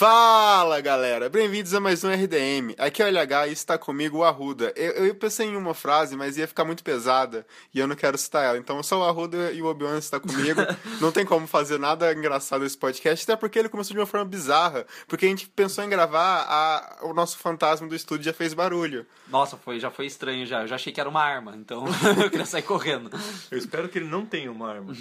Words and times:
Fala 0.00 0.80
galera, 0.80 1.28
bem-vindos 1.28 1.74
a 1.74 1.78
mais 1.78 2.02
um 2.02 2.08
RDM. 2.10 2.74
Aqui 2.78 3.02
é 3.02 3.04
o 3.04 3.08
LH 3.08 3.48
e 3.48 3.52
está 3.52 3.76
comigo 3.76 4.16
o 4.16 4.24
Arruda. 4.24 4.72
Eu, 4.74 4.92
eu 4.92 5.14
pensei 5.14 5.46
em 5.46 5.54
uma 5.54 5.74
frase, 5.74 6.16
mas 6.16 6.38
ia 6.38 6.48
ficar 6.48 6.64
muito 6.64 6.82
pesada 6.82 7.46
e 7.74 7.78
eu 7.78 7.86
não 7.86 7.94
quero 7.94 8.16
citar 8.16 8.46
ela. 8.46 8.56
Então 8.56 8.82
só 8.82 8.98
o 8.98 9.04
Arruda 9.04 9.52
e 9.52 9.60
o 9.60 9.66
Obi-Wan 9.66 9.98
está 9.98 10.18
comigo. 10.18 10.62
não 11.02 11.12
tem 11.12 11.26
como 11.26 11.46
fazer 11.46 11.78
nada 11.78 12.14
engraçado 12.14 12.62
nesse 12.62 12.78
podcast, 12.78 13.24
até 13.24 13.38
porque 13.38 13.58
ele 13.58 13.68
começou 13.68 13.92
de 13.92 14.00
uma 14.00 14.06
forma 14.06 14.24
bizarra. 14.24 14.86
Porque 15.06 15.26
a 15.26 15.28
gente 15.28 15.46
pensou 15.50 15.84
em 15.84 15.90
gravar, 15.90 16.46
a, 16.48 17.00
o 17.02 17.12
nosso 17.12 17.36
fantasma 17.36 17.86
do 17.86 17.94
estúdio 17.94 18.24
já 18.24 18.32
fez 18.32 18.54
barulho. 18.54 19.04
Nossa, 19.28 19.58
foi, 19.58 19.78
já 19.78 19.90
foi 19.90 20.06
estranho 20.06 20.46
já. 20.46 20.62
Eu 20.62 20.66
já 20.66 20.76
achei 20.76 20.94
que 20.94 21.00
era 21.00 21.10
uma 21.10 21.22
arma, 21.22 21.54
então 21.54 21.84
eu 22.22 22.30
queria 22.30 22.46
sair 22.46 22.62
correndo. 22.62 23.10
Eu 23.50 23.58
espero 23.58 23.86
que 23.86 23.98
ele 23.98 24.08
não 24.08 24.24
tenha 24.24 24.50
uma 24.50 24.66
arma. 24.66 24.94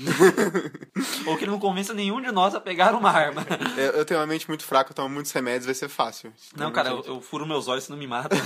Ou 1.25 1.37
que 1.37 1.45
ele 1.45 1.51
não 1.51 1.59
convença 1.59 1.93
nenhum 1.93 2.21
de 2.21 2.33
nós 2.33 2.53
a 2.53 2.59
pegar 2.59 2.93
uma 2.93 3.09
arma. 3.09 3.47
Eu, 3.77 3.91
eu 3.91 4.05
tenho 4.05 4.19
uma 4.19 4.27
mente 4.27 4.45
muito 4.45 4.65
fraca, 4.65 4.88
eu 4.91 4.95
tomo 4.95 5.09
muitos 5.09 5.31
remédios, 5.31 5.65
vai 5.65 5.75
ser 5.75 5.89
fácil. 5.89 6.33
Não, 6.55 6.71
cara, 6.71 6.89
eu, 6.89 7.03
eu 7.05 7.21
furo 7.21 7.45
meus 7.45 7.67
olhos 7.67 7.83
se 7.83 7.89
não 7.89 7.97
me 7.97 8.07
mata. 8.07 8.35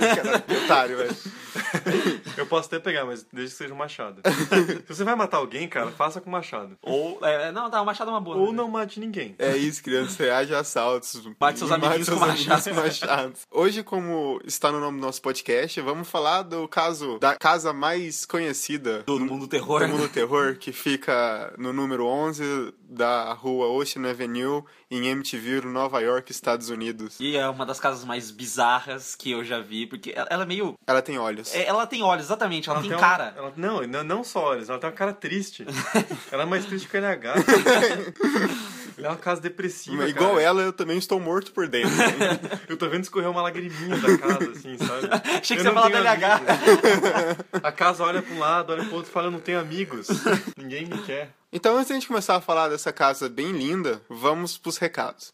Cara, 0.00 0.40
que 0.40 0.54
otário, 0.54 0.96
velho. 0.96 1.16
Eu 2.36 2.46
posso 2.46 2.68
até 2.68 2.78
pegar, 2.78 3.04
mas 3.04 3.26
desde 3.32 3.52
que 3.52 3.58
seja 3.58 3.74
um 3.74 3.76
machado. 3.76 4.22
Se 4.86 4.94
você 4.94 5.04
vai 5.04 5.14
matar 5.14 5.38
alguém, 5.38 5.68
cara, 5.68 5.90
faça 5.90 6.20
com 6.20 6.30
machado. 6.30 6.76
Ou. 6.82 7.18
É, 7.22 7.52
não, 7.52 7.70
tá, 7.70 7.80
o 7.82 7.84
machado 7.84 8.10
é 8.10 8.14
uma 8.14 8.20
boa. 8.20 8.36
Ou 8.36 8.46
né? 8.48 8.52
não 8.52 8.68
mate 8.68 9.00
ninguém. 9.00 9.34
É 9.38 9.56
isso, 9.56 9.82
criança. 9.82 10.22
Reage 10.22 10.54
a 10.54 10.60
assaltos. 10.60 11.20
Mate 11.38 11.58
seus 11.58 11.70
amiguinhos 11.70 12.08
com 12.08 12.16
machado. 12.16 12.62
com 12.64 12.74
machados. 12.74 13.40
Hoje, 13.50 13.82
como 13.82 14.40
está 14.44 14.70
no 14.70 14.80
nome 14.80 15.00
do 15.00 15.06
nosso 15.06 15.20
podcast, 15.20 15.80
vamos 15.80 16.08
falar 16.08 16.42
do 16.42 16.66
caso 16.68 17.18
da 17.18 17.36
casa 17.36 17.72
mais 17.72 18.24
conhecida 18.24 19.02
Do 19.04 19.18
mundo 19.20 19.46
terror. 19.46 19.80
do 19.80 19.88
mundo 19.88 20.08
terror, 20.08 20.56
que 20.56 20.72
fica 20.72 21.52
no 21.58 21.72
número 21.72 22.06
11 22.06 22.72
da 22.82 23.32
rua 23.32 23.68
Ocean 23.68 24.08
Avenue, 24.08 24.64
em 24.90 25.06
MTV, 25.06 25.60
Nova 25.62 26.00
York, 26.00 26.32
Estados 26.32 26.68
Unidos. 26.68 27.16
E 27.20 27.36
é 27.36 27.48
uma 27.48 27.64
das 27.64 27.78
casas 27.78 28.04
mais 28.04 28.30
bizarras 28.30 29.14
que 29.14 29.30
eu 29.30 29.44
já 29.44 29.60
vi, 29.60 29.86
porque 29.86 30.12
ela, 30.14 30.26
ela 30.30 30.42
é 30.42 30.46
meio. 30.46 30.74
Ela 30.86 31.00
tem 31.00 31.18
olhos. 31.18 31.54
é, 31.54 31.64
Ela 31.66 31.86
tem 31.86 32.02
olhos, 32.02 32.24
exatamente, 32.26 32.68
ela, 32.68 32.80
tem 32.80 32.90
uma- 32.90 32.98
cara. 33.00 33.32
ela- 33.36 33.52
não, 33.56 33.82
não, 33.86 34.02
não 34.02 34.24
só 34.24 34.46
olhos, 34.46 34.68
ela 34.68 34.78
tem 34.78 34.88
uma 34.90 34.96
cara 34.96 35.12
triste. 35.12 35.64
ela 36.32 36.42
é 36.42 36.46
mais 36.46 36.64
triste 36.66 36.88
que 36.88 36.96
o 36.96 37.00
NH. 37.00 37.34
Ela 38.98 39.06
é 39.06 39.10
uma 39.12 39.16
casa 39.16 39.40
depressiva. 39.40 40.06
Igual 40.06 40.32
cara. 40.32 40.42
ela, 40.42 40.60
eu 40.62 40.74
também 40.74 40.98
estou 40.98 41.18
morto 41.18 41.52
por 41.52 41.66
dentro. 41.66 41.90
Eu 42.68 42.76
tô 42.76 42.86
vendo 42.86 43.02
escorrer 43.04 43.30
uma 43.30 43.40
lagriminha 43.40 43.96
da 43.96 44.18
casa, 44.18 44.50
assim, 44.50 44.76
sabe? 44.76 45.08
Achei 45.40 45.56
que 45.56 45.62
Eu 45.62 45.62
você 45.62 45.68
ia 45.68 45.72
falar 45.72 45.88
LH. 45.88 46.34
amigos. 46.34 47.62
A 47.62 47.72
casa 47.72 48.04
olha 48.04 48.20
pra 48.20 48.34
um 48.34 48.38
lado, 48.38 48.72
olha 48.74 48.84
pro 48.84 48.96
outro 48.96 49.10
e 49.10 49.12
fala, 49.14 49.28
eu 49.28 49.30
não 49.30 49.40
tenho 49.40 49.58
amigos. 49.58 50.08
Ninguém 50.54 50.84
me 50.84 50.98
quer. 51.02 51.30
Então, 51.52 51.76
antes 51.76 51.88
da 51.88 51.94
gente 51.94 52.06
começar 52.06 52.36
a 52.36 52.40
falar 52.40 52.68
dessa 52.68 52.92
casa 52.92 53.28
bem 53.28 53.52
linda, 53.52 54.00
vamos 54.08 54.56
pros 54.56 54.78
recados. 54.78 55.32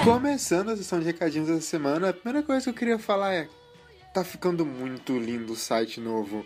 Começando 0.04 0.70
a 0.70 0.78
sessão 0.78 1.00
de 1.00 1.06
recadinhos 1.06 1.48
dessa 1.50 1.62
semana, 1.62 2.09
a 2.09 2.14
primeira 2.14 2.45
coisa 2.45 2.64
que 2.64 2.70
eu 2.70 2.73
queria 2.73 2.98
falar 3.00 3.34
é: 3.34 3.50
tá 4.14 4.23
ficando 4.23 4.66
muito 4.66 5.17
lindo 5.17 5.54
o 5.54 5.56
site 5.56 6.00
novo. 6.00 6.45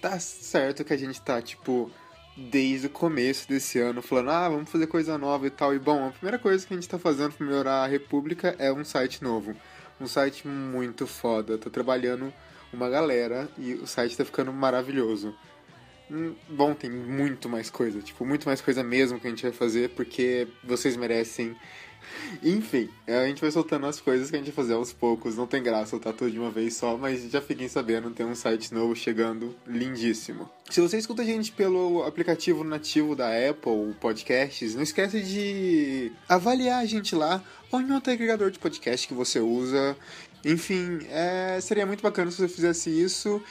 Tá 0.00 0.18
certo 0.20 0.84
que 0.84 0.92
a 0.92 0.96
gente 0.96 1.20
tá, 1.20 1.40
tipo, 1.42 1.90
desde 2.36 2.86
o 2.86 2.90
começo 2.90 3.48
desse 3.48 3.78
ano 3.78 4.00
falando, 4.00 4.30
ah, 4.30 4.48
vamos 4.48 4.70
fazer 4.70 4.86
coisa 4.86 5.18
nova 5.18 5.46
e 5.46 5.50
tal. 5.50 5.74
E 5.74 5.78
bom, 5.78 6.08
a 6.08 6.10
primeira 6.10 6.38
coisa 6.38 6.66
que 6.66 6.72
a 6.72 6.76
gente 6.76 6.88
tá 6.88 6.98
fazendo 6.98 7.32
pra 7.32 7.46
melhorar 7.46 7.84
a 7.84 7.86
República 7.86 8.54
é 8.58 8.72
um 8.72 8.84
site 8.84 9.22
novo. 9.22 9.54
Um 10.00 10.06
site 10.06 10.46
muito 10.48 11.06
foda. 11.06 11.58
Tá 11.58 11.68
trabalhando 11.68 12.32
uma 12.72 12.88
galera 12.88 13.48
e 13.58 13.74
o 13.74 13.86
site 13.86 14.16
tá 14.16 14.24
ficando 14.24 14.52
maravilhoso. 14.52 15.34
Hum, 16.10 16.34
Bom, 16.48 16.74
tem 16.74 16.90
muito 16.90 17.48
mais 17.48 17.70
coisa, 17.70 18.00
tipo, 18.00 18.24
muito 18.24 18.46
mais 18.46 18.60
coisa 18.60 18.82
mesmo 18.82 19.20
que 19.20 19.26
a 19.26 19.30
gente 19.30 19.42
vai 19.42 19.52
fazer, 19.52 19.90
porque 19.90 20.48
vocês 20.64 20.96
merecem. 20.96 21.54
Enfim, 22.42 22.88
a 23.06 23.26
gente 23.26 23.40
vai 23.40 23.50
soltando 23.50 23.86
as 23.86 24.00
coisas 24.00 24.30
que 24.30 24.36
a 24.36 24.38
gente 24.38 24.50
vai 24.50 24.56
fazer 24.56 24.74
aos 24.74 24.92
poucos. 24.92 25.36
Não 25.36 25.46
tem 25.46 25.62
graça 25.62 25.90
soltar 25.90 26.12
tudo 26.12 26.30
de 26.30 26.38
uma 26.38 26.50
vez 26.50 26.74
só, 26.74 26.96
mas 26.96 27.30
já 27.30 27.40
fiquem 27.40 27.68
sabendo, 27.68 28.10
tem 28.10 28.26
um 28.26 28.34
site 28.34 28.72
novo 28.72 28.94
chegando, 28.94 29.54
lindíssimo. 29.66 30.48
Se 30.70 30.80
você 30.80 30.98
escuta 30.98 31.22
a 31.22 31.24
gente 31.24 31.52
pelo 31.52 32.04
aplicativo 32.04 32.62
nativo 32.62 33.16
da 33.16 33.28
Apple 33.28 33.94
Podcasts, 34.00 34.74
não 34.74 34.82
esquece 34.82 35.20
de 35.22 36.12
avaliar 36.28 36.80
a 36.80 36.86
gente 36.86 37.14
lá 37.14 37.42
ou 37.70 37.80
em 37.80 37.90
outro 37.92 38.12
agregador 38.12 38.50
de 38.50 38.58
podcast 38.58 39.06
que 39.06 39.14
você 39.14 39.40
usa. 39.40 39.96
Enfim, 40.44 41.00
é, 41.10 41.58
seria 41.60 41.84
muito 41.84 42.02
bacana 42.02 42.30
se 42.30 42.38
você 42.38 42.48
fizesse 42.48 42.90
isso. 42.90 43.42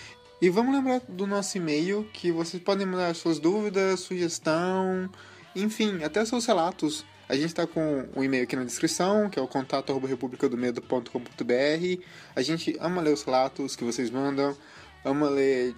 E 0.41 0.49
vamos 0.49 0.73
lembrar 0.73 1.01
do 1.09 1.27
nosso 1.27 1.57
e-mail, 1.57 2.07
que 2.13 2.31
vocês 2.31 2.63
podem 2.63 2.87
mandar 2.87 3.13
suas 3.13 3.39
dúvidas, 3.39 3.99
sugestão, 3.99 5.09
enfim, 5.53 6.01
até 6.03 6.23
seus 6.23 6.45
relatos. 6.45 7.05
A 7.29 7.35
gente 7.35 7.53
tá 7.53 7.67
com 7.67 8.09
o 8.15 8.23
e-mail 8.23 8.43
aqui 8.43 8.55
na 8.55 8.63
descrição, 8.63 9.29
que 9.29 9.37
é 9.37 9.41
o 9.41 9.47
contato 9.47 9.95
republicadomedo.com.br. 9.95 12.03
A 12.35 12.41
gente 12.41 12.75
ama 12.79 13.01
ler 13.01 13.13
os 13.13 13.21
relatos 13.21 13.75
que 13.75 13.83
vocês 13.83 14.09
mandam, 14.09 14.57
ama 15.05 15.29
ler 15.29 15.75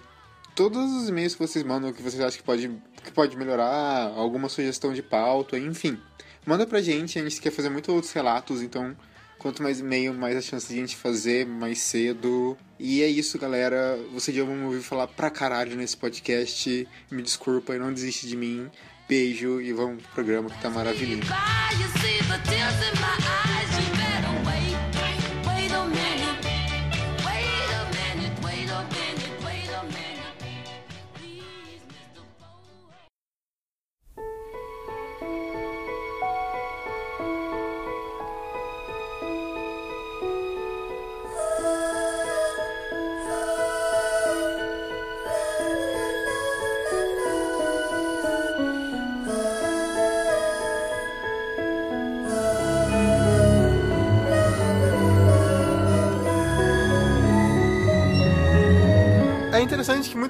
todos 0.54 0.90
os 0.92 1.10
e-mails 1.10 1.34
que 1.34 1.46
vocês 1.46 1.62
mandam, 1.62 1.92
que 1.92 2.02
vocês 2.02 2.22
acham 2.22 2.38
que 2.38 2.42
pode, 2.42 2.70
que 3.04 3.12
pode 3.12 3.36
melhorar, 3.36 4.14
alguma 4.16 4.48
sugestão 4.48 4.94
de 4.94 5.02
pauta, 5.02 5.58
enfim. 5.58 6.00
Manda 6.46 6.66
pra 6.66 6.80
gente, 6.80 7.18
a 7.18 7.22
gente 7.22 7.38
quer 7.38 7.50
fazer 7.50 7.68
muitos 7.68 7.94
outros 7.94 8.14
relatos, 8.14 8.62
então 8.62 8.96
quanto 9.42 9.62
mais 9.62 9.80
e-mail, 9.80 10.14
mais 10.14 10.36
a 10.36 10.40
chance 10.40 10.68
de 10.68 10.74
a 10.74 10.76
gente 10.76 10.96
fazer 10.96 11.44
mais 11.44 11.80
cedo. 11.80 12.56
E 12.78 13.02
é 13.02 13.08
isso, 13.08 13.38
galera. 13.38 13.98
Você 14.14 14.32
já 14.32 14.44
me 14.44 14.64
ouvir 14.64 14.80
falar 14.80 15.08
pra 15.08 15.30
caralho 15.30 15.76
nesse 15.76 15.96
podcast. 15.96 16.88
Me 17.10 17.22
desculpa 17.22 17.74
e 17.74 17.78
não 17.78 17.92
desiste 17.92 18.26
de 18.26 18.36
mim. 18.36 18.70
Beijo 19.12 19.60
e 19.60 19.74
vamos 19.74 20.02
pro 20.04 20.24
programa 20.24 20.48
que 20.48 20.62
tá 20.62 20.70
maravilhoso. 20.70 21.28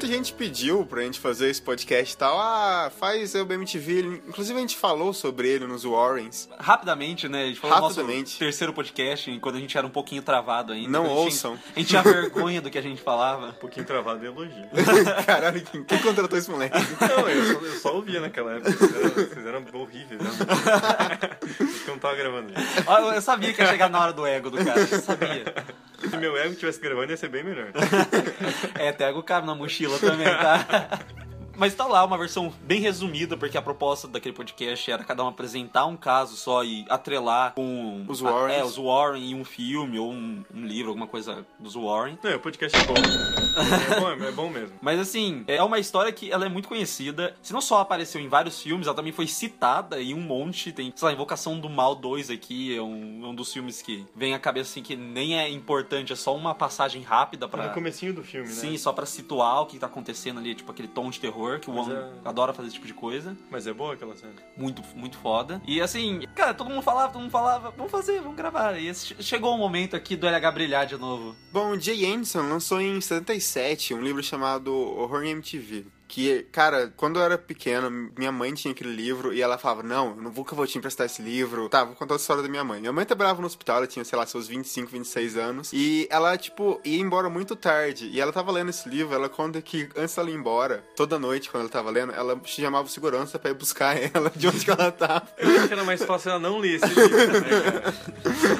Muita 0.03 0.17
gente 0.17 0.33
pediu 0.33 0.85
pra 0.85 1.03
gente 1.03 1.21
fazer 1.21 1.49
esse 1.49 1.63
podcast 1.63 2.13
e 2.15 2.17
tal. 2.17 2.37
Ah, 2.39 2.91
faz 2.99 3.35
o 3.37 3.45
BMTV. 3.45 4.23
Inclusive 4.29 4.59
a 4.59 4.61
gente 4.61 4.77
falou 4.77 5.13
sobre 5.13 5.49
ele 5.49 5.67
nos 5.67 5.85
Warrens. 5.85 6.49
Rapidamente, 6.59 7.29
né? 7.29 7.45
A 7.45 7.47
gente 7.47 7.61
falou 7.61 7.77
do 7.77 7.83
nosso 7.83 8.01
Rapidamente. 8.01 8.39
terceiro 8.39 8.73
podcast, 8.73 9.39
quando 9.39 9.57
a 9.57 9.59
gente 9.61 9.79
era 9.79 9.87
um 9.87 9.91
pouquinho 9.91 10.23
travado 10.23 10.73
ainda. 10.73 10.89
Não 10.91 11.05
A 11.05 11.09
gente- 11.09 11.19
ouçam. 11.19 11.59
A 11.75 11.79
gente 11.79 11.89
tinha 11.89 12.03
vergonha 12.03 12.61
do 12.61 12.69
que 12.71 12.79
a 12.79 12.83
gente 12.83 13.01
falava. 13.01 13.49
Um 13.49 13.53
pouquinho 13.53 13.87
travado 13.87 14.25
e 14.25 14.27
elogio. 14.27 14.69
Caralho, 15.25 15.63
quem, 15.63 15.85
quem 15.85 15.99
contratou 15.99 16.37
esse 16.39 16.51
moleque? 16.51 16.77
Não, 17.01 17.29
eu 17.29 17.45
só, 17.55 17.61
eu 17.67 17.75
só 17.81 17.95
ouvia 17.95 18.21
naquela 18.21 18.55
época. 18.55 18.73
Vocês 18.73 18.95
eram, 18.97 19.11
vocês 19.11 19.47
eram 19.47 19.65
horríveis, 19.81 20.21
né? 20.21 20.31
Porque 21.39 21.91
eu 21.91 21.95
não 21.95 21.99
tava 21.99 22.17
gravando 22.17 22.53
isso. 22.53 22.91
Eu 23.15 23.23
sabia 23.23 23.53
que 23.53 23.61
ia 23.63 23.69
chegar 23.69 23.89
na 23.89 24.01
hora 24.01 24.13
do 24.13 24.27
ego 24.27 24.51
do 24.51 24.65
cara. 24.65 24.81
Eu 24.81 25.01
sabia. 25.01 25.45
Se 26.13 26.19
meu 26.19 26.37
ego 26.37 26.53
estivesse 26.53 26.79
gravando, 26.79 27.11
ia 27.11 27.17
ser 27.17 27.31
bem 27.31 27.43
melhor. 27.43 27.69
É, 28.79 28.91
até 28.91 29.09
ego 29.09 29.23
cabe 29.23 29.47
na 29.47 29.55
mochila 29.55 29.99
também, 29.99 30.27
tá? 30.27 31.01
Mas 31.57 31.75
tá 31.75 31.87
lá 31.87 32.05
uma 32.05 32.17
versão 32.19 32.53
bem 32.63 32.81
resumida, 32.81 33.37
porque 33.37 33.57
a 33.57 33.63
proposta 33.63 34.09
daquele 34.09 34.35
podcast 34.35 34.91
era 34.91 35.05
cada 35.05 35.23
um 35.25 35.29
apresentar 35.29 35.87
um 35.87 35.97
caso 35.97 36.37
só 36.37 36.65
e 36.65 36.85
atrelar 36.89 37.53
com 37.55 38.05
Os 38.09 38.21
Warrens. 38.21 38.59
é, 38.59 38.65
os 38.65 38.77
Warren 38.77 39.23
em 39.31 39.35
um 39.35 39.45
filme 39.45 39.99
ou 39.99 40.11
um, 40.13 40.43
um 40.55 40.67
livro, 40.67 40.89
alguma 40.89 41.07
coisa 41.07 41.47
dos 41.59 41.75
Warren. 41.75 42.19
Não, 42.23 42.35
o 42.37 42.41
podcast 42.41 42.79
é 42.79 42.85
bom. 42.85 42.95
É 42.95 44.01
bom, 44.01 44.25
é 44.25 44.33
bom 44.33 44.49
mesmo. 44.51 44.77
Mas 44.81 44.99
assim, 44.99 45.45
é 45.47 45.63
uma 45.63 45.79
história 45.79 46.11
que 46.13 46.31
ela 46.33 46.47
é 46.47 46.49
muito 46.49 46.69
conhecida. 46.69 47.35
Se 47.43 47.53
não 47.53 47.61
só 47.61 47.81
apareceu 47.81 48.21
em 48.21 48.29
vários 48.29 48.61
filmes, 48.63 48.87
ela 48.87 48.97
também 48.97 49.13
foi 49.13 49.27
citada 49.27 50.01
em 50.01 50.15
um 50.15 50.21
monte. 50.21 50.73
Tem, 50.73 50.93
sei 50.95 51.07
lá, 51.09 51.13
Invocação 51.13 51.61
do 51.61 51.69
Mal 51.69 51.95
2 51.95 52.31
aqui, 52.31 52.77
é 52.77 52.81
um, 52.83 53.29
um 53.29 53.35
dos 53.35 53.53
filmes 53.53 53.83
que 53.83 54.05
vem 54.17 54.35
à 54.35 54.39
cabeça 54.39 54.71
assim 54.71 54.83
que 54.83 54.97
nem 54.97 55.39
é 55.39 55.49
importante, 55.51 56.13
é 56.13 56.17
só 56.17 56.35
uma 56.35 56.55
passagem 56.55 57.03
rápida 57.03 57.47
No 57.47 57.51
pra. 57.51 57.69
comecinho 57.71 58.15
do 58.15 58.23
filme, 58.25 58.49
né? 58.49 58.55
Sim, 58.55 58.77
só 58.79 58.93
pra 58.93 59.05
situar 59.05 59.63
o 59.63 59.67
que 59.67 59.79
tá 59.79 59.87
acontecendo 59.87 60.39
ali, 60.41 60.55
tipo 60.55 60.71
aquele 60.71 60.89
tom 60.89 61.11
de 61.11 61.21
terror 61.21 61.42
terror, 61.43 61.61
que 61.61 61.71
o 61.71 61.75
Wong 61.75 61.93
é- 61.93 62.11
adora 62.25 62.53
fazer 62.53 62.69
esse 62.69 62.75
tipo 62.75 62.87
de 62.87 62.95
coisa. 62.95 63.37
Mas 63.51 63.67
é 63.67 63.73
boa 63.73 63.95
aquela 63.95 64.17
cena. 64.17 64.33
Muito, 64.57 64.83
muito 64.95 65.17
foda. 65.19 65.61
E 65.67 65.81
assim, 65.81 66.21
cara, 66.35 66.55
todo 66.55 66.71
mundo 66.71 66.83
falava, 66.83 67.13
todo 67.13 67.21
mundo 67.23 67.31
falava, 67.31 67.71
vamos 67.77 67.91
fazer, 67.91 68.21
vamos 68.21 68.37
gravar. 68.37 68.79
E 68.79 68.87
esse- 68.89 69.15
chegou 69.23 69.55
o 69.55 69.59
momento 69.59 69.97
aqui 69.97 70.17
do 70.17 70.27
LH 70.27 70.51
brilhar 70.53 70.87
de 70.87 70.97
novo. 70.97 71.35
Bom, 71.53 71.79
Jay 71.79 72.05
Anderson 72.07 72.43
lançou 72.49 72.81
em 72.81 73.01
77 73.01 73.95
um 73.95 74.01
livro 74.03 74.23
chamado 74.23 74.73
Horror 74.75 75.25
em 75.25 75.31
MTV. 75.31 75.87
Que, 76.15 76.43
cara, 76.53 76.93
quando 76.95 77.19
eu 77.19 77.23
era 77.25 77.39
pequeno, 77.39 77.91
minha 78.19 78.31
mãe 78.31 78.53
tinha 78.53 78.71
aquele 78.73 78.95
livro 78.95 79.33
e 79.33 79.41
ela 79.41 79.57
falava: 79.57 79.83
Não, 79.83 80.11
eu 80.11 80.17
não 80.17 80.31
vou 80.31 80.45
que 80.45 80.53
eu 80.53 80.57
vou 80.59 80.67
te 80.67 80.77
emprestar 80.77 81.07
esse 81.07 81.23
livro. 81.23 81.71
Tá, 81.71 81.85
vou 81.85 81.95
contar 81.95 82.13
a 82.13 82.17
história 82.19 82.43
da 82.43 82.51
minha 82.51 82.63
mãe. 82.63 82.81
Minha 82.81 82.93
mãe 82.93 83.07
trabalhava 83.07 83.41
no 83.41 83.47
hospital, 83.47 83.79
ela 83.79 83.87
tinha, 83.87 84.05
sei 84.05 84.19
lá, 84.19 84.27
seus 84.27 84.47
25, 84.47 84.91
26 84.93 85.39
anos. 85.39 85.71
E 85.73 86.07
ela, 86.11 86.37
tipo, 86.37 86.79
ia 86.85 87.01
embora 87.01 87.31
muito 87.31 87.57
tarde. 87.57 88.11
E 88.13 88.21
ela 88.21 88.31
tava 88.31 88.53
lendo 88.53 88.69
esse 88.69 88.87
livro, 88.91 89.15
ela 89.15 89.31
conta 89.31 89.63
que 89.63 89.89
antes 89.97 90.15
dela 90.15 90.29
ir 90.31 90.35
embora, 90.35 90.85
toda 90.95 91.19
noite, 91.19 91.49
quando 91.49 91.63
ela 91.63 91.71
tava 91.73 91.91
lendo, 91.91 92.13
ela 92.13 92.39
chamava 92.45 92.87
o 92.87 92.91
segurança 92.91 93.39
pra 93.39 93.51
ir 93.51 93.55
buscar 93.55 93.97
ela 94.15 94.31
de 94.37 94.47
onde 94.49 94.67
que 94.67 94.71
ela 94.71 94.93
tava. 94.93 95.27
Eu 95.39 95.49
acho 95.57 95.67
que 95.69 95.73
era 95.73 95.83
mais 95.85 96.05
fácil 96.05 96.33
ela 96.33 96.41
não 96.41 96.59
ler 96.59 96.75
esse 96.75 96.87
livro, 96.89 97.41
né? 97.41 97.93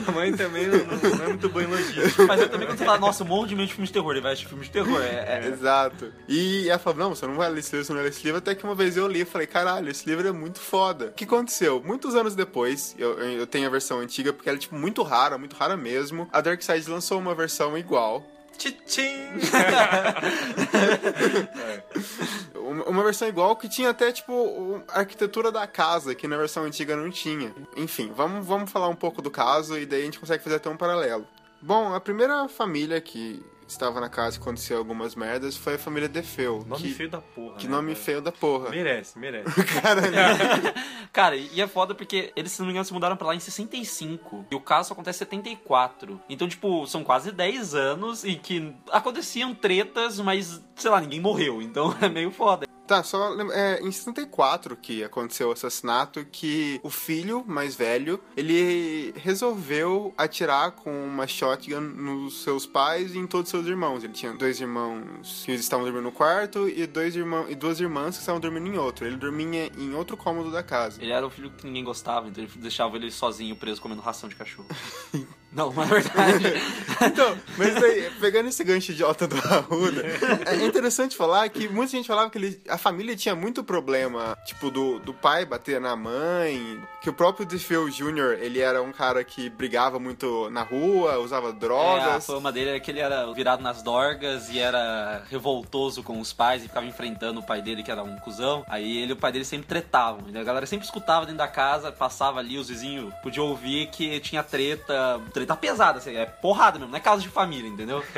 A 0.09 0.11
mãe 0.13 0.33
também 0.35 0.69
não, 0.69 0.79
não- 0.87 1.17
não 1.19 1.25
é 1.27 1.29
muito 1.29 1.51
boa 1.51 1.63
em 1.63 1.67
logística. 1.69 2.25
Mas 2.27 2.41
eu 2.41 2.49
também 2.49 2.67
quando 2.67 2.79
você 2.79 2.85
fala, 2.87 2.99
nossa, 2.99 3.23
um 3.25 3.27
monte 3.27 3.51
de 3.51 3.57
mente 3.57 3.69
de 3.69 3.75
filme 3.75 3.87
de 3.87 3.93
terror, 3.93 4.11
ele 4.13 4.23
vai 4.23 4.33
assistir 4.33 4.49
filme 4.49 4.65
de 4.65 4.71
terror. 4.71 5.03
É, 5.03 5.43
é- 5.45 5.49
Exato. 5.53 6.11
E 6.27 6.67
ela 6.71 6.79
falou, 6.79 6.99
não, 6.99 7.15
você 7.15 7.27
não 7.27 7.35
vai 7.35 7.42
ler 7.49 7.61
esse 7.61 7.73
livro, 7.73 7.87
você 7.87 7.93
não 7.93 7.99
vai 7.99 8.05
ler 8.05 8.11
esse 8.11 8.25
livro. 8.25 8.39
Até 8.39 8.55
que 8.55 8.65
uma 8.65 8.75
vez 8.75 8.97
eu 8.97 9.07
li 9.07 9.21
e 9.21 9.25
falei, 9.25 9.47
caralho, 9.47 9.91
esse 9.91 10.09
livro 10.09 10.27
é 10.27 10.33
muito 10.33 10.61
foda. 10.61 11.07
O 11.07 11.13
que 11.13 11.25
aconteceu? 11.25 11.83
Muitos 11.85 12.15
anos 12.15 12.35
depois, 12.35 12.95
eu, 12.99 13.19
eu 13.19 13.47
tenho 13.47 13.67
a 13.67 13.71
versão 13.71 14.01
antiga, 14.01 14.33
porque 14.33 14.49
ela 14.49 14.57
é, 14.57 14.61
tipo, 14.61 14.75
muito 14.75 15.03
rara, 15.03 15.39
muito 15.39 15.57
rara 15.57 15.77
mesmo. 15.77 16.29
A 16.33 16.41
Dark 16.41 16.63
Side 16.63 16.91
lançou 16.91 17.19
uma 17.19 17.35
versão 17.35 17.77
igual. 17.77 18.25
Tchim! 18.59 19.17
Uma, 22.55 23.03
versão 23.03 23.29
igual 23.29 23.57
que 23.57 23.69
tinha 23.69 23.91
até, 23.91 24.13
tipo, 24.13 24.83
a 24.89 25.01
arquitetura 25.01 25.51
da 25.51 25.67
casa, 25.67 26.15
que 26.15 26.29
na 26.29 26.37
versão 26.37 26.65
antiga 26.65 26.97
não 26.97 27.11
tinha. 27.11 27.53
Enfim, 27.77 28.13
vamos, 28.15 28.47
vamos 28.47 28.71
falar 28.71 28.89
um 28.89 28.95
pouco 28.95 29.21
do 29.21 29.31
caso 29.31 29.79
e 29.79 29.85
daí 29.85 30.03
a 30.03 30.05
gente 30.05 30.21
consegue 30.21 30.43
fazer 30.43 30.57
até 30.57 30.71
um 30.71 30.77
paralelo. 30.77 31.27
Bom, 31.61 31.95
a 31.95 32.01
primeira 32.01 32.49
família 32.49 33.01
que 33.01 33.45
estava 33.73 34.01
na 34.01 34.09
casa 34.09 34.37
e 34.37 34.41
aconteceu 34.41 34.79
algumas 34.79 35.15
merdas 35.15 35.57
foi 35.57 35.75
a 35.75 35.79
família 35.79 36.09
Defeu. 36.09 36.65
Nome 36.67 36.83
que, 36.83 36.95
feio 36.95 37.11
da 37.11 37.21
porra. 37.21 37.57
Que 37.57 37.67
né, 37.67 37.75
nome 37.75 37.93
cara? 37.93 38.05
feio 38.05 38.21
da 38.21 38.33
porra. 38.33 38.71
Merece, 38.71 39.19
merece. 39.19 39.51
Cara, 41.13 41.37
e 41.37 41.61
é 41.61 41.67
foda 41.67 41.95
porque 41.95 42.33
eles, 42.35 42.53
se 42.53 42.61
não 42.61 42.67
me 42.67 42.73
engano, 42.73 42.85
se 42.85 42.93
mudaram 42.93 43.17
pra 43.17 43.29
lá 43.29 43.35
em 43.35 43.41
65. 43.41 44.47
E 44.51 44.55
o 44.55 44.61
caso 44.61 44.89
só 44.89 44.95
acontece 44.95 45.19
em 45.19 45.27
74. 45.27 46.21
Então, 46.29 46.49
tipo, 46.49 46.87
são 46.87 47.05
quase 47.05 47.31
10 47.33 47.75
anos 47.75 48.25
e 48.25 48.35
que 48.37 48.75
aconteciam 48.91 49.55
tretas, 49.55 50.19
mas, 50.21 50.63
sei 50.75 50.91
lá, 50.91 51.01
ninguém 51.01 51.21
morreu. 51.21 51.61
Então 51.61 51.95
é 52.01 52.09
meio 52.09 52.31
foda. 52.31 52.67
Tá, 52.87 53.03
só 53.03 53.35
é, 53.53 53.81
em 53.81 53.91
64 53.93 54.77
que 54.77 55.05
aconteceu 55.05 55.49
o 55.49 55.53
assassinato, 55.53 56.25
que 56.25 56.81
o 56.83 56.91
filho 56.91 57.45
mais 57.47 57.75
velho, 57.75 58.21
ele 58.37 59.15
resolveu 59.17 60.13
atirar 60.17 60.73
com 60.73 60.91
uma 61.07 61.27
shotgun 61.27 61.81
nos 61.81 62.43
seus 62.43 62.67
pais 62.67 63.15
e 63.15 63.19
em 63.19 63.27
todos 63.27 63.47
os 63.47 63.51
seus 63.51 63.67
irmãos. 63.67 64.03
Ele 64.03 64.13
tinha 64.13 64.33
dois 64.33 64.61
irmãos 64.61 65.45
que 65.45 65.53
estavam 65.53 65.85
dormindo 65.85 66.05
no 66.05 66.13
quarto 66.13 66.69
e, 66.69 66.87
dois 66.87 67.15
irmãos, 67.15 67.47
e 67.49 67.55
duas 67.55 67.81
irmãs 67.81 68.17
que 68.17 68.21
estavam 68.21 68.41
dormindo 68.41 68.67
em 68.67 68.77
outro. 68.77 69.07
Ele 69.07 69.17
dormia 69.17 69.71
em 69.79 69.95
outro 69.95 70.17
cômodo 70.17 70.51
da 70.51 70.63
casa. 70.63 71.01
Ele 71.01 71.13
era 71.13 71.27
o 71.27 71.31
filho 71.31 71.51
que 71.51 71.67
ninguém 71.67 71.85
gostava, 71.85 72.29
então 72.29 72.43
ele 72.43 72.53
deixava 72.57 72.97
ele 72.97 73.11
sozinho 73.11 73.55
preso 73.55 73.81
comendo 73.81 74.03
ração 74.03 74.29
de 74.29 74.35
cachorro. 74.35 74.69
não, 75.53 75.73
não 75.73 75.83
é 75.83 75.87
verdade. 75.87 76.45
Então, 77.05 77.37
mas 77.59 77.75
daí, 77.75 78.13
pegando 78.21 78.49
esse 78.49 78.63
gancho 78.63 78.93
idiota 78.93 79.27
do 79.27 79.37
Arruda, 79.37 80.05
é 80.47 80.65
interessante 80.65 81.17
falar 81.17 81.49
que 81.49 81.69
muita 81.69 81.91
gente 81.91 82.07
falava 82.07 82.31
que 82.31 82.39
ele- 82.39 82.61
a 82.69 82.79
família 82.79 83.17
tinha 83.17 83.35
muito 83.35 83.65
problema, 83.65 84.39
tipo, 84.47 84.71
do, 84.71 85.01
do 85.01 85.13
pai 85.13 85.45
bater 85.45 85.81
na 85.81 85.97
mãe, 85.97 86.81
que 87.03 87.11
o 87.11 87.13
próprio 87.13 87.45
DeFeo 87.45 87.91
Jr., 87.91 88.39
ele 88.41 88.61
era 88.61 88.81
um 88.81 88.93
cara 88.93 89.25
que 89.25 89.51
brigava 89.51 89.99
muito 89.99 90.49
na 90.51 90.63
rua, 90.63 91.19
usava 91.19 91.49
É, 91.49 91.51
a 91.51 91.53
drogas. 91.55 92.25
fama 92.27 92.53
dele 92.53 92.71
é 92.71 92.79
que 92.79 92.93
ele 92.93 93.01
era 93.01 93.27
virado 93.33 93.61
nas 93.65 93.83
dorgas 93.83 94.49
e 94.49 94.61
era 94.61 95.25
revoltoso 95.29 96.05
com 96.05 96.21
os 96.21 96.33
pais 96.33 96.63
e 96.65 96.69
ficava 96.69 96.87
enfrentando 96.87 97.41
o 97.41 97.43
pai 97.43 97.61
dele, 97.61 97.83
que 97.83 97.91
era 97.91 98.05
um 98.05 98.17
cuzão. 98.19 98.65
Aí 98.69 98.99
ele 98.99 99.11
e 99.11 99.15
o 99.15 99.17
pai 99.17 99.33
dele 99.33 99.45
sempre 99.45 99.67
tretavam. 99.67 100.21
A 100.33 100.45
galera 100.45 100.67
sempre 100.67 100.85
escutava 100.87 101.23
dentro 101.27 101.39
da 101.39 101.49
casa, 101.49 101.91
passava 101.91 102.39
ali, 102.39 102.59
os 102.59 102.69
vizinhos 102.69 103.13
podiam 103.25 103.47
ouvir 103.47 103.89
que 103.89 104.21
tinha 104.21 104.43
treta, 104.45 105.21
treta 105.35 105.42
pesada, 105.57 105.99
assim, 105.99 106.17
é 106.17 106.27
porrada 106.27 106.79
mesmo, 106.79 106.91
não 106.93 106.99
é 106.99 107.01
casa 107.01 107.23
de 107.23 107.29
família, 107.29 107.69
entendeu? 107.69 108.03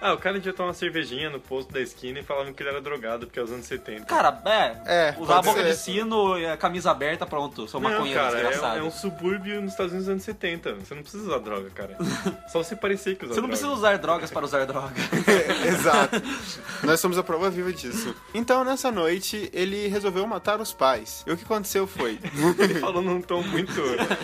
Ah, 0.00 0.12
o 0.12 0.16
cara 0.16 0.36
devia 0.36 0.52
tomar 0.52 0.68
uma 0.68 0.74
cervejinha 0.74 1.28
no 1.28 1.40
posto 1.40 1.72
da 1.72 1.80
esquina 1.80 2.20
e 2.20 2.22
falavam 2.22 2.52
que 2.52 2.62
ele 2.62 2.70
era 2.70 2.80
drogado, 2.80 3.26
porque 3.26 3.36
é 3.36 3.42
os 3.42 3.50
anos 3.50 3.66
70. 3.66 4.04
Cara, 4.04 4.40
é, 4.44 4.76
É, 4.86 5.14
usar 5.18 5.38
a 5.38 5.42
boca 5.42 5.60
ser. 5.60 5.70
de 5.70 5.74
sino 5.76 6.38
e 6.38 6.46
a 6.46 6.56
camisa 6.56 6.92
aberta, 6.92 7.26
pronto, 7.26 7.66
sou 7.66 7.80
Não, 7.80 7.90
maconheiro 7.90 8.20
cara, 8.20 8.38
é, 8.38 8.42
desgraçado. 8.44 8.78
é 8.78 8.82
um 8.84 8.92
subúrbio 8.92 9.60
nos 9.60 9.72
Estados 9.72 9.90
Unidos 9.90 10.06
dos 10.06 10.12
anos 10.12 10.22
70. 10.22 10.74
Você 10.74 10.94
não 10.94 11.02
precisa 11.02 11.24
usar 11.24 11.38
droga, 11.38 11.68
cara. 11.70 11.96
Só 12.46 12.62
você 12.62 12.76
parecer 12.76 13.16
que 13.16 13.24
usa 13.24 13.34
Você 13.34 13.40
não 13.40 13.48
droga. 13.48 13.58
precisa 13.58 13.70
usar 13.72 13.98
drogas 13.98 14.30
para 14.30 14.44
usar 14.44 14.64
droga. 14.66 14.94
Exato. 15.72 16.22
Nós 16.82 17.00
somos 17.00 17.18
a 17.18 17.22
prova 17.22 17.50
viva 17.50 17.72
disso. 17.72 18.14
Então, 18.32 18.64
nessa 18.64 18.90
noite, 18.90 19.50
ele 19.52 19.88
resolveu 19.88 20.26
matar 20.26 20.60
os 20.60 20.72
pais. 20.72 21.22
E 21.26 21.32
o 21.32 21.36
que 21.36 21.44
aconteceu 21.44 21.86
foi... 21.86 22.18
Ele 22.58 22.80
falou 22.80 23.02
num 23.02 23.20
tom 23.20 23.42
muito 23.42 23.80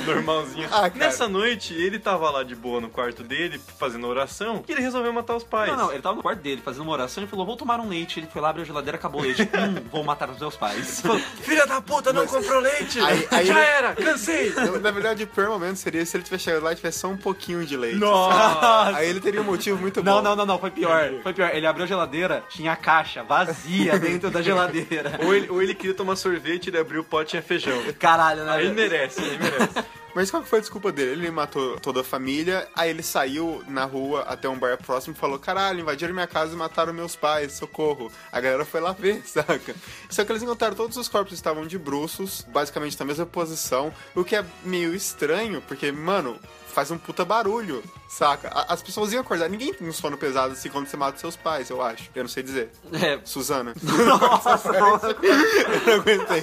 normalzinho. 0.07 0.69
Ah. 0.73 0.91
Nessa 0.95 1.29
noite, 1.29 1.75
ele 1.75 1.99
tava 1.99 2.31
lá 2.31 2.43
de 2.43 2.55
boa 2.55 2.81
no 2.81 2.89
quarto 2.89 3.23
dele, 3.23 3.61
fazendo 3.79 4.07
oração, 4.07 4.65
e 4.69 4.73
ele 4.73 4.81
resolveu 4.81 5.13
matar 5.13 5.37
os 5.37 5.45
pais. 5.45 5.71
Não, 5.71 5.77
não, 5.87 5.93
ele 5.93 6.03
tava 6.03 6.17
no 6.17 6.23
quarto 6.23 6.41
dele 6.41 6.61
fazendo 6.65 6.83
uma 6.83 6.93
oração 6.93 7.23
e 7.25 7.27
falou: 7.27 7.45
Vou 7.47 7.57
tomar 7.57 7.81
um 7.81 7.89
leite. 7.89 8.19
Ele 8.21 8.27
foi 8.27 8.41
lá, 8.41 8.51
abriu 8.51 8.63
a 8.63 8.67
geladeira, 8.67 8.97
acabou 8.97 9.21
o 9.21 9.25
leite. 9.25 9.43
hum, 9.55 9.89
vou 9.91 10.03
matar 10.05 10.31
os 10.31 10.39
meus 10.39 10.57
pais. 10.57 11.03
Filha 11.43 11.67
da 11.67 11.81
puta, 11.81 12.13
não 12.13 12.27
comprou 12.27 12.61
leite! 12.61 12.99
Aí- 13.01 13.29
aí 13.31 13.47
Já 13.47 13.61
ele- 13.61 13.69
era, 13.71 13.95
cansei! 13.95 14.53
Na 14.81 14.91
verdade, 14.91 15.25
o 15.25 15.27
pior 15.27 15.49
momento 15.49 15.77
seria 15.77 16.05
se 16.07 16.17
ele 16.17 16.25
tivesse 16.25 16.45
chegado 16.45 16.63
lá 16.63 16.73
e 16.73 16.77
tivesse 16.77 16.99
só 17.01 17.09
um 17.09 17.17
pouquinho 17.17 17.65
de 17.67 17.77
leite. 17.77 17.99
Nossa! 17.99 18.97
Aí 18.97 19.09
ele 19.09 19.21
teria 19.21 19.41
um 19.41 19.45
motivo 19.45 19.79
muito 19.79 20.03
bom. 20.03 20.11
Não, 20.11 20.23
não, 20.23 20.37
não, 20.37 20.47
não, 20.47 20.59
foi 20.59 20.71
pior. 20.71 21.11
Foi 21.23 21.34
pior. 21.35 21.51
Ele 21.55 21.67
abriu 21.67 21.85
a 21.85 21.89
geladeira, 21.89 22.45
tinha 22.49 22.73
a 22.73 22.77
caixa 22.77 23.23
vazia 23.23 23.99
dentro 24.01 24.31
da 24.31 24.41
geladeira. 24.41 25.19
Ou 25.23 25.35
ele, 25.35 25.51
ou 25.51 25.63
ele 25.63 25.75
queria 25.75 25.95
tomar 25.95 26.17
sorvete, 26.17 26.69
ele 26.69 26.79
abriu 26.79 27.03
o 27.03 27.05
pote 27.05 27.29
e 27.29 27.31
tinha 27.31 27.43
feijão. 27.43 27.83
Caralho, 27.99 28.45
né? 28.45 28.53
Aí 28.53 28.73
merece, 28.73 29.21
aí 29.21 29.39
merece. 29.39 29.85
Mas 30.15 30.31
qual 30.31 30.43
que 30.45 30.49
foi 30.49 30.59
a 30.59 30.63
desculpa 30.63 30.93
dele? 30.93 31.11
Ele 31.11 31.31
matou 31.31 31.79
toda 31.81 32.03
a 32.03 32.05
família, 32.05 32.69
aí 32.75 32.89
ele 32.89 33.03
saiu 33.03 33.65
na 33.67 33.85
rua 33.85 34.23
até 34.23 34.49
um 34.49 34.57
bar 34.57 34.79
próximo 34.79 35.13
e 35.13 35.19
falou: 35.19 35.41
Caralho, 35.41 35.81
invadiram 35.81 36.15
minha 36.15 36.27
casa 36.27 36.55
e 36.55 36.57
mataram 36.57 36.93
meus 36.93 37.17
pais, 37.17 37.55
socorro. 37.55 38.13
A 38.31 38.41
galera 38.41 38.65
foi 38.65 38.81
lá 38.81 38.93
ver, 38.93 39.23
saca? 39.27 39.75
Só 40.09 40.25
que 40.25 40.31
eles 40.31 40.43
encontraram 40.43 40.77
todos 40.77 40.97
os 40.97 41.09
corpos 41.09 41.33
estavam 41.35 41.67
de 41.67 41.77
bruços, 41.77 42.47
basicamente 42.49 42.99
na 42.99 43.05
mesma 43.05 43.27
posição, 43.27 43.93
o 44.15 44.23
que 44.23 44.37
é 44.37 44.45
meio 44.63 44.95
estranho, 44.95 45.61
porque, 45.63 45.91
mano. 45.91 46.39
Faz 46.75 46.91
um 46.91 46.99
puta 46.99 47.25
barulho, 47.25 47.85
saca? 48.09 48.49
As 48.69 48.83
pessoas 48.83 49.13
iam 49.13 49.21
acordar. 49.21 49.49
Ninguém 49.49 49.73
tem 49.73 49.89
um 49.89 49.93
sono 49.93 50.19
pesado 50.19 50.55
assim 50.55 50.69
quando 50.69 50.89
você 50.89 50.97
mata 50.97 51.17
seus 51.17 51.37
pais, 51.37 51.71
eu 51.71 51.81
acho. 51.81 52.11
Eu 52.13 52.25
não 52.25 52.29
sei 52.29 52.43
dizer. 52.43 52.69
É, 52.93 53.21
Suzana. 53.25 53.75
nossa, 53.81 54.73
nossa. 54.73 55.07
eu 55.23 55.87
não 55.87 55.95
aguentei. 55.95 56.43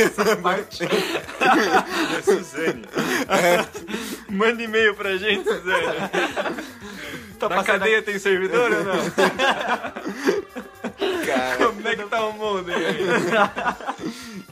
Essa 0.00 0.36
parte. 0.36 0.84
É 2.16 2.22
Suzane. 2.22 2.84
Manda 4.28 4.62
e-mail 4.62 4.94
pra 4.94 5.16
gente, 5.16 5.42
Suzane. 5.42 5.86
Tá 7.40 7.48
Na 7.48 7.64
cadeia 7.64 8.00
tem 8.00 8.20
servidor 8.20 8.70
ou 8.70 8.84
não? 8.84 9.10
Cara. 11.26 11.66
Como 11.66 11.88
é 11.88 11.96
que 11.96 12.04
tá 12.04 12.26
o 12.26 12.32
mundo 12.34 12.70
aí? 12.70 12.96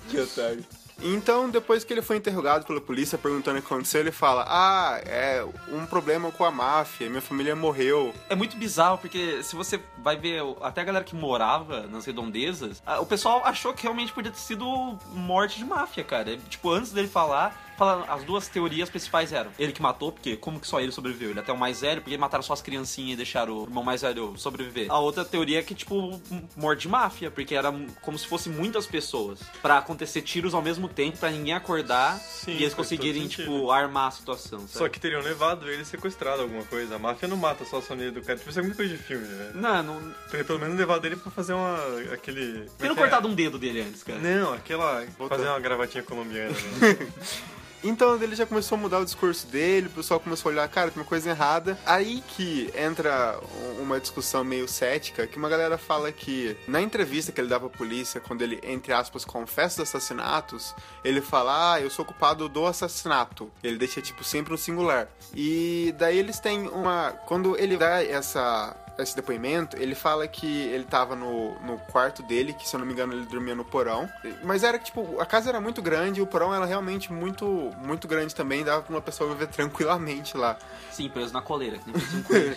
Que 0.08 0.18
otário. 0.18 0.64
Então, 1.02 1.48
depois 1.48 1.82
que 1.84 1.92
ele 1.92 2.02
foi 2.02 2.16
interrogado 2.16 2.64
pela 2.66 2.80
polícia 2.80 3.16
perguntando 3.16 3.58
o 3.58 3.62
que 3.62 3.66
aconteceu, 3.72 4.00
ele 4.00 4.12
fala: 4.12 4.44
Ah, 4.48 5.00
é 5.04 5.44
um 5.68 5.86
problema 5.86 6.30
com 6.30 6.44
a 6.44 6.50
máfia, 6.50 7.08
minha 7.08 7.22
família 7.22 7.56
morreu. 7.56 8.14
É 8.28 8.34
muito 8.34 8.56
bizarro, 8.56 8.98
porque 8.98 9.42
se 9.42 9.56
você 9.56 9.80
vai 9.98 10.16
ver 10.16 10.42
até 10.60 10.80
a 10.80 10.84
galera 10.84 11.04
que 11.04 11.14
morava 11.14 11.86
nas 11.86 12.04
redondezas, 12.04 12.82
o 13.00 13.06
pessoal 13.06 13.42
achou 13.44 13.72
que 13.72 13.82
realmente 13.84 14.12
podia 14.12 14.30
ter 14.30 14.38
sido 14.38 14.98
morte 15.12 15.58
de 15.58 15.64
máfia, 15.64 16.04
cara. 16.04 16.36
Tipo, 16.48 16.70
antes 16.70 16.92
dele 16.92 17.08
falar, 17.08 17.30
fala- 17.30 17.69
as 18.08 18.24
duas 18.24 18.48
teorias 18.48 18.88
principais 18.90 19.32
eram 19.32 19.50
ele 19.58 19.72
que 19.72 19.80
matou, 19.82 20.12
porque 20.12 20.36
como 20.36 20.60
que 20.60 20.66
só 20.66 20.80
ele 20.80 20.92
sobreviveu? 20.92 21.30
Ele 21.30 21.40
até 21.40 21.52
o 21.52 21.56
mais 21.58 21.80
velho, 21.80 22.00
porque 22.02 22.16
mataram 22.18 22.42
só 22.42 22.52
as 22.52 22.62
criancinhas 22.62 23.14
e 23.14 23.16
deixaram 23.16 23.58
o 23.58 23.62
irmão 23.64 23.82
mais 23.82 24.02
velho 24.02 24.34
sobreviver. 24.36 24.90
A 24.90 24.98
outra 24.98 25.24
teoria 25.24 25.58
é 25.58 25.62
que, 25.62 25.74
tipo, 25.74 26.20
m- 26.30 26.48
morte 26.56 26.82
de 26.82 26.88
máfia, 26.88 27.30
porque 27.30 27.54
era 27.54 27.72
como 28.02 28.18
se 28.18 28.26
fosse 28.26 28.48
muitas 28.48 28.86
pessoas. 28.86 29.40
Pra 29.62 29.78
acontecer 29.78 30.22
tiros 30.22 30.54
ao 30.54 30.62
mesmo 30.62 30.88
tempo, 30.88 31.18
pra 31.18 31.30
ninguém 31.30 31.54
acordar 31.54 32.18
Sim, 32.18 32.52
e 32.52 32.62
eles 32.62 32.74
conseguirem, 32.74 33.26
tipo, 33.28 33.70
armar 33.70 34.08
a 34.08 34.10
situação. 34.10 34.60
Sabe? 34.60 34.72
Só 34.72 34.88
que 34.88 34.98
teriam 35.00 35.22
levado 35.22 35.68
ele 35.70 35.84
sequestrado 35.84 36.42
alguma 36.42 36.64
coisa. 36.64 36.96
A 36.96 36.98
máfia 36.98 37.28
não 37.28 37.36
mata 37.36 37.64
só 37.64 37.78
a 37.78 37.82
família 37.82 38.12
do 38.12 38.20
cara. 38.22 38.38
Tipo, 38.38 38.50
isso 38.50 38.58
é 38.58 38.62
muita 38.62 38.76
coisa 38.76 38.96
de 38.96 39.02
filme, 39.02 39.24
velho. 39.26 39.54
Não, 39.56 39.82
não. 39.82 40.14
Teria 40.30 40.44
pelo 40.44 40.58
menos 40.58 40.76
levado 40.76 41.04
ele 41.06 41.16
pra 41.16 41.30
fazer 41.30 41.52
uma. 41.52 41.76
aquele. 42.12 42.68
Não 42.78 42.94
cortado 42.94 43.28
um 43.28 43.34
dedo 43.34 43.58
dele 43.58 43.80
antes, 43.82 44.02
cara. 44.02 44.18
Não, 44.18 44.52
aquela. 44.54 45.06
fazer 45.28 45.48
uma 45.48 45.60
gravatinha 45.60 46.02
colombiana. 46.02 46.50
Né? 46.50 47.08
Então 47.82 48.20
ele 48.22 48.36
já 48.36 48.46
começou 48.46 48.76
a 48.76 48.80
mudar 48.80 48.98
o 48.98 49.04
discurso 49.04 49.46
dele, 49.46 49.86
o 49.86 49.90
pessoal 49.90 50.20
começou 50.20 50.50
a 50.50 50.52
olhar, 50.52 50.68
cara, 50.68 50.90
tem 50.90 51.00
uma 51.00 51.08
coisa 51.08 51.30
errada. 51.30 51.78
Aí 51.86 52.22
que 52.28 52.70
entra 52.76 53.38
uma 53.78 53.98
discussão 53.98 54.44
meio 54.44 54.68
cética, 54.68 55.26
que 55.26 55.38
uma 55.38 55.48
galera 55.48 55.78
fala 55.78 56.12
que 56.12 56.56
na 56.68 56.80
entrevista 56.80 57.32
que 57.32 57.40
ele 57.40 57.48
dá 57.48 57.58
pra 57.58 57.68
polícia, 57.68 58.20
quando 58.20 58.42
ele, 58.42 58.60
entre 58.62 58.92
aspas, 58.92 59.24
confessa 59.24 59.82
os 59.82 59.88
assassinatos, 59.88 60.74
ele 61.04 61.20
fala, 61.20 61.74
ah, 61.74 61.80
eu 61.80 61.90
sou 61.90 62.04
culpado 62.04 62.48
do 62.48 62.66
assassinato. 62.66 63.50
Ele 63.62 63.78
deixa, 63.78 64.00
tipo, 64.00 64.22
sempre 64.22 64.52
no 64.52 64.58
singular. 64.58 65.08
E 65.34 65.94
daí 65.98 66.18
eles 66.18 66.38
têm 66.38 66.68
uma... 66.68 67.12
Quando 67.26 67.56
ele 67.58 67.76
dá 67.76 68.02
essa 68.04 68.76
esse 69.02 69.14
depoimento, 69.16 69.76
ele 69.76 69.94
fala 69.94 70.26
que 70.26 70.46
ele 70.46 70.84
tava 70.84 71.14
no, 71.14 71.54
no 71.60 71.78
quarto 71.78 72.22
dele, 72.22 72.52
que 72.52 72.68
se 72.68 72.74
eu 72.74 72.80
não 72.80 72.86
me 72.86 72.92
engano 72.92 73.12
ele 73.12 73.26
dormia 73.26 73.54
no 73.54 73.64
porão. 73.64 74.08
Mas 74.42 74.62
era 74.62 74.78
tipo, 74.78 75.20
a 75.20 75.26
casa 75.26 75.48
era 75.48 75.60
muito 75.60 75.82
grande 75.82 76.20
e 76.20 76.22
o 76.22 76.26
porão 76.26 76.54
era 76.54 76.64
realmente 76.64 77.12
muito, 77.12 77.46
muito 77.78 78.06
grande 78.06 78.34
também, 78.34 78.64
dava 78.64 78.82
pra 78.82 78.94
uma 78.94 79.00
pessoa 79.00 79.30
viver 79.30 79.48
tranquilamente 79.52 80.36
lá. 80.36 80.56
Sim, 80.90 81.08
preso 81.08 81.32
na 81.32 81.42
coleira, 81.42 81.78
que 81.78 81.90
nem 81.90 81.96
um 81.96 82.22
coelho. 82.24 82.56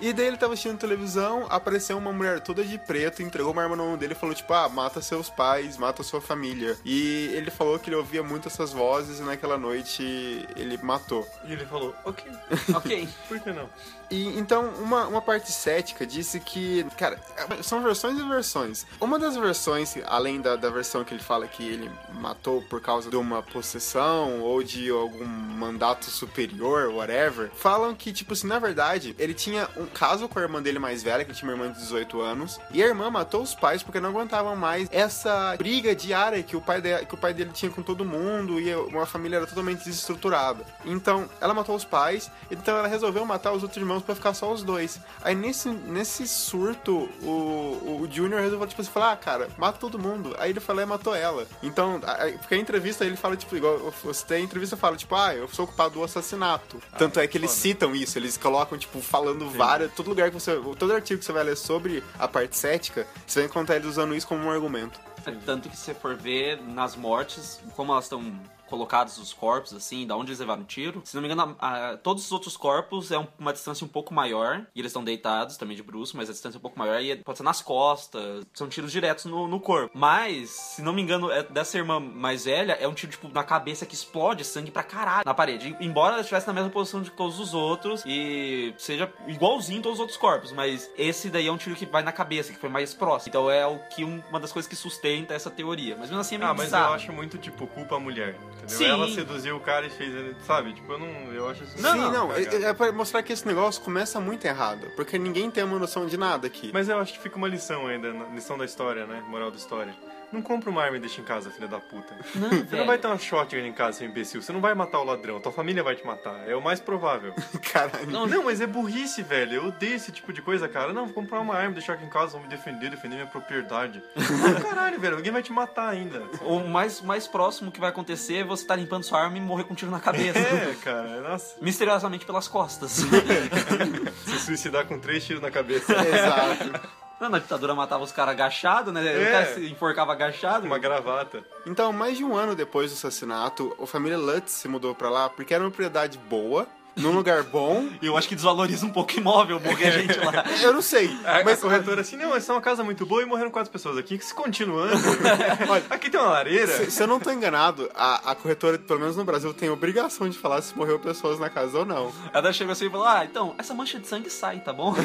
E 0.00 0.12
daí 0.12 0.26
ele 0.26 0.36
tava 0.36 0.54
assistindo 0.54 0.78
televisão, 0.78 1.46
apareceu 1.50 1.96
uma 1.96 2.12
mulher 2.12 2.40
toda 2.40 2.64
de 2.64 2.78
preto, 2.78 3.22
entregou 3.22 3.52
uma 3.52 3.62
arma 3.62 3.76
na 3.76 3.82
mão 3.82 3.96
dele 3.96 4.12
e 4.12 4.16
falou, 4.16 4.34
tipo, 4.34 4.52
ah, 4.52 4.68
mata 4.68 5.00
seus 5.00 5.28
pais, 5.30 5.76
mata 5.76 6.02
sua 6.02 6.20
família. 6.20 6.76
E 6.84 7.30
ele 7.34 7.50
falou 7.50 7.78
que 7.78 7.88
ele 7.88 7.96
ouvia 7.96 8.22
muito 8.22 8.48
essas 8.48 8.72
vozes 8.72 9.20
e 9.20 9.22
naquela 9.22 9.58
noite 9.58 10.46
ele 10.56 10.76
matou. 10.78 11.26
E 11.44 11.52
ele 11.52 11.64
falou, 11.66 11.94
ok, 12.04 12.32
ok. 12.74 13.08
por 13.28 13.40
que 13.40 13.52
não? 13.52 13.68
E 14.10 14.38
então, 14.38 14.68
uma, 14.80 15.06
uma 15.06 15.22
parte 15.22 15.50
cética 15.50 16.06
disse 16.06 16.40
que, 16.40 16.84
cara, 16.96 17.18
são 17.62 17.82
versões 17.82 18.18
e 18.18 18.22
versões. 18.22 18.86
Uma 19.00 19.18
das 19.18 19.36
versões, 19.36 19.94
além 20.06 20.40
da, 20.40 20.56
da 20.56 20.70
versão 20.70 21.04
que 21.04 21.14
ele 21.14 21.22
fala 21.22 21.46
que 21.46 21.66
ele 21.66 21.90
matou 22.12 22.62
por 22.62 22.80
causa 22.80 23.10
de 23.10 23.16
uma 23.16 23.42
possessão 23.42 24.40
ou 24.40 24.62
de 24.62 24.90
algum 24.90 25.24
mandato 25.24 26.06
superior, 26.06 26.88
whatever, 26.88 27.50
falam 27.54 27.94
que, 27.94 28.12
tipo 28.12 28.32
assim, 28.32 28.46
na 28.46 28.58
verdade, 28.58 29.14
ele 29.18 29.34
tinha 29.34 29.68
um 29.76 29.86
caso 29.86 30.28
com 30.28 30.38
a 30.38 30.42
irmã 30.42 30.62
dele 30.62 30.78
mais 30.78 31.02
velha, 31.02 31.24
que 31.24 31.32
tinha 31.32 31.50
uma 31.50 31.56
irmã 31.56 31.72
de 31.72 31.78
18 31.78 32.20
anos, 32.20 32.60
e 32.70 32.82
a 32.82 32.86
irmã 32.86 33.10
matou 33.10 33.42
os 33.42 33.54
pais 33.54 33.82
porque 33.82 34.00
não 34.00 34.10
aguentavam 34.10 34.56
mais 34.56 34.88
essa 34.90 35.54
briga 35.56 35.94
diária 35.94 36.42
que 36.42 36.56
o 36.56 36.60
pai, 36.60 36.80
de, 36.80 37.04
que 37.06 37.14
o 37.14 37.18
pai 37.18 37.32
dele 37.32 37.50
tinha 37.52 37.70
com 37.70 37.82
todo 37.82 38.04
mundo 38.04 38.60
e 38.60 38.74
uma 38.74 39.06
família 39.06 39.36
era 39.36 39.46
totalmente 39.46 39.84
desestruturada. 39.84 40.64
Então, 40.84 41.28
ela 41.40 41.54
matou 41.54 41.74
os 41.74 41.84
pais, 41.84 42.30
então 42.50 42.76
ela 42.76 42.88
resolveu 42.88 43.24
matar 43.24 43.52
os 43.52 43.62
outros 43.62 43.80
irmãos 43.80 43.93
pra 44.02 44.14
ficar 44.14 44.34
só 44.34 44.52
os 44.52 44.62
dois. 44.62 44.98
Aí 45.22 45.34
nesse, 45.34 45.68
nesse 45.68 46.26
surto, 46.26 47.08
o, 47.22 48.00
o 48.02 48.08
Junior 48.10 48.40
resolveu, 48.40 48.66
tipo 48.66 48.80
assim, 48.80 48.90
falar, 48.90 49.12
ah, 49.12 49.16
cara, 49.16 49.48
mata 49.58 49.78
todo 49.78 49.98
mundo. 49.98 50.34
Aí 50.38 50.50
ele 50.50 50.60
falou 50.60 50.82
e 50.82 50.86
matou 50.86 51.14
ela. 51.14 51.46
Então, 51.62 52.00
a- 52.04 52.24
a- 52.26 52.32
porque 52.32 52.54
a 52.54 52.58
entrevista 52.58 53.04
ele 53.04 53.16
fala, 53.16 53.36
tipo, 53.36 53.56
igual 53.56 53.92
você 54.02 54.24
tem 54.26 54.36
a 54.38 54.40
entrevista 54.40 54.76
fala, 54.76 54.96
tipo, 54.96 55.14
ah, 55.14 55.34
eu 55.34 55.48
sou 55.48 55.66
culpado 55.66 55.94
do 55.94 56.04
assassinato. 56.04 56.80
Tanto 56.98 57.20
é 57.20 57.26
que 57.26 57.36
eles 57.38 57.50
foda. 57.50 57.60
citam 57.62 57.94
isso, 57.94 58.18
eles 58.18 58.36
colocam, 58.36 58.76
tipo, 58.78 59.00
falando 59.00 59.48
várias. 59.50 59.92
Todo 59.92 60.08
lugar 60.08 60.30
que 60.30 60.34
você. 60.34 60.58
Todo 60.78 60.92
artigo 60.92 61.18
que 61.18 61.24
você 61.24 61.32
vai 61.32 61.44
ler 61.44 61.56
sobre 61.56 62.02
a 62.18 62.26
parte 62.28 62.56
cética, 62.56 63.06
você 63.26 63.40
vai 63.40 63.48
encontrar 63.48 63.76
eles 63.76 63.88
usando 63.88 64.14
isso 64.14 64.26
como 64.26 64.44
um 64.44 64.50
argumento. 64.50 64.98
É 65.26 65.30
Tanto 65.46 65.68
que 65.70 65.76
se 65.76 65.84
você 65.84 65.94
for 65.94 66.14
ver 66.14 66.60
nas 66.60 66.94
mortes, 66.96 67.58
como 67.74 67.92
elas 67.92 68.04
estão 68.04 68.20
colocados 68.68 69.18
os 69.18 69.32
corpos, 69.32 69.72
assim, 69.74 70.06
da 70.06 70.16
onde 70.16 70.30
eles 70.30 70.38
levaram 70.40 70.62
o 70.62 70.64
tiro. 70.64 71.02
Se 71.04 71.14
não 71.14 71.22
me 71.22 71.28
engano, 71.28 71.56
a- 71.58 71.90
a- 71.92 71.96
todos 71.96 72.24
os 72.24 72.32
outros 72.32 72.56
corpos 72.56 73.10
é 73.12 73.18
um- 73.18 73.26
uma 73.38 73.52
distância 73.52 73.84
um 73.84 73.88
pouco 73.88 74.12
maior. 74.14 74.66
E 74.74 74.80
eles 74.80 74.90
estão 74.90 75.04
deitados 75.04 75.56
também 75.56 75.76
de 75.76 75.82
bruxo, 75.82 76.16
mas 76.16 76.28
a 76.28 76.32
distância 76.32 76.56
é 76.56 76.58
um 76.58 76.62
pouco 76.62 76.78
maior. 76.78 77.00
E 77.00 77.16
pode 77.16 77.38
ser 77.38 77.44
nas 77.44 77.60
costas. 77.62 78.44
São 78.52 78.68
tiros 78.68 78.90
diretos 78.92 79.24
no, 79.26 79.46
no 79.46 79.60
corpo. 79.60 79.90
Mas, 79.96 80.50
se 80.50 80.82
não 80.82 80.92
me 80.92 81.02
engano, 81.02 81.30
é 81.30 81.42
dessa 81.42 81.76
irmã 81.78 82.00
mais 82.00 82.44
velha, 82.44 82.72
é 82.80 82.88
um 82.88 82.94
tiro, 82.94 83.12
tipo, 83.12 83.28
na 83.28 83.44
cabeça 83.44 83.84
que 83.86 83.94
explode 83.94 84.44
sangue 84.44 84.70
pra 84.70 84.82
caralho 84.82 85.22
na 85.24 85.34
parede. 85.34 85.76
E- 85.80 85.84
Embora 85.84 86.12
ela 86.14 86.20
estivesse 86.22 86.46
na 86.46 86.52
mesma 86.52 86.70
posição 86.70 87.02
de 87.02 87.10
todos 87.10 87.38
os 87.38 87.54
outros 87.54 88.02
e 88.06 88.74
seja 88.78 89.12
igualzinho 89.28 89.82
todos 89.82 89.98
os 89.98 90.00
outros 90.00 90.16
corpos. 90.18 90.50
Mas 90.52 90.90
esse 90.96 91.28
daí 91.30 91.46
é 91.46 91.52
um 91.52 91.56
tiro 91.56 91.76
que 91.76 91.86
vai 91.86 92.02
na 92.02 92.12
cabeça, 92.12 92.52
que 92.52 92.58
foi 92.58 92.68
mais 92.70 92.94
próximo. 92.94 93.28
Então 93.28 93.50
é 93.50 93.66
o 93.66 93.78
que 93.90 94.04
um- 94.04 94.22
uma 94.30 94.40
das 94.40 94.52
coisas 94.52 94.68
que 94.68 94.74
sustenta 94.76 95.34
essa 95.34 95.50
teoria. 95.50 95.94
Mas 95.96 96.08
mesmo 96.08 96.20
assim 96.20 96.34
é 96.36 96.38
meio 96.38 96.50
Ah, 96.50 96.54
mas 96.54 96.64
bizarro. 96.66 96.90
eu 96.90 96.94
acho 96.94 97.12
muito, 97.12 97.38
tipo, 97.38 97.66
culpa 97.66 97.96
a 97.96 98.00
mulher. 98.00 98.36
Entendeu? 98.64 98.78
Sim. 98.78 98.90
Ela 98.90 99.08
seduziu 99.08 99.56
o 99.56 99.60
cara 99.60 99.86
e 99.86 99.90
fez 99.90 100.14
ele, 100.14 100.34
sabe? 100.46 100.72
Tipo, 100.72 100.92
eu 100.92 100.98
não. 100.98 101.06
Eu 101.32 101.48
acho 101.48 101.64
isso. 101.64 101.80
Não, 101.80 101.92
Sim, 101.92 102.10
não, 102.10 102.28
cagada. 102.28 102.56
é, 102.56 102.62
é 102.70 102.74
pra 102.74 102.92
mostrar 102.92 103.22
que 103.22 103.32
esse 103.32 103.46
negócio 103.46 103.82
começa 103.82 104.20
muito 104.20 104.44
errado. 104.44 104.88
Porque 104.96 105.18
ninguém 105.18 105.50
tem 105.50 105.62
uma 105.62 105.78
noção 105.78 106.06
de 106.06 106.16
nada 106.16 106.46
aqui. 106.46 106.70
Mas 106.72 106.88
eu 106.88 106.98
acho 106.98 107.12
que 107.12 107.18
fica 107.20 107.36
uma 107.36 107.48
lição 107.48 107.86
ainda, 107.86 108.08
lição 108.34 108.58
da 108.58 108.64
história, 108.64 109.06
né? 109.06 109.22
Moral 109.28 109.50
da 109.50 109.56
história. 109.56 109.94
Não 110.34 110.42
compra 110.42 110.68
uma 110.68 110.82
arma 110.82 110.96
e 110.96 111.00
deixa 111.00 111.20
em 111.20 111.24
casa, 111.24 111.48
filha 111.48 111.68
da 111.68 111.78
puta. 111.78 112.12
Não, 112.34 112.48
Você 112.48 112.56
não 112.58 112.64
velho. 112.66 112.86
vai 112.86 112.98
ter 112.98 113.06
uma 113.06 113.16
shotgun 113.18 113.58
em 113.64 113.72
casa, 113.72 113.98
seu 113.98 114.08
imbecil. 114.08 114.42
Você 114.42 114.52
não 114.52 114.60
vai 114.60 114.74
matar 114.74 114.98
o 114.98 115.04
ladrão. 115.04 115.38
Tua 115.40 115.52
família 115.52 115.82
vai 115.82 115.94
te 115.94 116.04
matar. 116.04 116.48
É 116.48 116.56
o 116.56 116.60
mais 116.60 116.80
provável. 116.80 117.32
Caralho. 117.72 118.10
Não, 118.10 118.26
não, 118.26 118.42
mas 118.42 118.60
é 118.60 118.66
burrice, 118.66 119.22
velho. 119.22 119.54
Eu 119.54 119.66
odeio 119.68 119.94
esse 119.94 120.10
tipo 120.10 120.32
de 120.32 120.42
coisa, 120.42 120.68
cara. 120.68 120.92
Não, 120.92 121.04
vou 121.06 121.14
comprar 121.14 121.38
uma 121.38 121.54
arma, 121.54 121.72
deixar 121.74 121.92
aqui 121.94 122.04
em 122.04 122.08
casa, 122.10 122.32
vou 122.32 122.40
me 122.42 122.48
defender, 122.48 122.90
defender 122.90 123.14
minha 123.14 123.26
propriedade. 123.26 124.02
Ah, 124.44 124.60
caralho, 124.60 124.98
velho. 125.00 125.16
Alguém 125.16 125.32
vai 125.32 125.42
te 125.42 125.52
matar 125.52 125.88
ainda. 125.88 126.20
O 126.42 126.58
mais, 126.60 127.00
mais 127.00 127.26
próximo 127.28 127.70
que 127.70 127.78
vai 127.80 127.88
acontecer 127.90 128.38
é 128.38 128.44
você 128.44 128.62
estar 128.62 128.76
limpando 128.76 129.04
sua 129.04 129.22
arma 129.22 129.38
e 129.38 129.40
morrer 129.40 129.64
com 129.64 129.72
um 129.72 129.76
tiro 129.76 129.90
na 129.90 130.00
cabeça. 130.00 130.38
É, 130.38 130.74
cara. 130.82 131.20
Nossa. 131.20 131.54
Misteriosamente 131.62 132.26
pelas 132.26 132.48
costas. 132.48 133.02
Se 134.26 134.38
suicidar 134.40 134.86
com 134.86 134.98
três 134.98 135.24
tiros 135.24 135.40
na 135.42 135.50
cabeça. 135.50 135.92
Exato. 135.92 137.03
Não, 137.20 137.28
na 137.30 137.38
ditadura 137.38 137.74
matava 137.74 138.02
os 138.02 138.12
caras 138.12 138.32
agachados, 138.34 138.92
né? 138.92 139.00
O 139.00 139.04
É. 139.22 139.30
cara 139.32 139.46
se 139.54 139.70
enforcava 139.70 140.12
agachado. 140.12 140.66
Uma 140.66 140.78
gravata. 140.78 141.44
Então, 141.66 141.92
mais 141.92 142.16
de 142.18 142.24
um 142.24 142.34
ano 142.36 142.54
depois 142.54 142.90
do 142.90 142.94
assassinato, 142.94 143.74
a 143.80 143.86
família 143.86 144.18
Lutz 144.18 144.52
se 144.52 144.68
mudou 144.68 144.94
pra 144.94 145.08
lá 145.08 145.28
porque 145.30 145.54
era 145.54 145.62
uma 145.62 145.70
propriedade 145.70 146.18
boa, 146.18 146.66
num 146.96 147.12
lugar 147.12 147.42
bom. 147.42 147.88
E 148.00 148.06
eu 148.06 148.16
acho 148.16 148.28
que 148.28 148.34
desvaloriza 148.34 148.84
um 148.86 148.90
pouco 148.90 149.12
o 149.12 149.16
imóvel, 149.16 149.60
morrer 149.60 149.92
gente 149.92 150.18
lá. 150.18 150.44
Eu 150.62 150.72
não 150.72 150.82
sei, 150.82 151.08
A, 151.24 151.42
mas 151.44 151.58
a 151.58 151.62
corretora 151.62 152.00
assim, 152.00 152.16
não, 152.16 152.34
essa 152.34 152.52
é 152.52 152.54
uma 152.54 152.60
casa 152.60 152.82
muito 152.82 153.04
boa 153.04 153.22
e 153.22 153.24
morreram 153.26 153.50
quatro 153.50 153.70
pessoas 153.70 153.98
aqui. 153.98 154.18
Que 154.18 154.24
se 154.24 154.34
continuando. 154.34 154.94
Olha, 155.68 155.84
aqui 155.90 156.10
tem 156.10 156.20
uma 156.20 156.30
lareira. 156.30 156.66
se, 156.66 156.90
se 156.90 157.02
eu 157.02 157.06
não 157.06 157.18
tô 157.20 157.30
enganado, 157.30 157.90
a, 157.94 158.30
a 158.30 158.34
corretora, 158.34 158.78
pelo 158.78 159.00
menos 159.00 159.16
no 159.16 159.24
Brasil, 159.24 159.52
tem 159.52 159.68
obrigação 159.68 160.28
de 160.28 160.38
falar 160.38 160.62
se 160.62 160.76
morreu 160.76 160.98
pessoas 160.98 161.38
na 161.38 161.50
casa 161.50 161.78
ou 161.78 161.84
não. 161.84 162.12
Ela 162.32 162.52
chegou 162.52 162.72
assim 162.72 162.86
e 162.86 162.90
falou: 162.90 163.06
Ah, 163.06 163.24
então, 163.24 163.54
essa 163.58 163.74
mancha 163.74 163.98
de 163.98 164.06
sangue 164.06 164.30
sai, 164.30 164.60
tá 164.60 164.72
bom? 164.72 164.94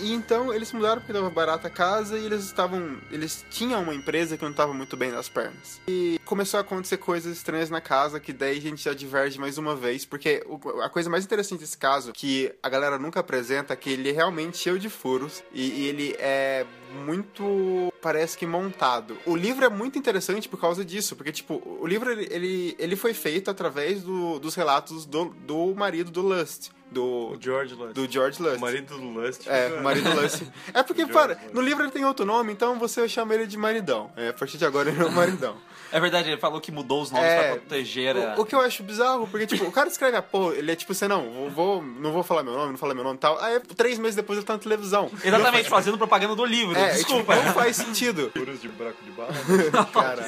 E 0.00 0.12
então 0.12 0.52
eles 0.52 0.68
se 0.68 0.74
mudaram 0.74 1.00
porque 1.00 1.12
tava 1.12 1.30
barata 1.30 1.68
a 1.68 1.70
casa 1.70 2.18
e 2.18 2.24
eles 2.24 2.44
estavam. 2.44 2.96
Eles 3.10 3.44
tinham 3.50 3.82
uma 3.82 3.94
empresa 3.94 4.36
que 4.36 4.44
não 4.44 4.52
tava 4.52 4.74
muito 4.74 4.96
bem 4.96 5.12
nas 5.12 5.28
pernas. 5.28 5.80
E 5.86 6.18
começou 6.24 6.58
a 6.58 6.60
acontecer 6.62 6.96
coisas 6.96 7.36
estranhas 7.36 7.70
na 7.70 7.80
casa 7.80 8.18
que 8.18 8.32
daí 8.32 8.58
a 8.58 8.60
gente 8.60 8.82
já 8.82 8.94
diverge 8.94 9.38
mais 9.38 9.58
uma 9.58 9.76
vez, 9.76 10.04
porque 10.04 10.44
a 10.82 10.88
coisa 10.88 11.08
mais 11.10 11.24
interessante 11.24 11.60
desse 11.60 11.76
caso, 11.78 12.12
que 12.12 12.52
a 12.62 12.68
galera 12.68 12.98
nunca 12.98 13.20
apresenta, 13.20 13.72
é 13.72 13.76
que 13.76 13.90
ele 13.90 14.10
é 14.10 14.12
realmente 14.12 14.56
cheio 14.58 14.78
de 14.78 14.88
furos 14.88 15.42
e, 15.52 15.62
e 15.82 15.86
ele 15.88 16.16
é 16.18 16.64
muito. 17.04 17.92
parece 18.00 18.36
que 18.36 18.46
montado. 18.46 19.16
O 19.26 19.36
livro 19.36 19.64
é 19.64 19.68
muito 19.68 19.98
interessante 19.98 20.48
por 20.48 20.60
causa 20.60 20.84
disso, 20.84 21.16
porque, 21.16 21.32
tipo, 21.32 21.62
o 21.80 21.86
livro 21.86 22.10
ele, 22.10 22.74
ele, 22.78 22.96
foi 22.96 23.14
feito 23.14 23.50
através 23.50 24.02
do- 24.02 24.38
dos 24.38 24.54
relatos 24.54 25.04
do, 25.06 25.26
do 25.46 25.74
marido 25.74 26.10
do 26.10 26.22
Lust. 26.22 26.70
Do, 26.90 27.38
George 27.40 27.74
Lust. 27.74 27.94
do 27.94 28.06
George 28.10 28.42
Lust. 28.42 28.58
O 28.58 28.60
marido 28.60 28.98
do 28.98 29.08
Lust. 29.08 29.46
É, 29.48 29.68
o 29.78 29.82
marido 29.82 30.10
Lust. 30.14 30.42
É 30.74 30.82
porque, 30.82 31.06
para, 31.06 31.32
Lust. 31.34 31.54
no 31.54 31.62
livro 31.62 31.84
ele 31.84 31.90
tem 31.90 32.04
outro 32.04 32.26
nome, 32.26 32.52
então 32.52 32.78
você 32.78 33.08
chama 33.08 33.34
ele 33.34 33.46
de 33.46 33.56
maridão. 33.56 34.12
É, 34.14 34.28
a 34.28 34.32
partir 34.34 34.58
de 34.58 34.66
agora 34.66 34.90
ele 34.90 35.00
é 35.00 35.06
o 35.06 35.10
maridão. 35.10 35.56
É 35.92 36.00
verdade, 36.00 36.30
ele 36.30 36.40
falou 36.40 36.60
que 36.60 36.72
mudou 36.72 37.02
os 37.02 37.10
nomes 37.10 37.26
É, 37.28 37.42
pra 37.42 37.56
proteger 37.60 38.16
a... 38.16 38.34
O, 38.36 38.40
o 38.40 38.44
que 38.46 38.54
eu 38.54 38.60
acho 38.60 38.82
bizarro, 38.82 39.26
porque, 39.28 39.46
tipo, 39.46 39.64
o 39.64 39.70
cara 39.72 39.88
escreve 39.88 40.16
a 40.16 40.22
porra, 40.22 40.54
ele 40.56 40.72
é 40.72 40.74
tipo 40.76 40.92
assim, 40.92 41.06
não, 41.06 41.30
vou, 41.30 41.50
vou- 41.50 41.82
não 41.82 42.12
vou 42.12 42.22
falar 42.22 42.42
meu 42.42 42.54
nome, 42.54 42.70
não 42.72 42.78
falar 42.78 42.94
meu 42.94 43.04
nome 43.04 43.16
e 43.16 43.20
tal. 43.20 43.38
Aí, 43.42 43.60
três 43.76 43.98
meses 43.98 44.16
depois 44.16 44.38
ele 44.38 44.46
tá 44.46 44.54
na 44.54 44.58
televisão. 44.58 45.10
Exatamente, 45.22 45.68
fazendo 45.68 45.98
propaganda 45.98 46.34
do 46.34 46.44
livro. 46.44 46.76
É, 46.76 46.86
e, 46.94 46.98
tipo, 46.98 47.08
Desculpa. 47.14 47.36
não 47.36 47.52
faz 47.52 47.76
sentido. 47.76 48.30
Furos 48.36 48.60
de 48.60 48.68
buraco 48.70 48.96
de 49.04 49.10
bala. 49.10 49.32
Cara. 49.92 50.24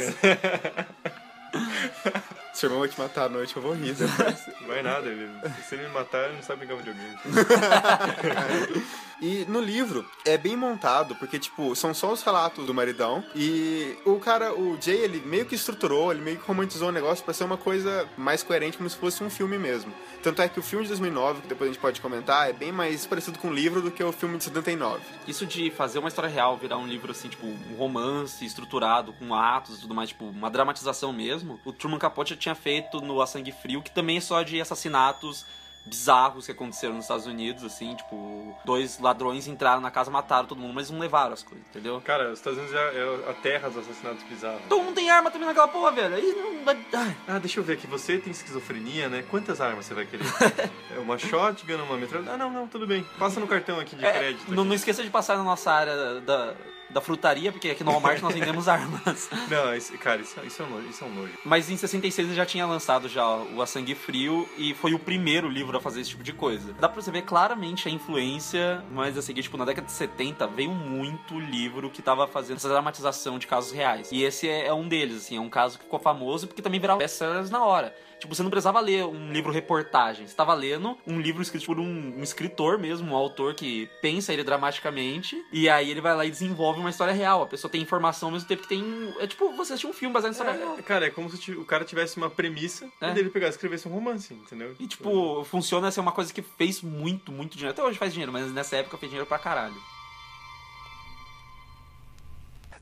Seu 2.53 2.69
irmão 2.69 2.81
vai 2.81 2.89
te 2.89 2.99
matar 3.01 3.25
à 3.25 3.29
noite, 3.29 3.57
eu 3.57 3.63
vou 3.63 3.73
rir 3.73 3.95
depois. 3.95 4.37
Vai 4.67 4.83
nada, 4.83 5.09
ele, 5.09 5.29
se 5.69 5.75
ele 5.75 5.87
me 5.89 5.95
matar, 5.95 6.25
ele 6.27 6.37
não 6.37 6.43
sabe 6.43 6.67
brincar 6.67 6.77
videogame. 6.77 7.17
E 9.25 9.47
no 9.49 9.59
livro 9.59 10.05
é 10.27 10.37
bem 10.37 10.55
montado, 10.55 11.15
porque, 11.15 11.39
tipo, 11.39 11.75
são 11.75 11.95
só 11.95 12.13
os 12.13 12.23
relatos 12.23 12.67
do 12.67 12.75
maridão. 12.75 13.25
E 13.35 13.97
o 14.05 14.21
cara, 14.21 14.53
o 14.53 14.77
Jay, 14.79 14.99
ele 14.99 15.19
meio 15.21 15.47
que 15.47 15.55
estruturou, 15.55 16.13
ele 16.13 16.21
meio 16.21 16.37
que 16.37 16.47
romantizou 16.47 16.91
o 16.91 16.93
negócio 16.93 17.25
pra 17.25 17.33
ser 17.33 17.45
uma 17.45 17.57
coisa 17.57 18.07
mais 18.19 18.43
coerente, 18.43 18.77
como 18.77 18.91
se 18.91 18.99
fosse 18.99 19.25
um 19.25 19.31
filme 19.31 19.57
mesmo. 19.57 19.95
Tanto 20.23 20.43
é 20.43 20.49
que 20.49 20.61
o 20.61 20.63
filme 20.63 20.85
de 20.85 20.91
2009, 20.91 21.41
que 21.41 21.49
depois 21.49 21.71
a 21.71 21.73
gente 21.73 21.81
pode 21.81 22.03
comentar, 22.03 22.51
é 22.51 22.53
bem 22.53 22.71
mais 22.71 23.07
parecido 23.07 23.39
com 23.39 23.49
o 23.49 23.55
livro 23.55 23.81
do 23.81 23.91
que 23.91 24.05
o 24.05 24.13
filme 24.13 24.37
de 24.37 24.45
79. 24.45 25.01
Isso 25.27 25.47
de 25.47 25.71
fazer 25.71 26.01
uma 26.01 26.09
história 26.09 26.29
real 26.29 26.59
virar 26.59 26.77
um 26.77 26.87
livro 26.87 27.11
assim, 27.11 27.31
tipo, 27.31 27.47
um 27.47 27.77
romance 27.79 28.45
estruturado, 28.45 29.15
com 29.15 29.35
atos 29.35 29.79
e 29.79 29.81
tudo 29.81 29.95
mais, 29.95 30.11
tipo, 30.11 30.27
uma 30.27 30.51
dramatização 30.51 31.15
mesmo. 31.15 31.59
O 31.65 31.73
Truman 31.73 31.99
Capote 31.99 32.35
já 32.35 32.37
tinha 32.37 32.55
feito 32.55 33.01
no 33.01 33.23
A 33.23 33.27
Sangue 33.27 33.53
Frio, 33.53 33.81
que 33.81 33.91
também 33.91 34.19
é 34.19 34.21
só 34.21 34.43
de 34.43 34.61
assassinatos 34.61 35.47
bizarros 35.87 36.47
que 36.47 36.53
aconteceram 36.53 36.95
nos 36.95 37.05
Estados 37.05 37.27
Unidos, 37.27 37.63
assim, 37.65 37.95
tipo, 37.95 38.57
dois 38.65 38.99
ladrões 38.99 39.47
entraram 39.47 39.81
na 39.81 39.91
casa, 39.91 40.11
mataram 40.11 40.47
todo 40.47 40.59
mundo, 40.59 40.75
mas 40.75 40.91
não 40.91 40.99
levaram 40.99 41.33
as 41.35 41.43
coisas, 41.43 41.67
entendeu? 41.69 42.01
Cara, 42.05 42.31
os 42.33 42.39
Estados 42.39 42.59
Unidos 42.59 42.75
é, 42.75 42.79
é 42.97 43.31
a 43.31 43.35
terra 43.35 43.69
dos 43.69 43.79
assassinatos 43.79 44.23
bizarros. 44.25 44.63
Todo 44.69 44.83
mundo 44.83 44.95
tem 44.95 45.11
arma 45.11 45.31
também 45.31 45.47
naquela 45.47 45.69
porra, 45.69 45.93
velho. 45.93 46.15
Aí 46.15 46.33
não 46.37 46.65
vai. 46.65 46.79
Ai. 46.95 47.17
Ah, 47.29 47.39
deixa 47.39 47.61
eu 47.61 47.65
ver 47.65 47.75
aqui. 47.75 47.87
Você 47.87 48.19
tem 48.19 48.31
esquizofrenia, 48.31 49.09
né? 49.09 49.25
Quantas 49.31 49.61
armas 49.61 49.85
você 49.87 49.95
vai 49.95 50.07
querer? 50.07 50.25
é 50.95 50.99
uma 50.99 51.19
shotgun, 51.19 51.83
uma 51.85 51.97
metralhadora? 51.97 52.35
Ah, 52.35 52.39
não, 52.39 52.51
não, 52.51 52.67
tudo 52.67 52.87
bem. 52.87 53.05
Passa 53.19 53.39
no 53.41 53.47
cartão 53.47 53.79
aqui 53.79 53.95
de 53.97 54.05
É, 54.05 54.13
crédito. 54.13 54.45
não, 54.53 54.63
aqui. 54.63 54.69
não 54.69 54.75
esqueça 54.75 55.03
de 55.03 55.11
passar 55.11 55.37
na 55.37 55.45
nossa 55.45 55.71
área 55.71 56.21
da, 56.21 56.55
da 56.95 57.01
frutaria, 57.01 57.53
porque 57.53 57.69
aqui 57.69 57.85
no 57.85 57.91
Walmart 57.91 58.23
nós 58.23 58.33
vendemos 58.33 58.67
armas. 58.69 59.29
Não, 59.51 59.75
esse- 59.75 59.99
cara, 59.99 60.23
isso, 60.23 60.35
isso 60.47 60.63
é 60.63 60.65
um 60.65 60.71
nojo. 60.71 60.89
Isso 60.89 61.05
é 61.05 61.07
um 61.07 61.11
nojo. 61.15 61.33
Mas 61.45 61.69
em 61.69 61.77
66 61.77 62.29
ele 62.29 62.37
já 62.37 62.47
tinha 62.47 62.65
lançado 62.65 63.09
já 63.09 63.27
o 63.29 63.61
A 63.61 63.67
Sangue 63.67 63.95
Frio 63.95 64.49
e 64.57 64.73
foi 64.75 64.95
o 64.95 64.99
primeiro 64.99 65.49
livro 65.49 65.77
a 65.77 65.81
fazer 65.81 66.01
esse 66.01 66.11
tipo 66.11 66.23
de 66.23 66.33
coisa. 66.33 66.73
Dá 66.81 66.89
pra 66.89 67.03
você 67.03 67.11
ver 67.11 67.23
claramente 67.23 67.89
a 67.89 67.91
influência, 67.91 68.83
mas 68.93 69.19
a 69.19 69.23
seguir, 69.23 69.43
tipo, 69.43 69.57
na 69.57 69.65
década 69.65 69.87
de 69.87 69.93
70 69.93 70.47
veio 70.47 70.71
muito 70.71 71.39
livro 71.39 71.91
que 71.91 72.01
tava 72.01 72.27
fazendo 72.27 72.57
essa 72.57 72.69
dramatização 72.69 73.39
de 73.39 73.47
casos 73.47 73.73
reais. 73.73 74.11
E 74.13 74.23
esse 74.23 74.49
é, 74.49 74.67
é 74.69 74.73
um 74.73 74.87
deles, 74.89 75.17
assim, 75.25 75.37
é 75.37 75.41
um 75.41 75.51
caso 75.51 75.79
que 75.79 75.85
ficou 75.85 75.99
famoso 75.99 76.47
porque 76.47 76.63
também 76.63 76.79
virava 76.81 76.99
best-sellers 77.01 77.51
na 77.51 77.65
hora. 77.65 77.95
Tipo, 78.19 78.35
você 78.35 78.43
não 78.43 78.51
precisava 78.51 78.81
ler 78.81 79.05
um 79.05 79.33
livro 79.33 79.53
reportagem, 79.53 80.27
você 80.27 80.35
tava 80.35 80.55
lendo 80.55 80.97
um 81.07 81.21
livro 81.21 81.43
escrito 81.43 81.67
por 81.67 81.79
um, 81.79 82.15
um 82.19 82.23
escritor 82.23 82.79
mesmo, 82.79 83.13
um 83.13 83.15
autor 83.17 83.55
que 83.55 83.89
pensa 84.01 84.33
ele 84.33 84.43
dramaticamente, 84.43 85.37
e 85.53 85.69
aí 85.69 85.91
ele 85.91 86.01
vai 86.01 86.15
lá 86.17 86.25
e 86.25 86.31
desenvolve 86.31 86.81
uma 86.81 86.91
história 86.91 87.13
real. 87.13 87.43
A 87.43 87.47
pessoa 87.47 87.71
tem 87.71 87.83
informação 87.83 88.29
ao 88.29 88.33
mesmo 88.33 88.49
tempo 88.49 88.63
que 88.63 88.69
tem. 88.69 89.15
É 89.19 89.27
tipo 89.27 89.53
você 89.57 89.75
assistir 89.75 89.87
um 89.87 89.93
filme 89.93 90.13
baseado 90.13 90.33
em 90.33 90.37
história 90.37 90.53
real. 90.59 90.79
É, 90.79 90.83
cara, 90.83 91.07
é 91.07 91.11
como 91.11 91.29
se 91.31 91.53
o 91.53 91.65
cara 91.65 91.85
tivesse 91.85 92.17
uma 92.17 92.31
premissa 92.31 92.89
É. 93.01 93.11
e 93.11 93.15
dele 93.15 93.31
pegar 93.31 93.47
e 93.47 93.51
escrevesse 93.51 93.87
um 93.89 93.93
romance, 93.93 94.33
entendeu? 94.33 94.75
E, 94.79 94.87
tipo, 94.87 95.45
funciona 95.45 95.91
ser 95.91 96.01
uma 96.01 96.13
coisa 96.13 96.33
que 96.33 96.43
fez 96.43 96.81
muito, 96.83 97.31
muito 97.31 97.53
dinheiro. 97.57 97.73
Até 97.73 97.83
hoje 97.83 97.99
faz 97.99 98.13
dinheiro, 98.13 98.33
mas 98.33 98.51
nessa 98.53 98.77
época 98.77 98.97
fez 98.97 99.11
dinheiro 99.11 99.27
pra 99.29 99.39
caralho. 99.39 99.75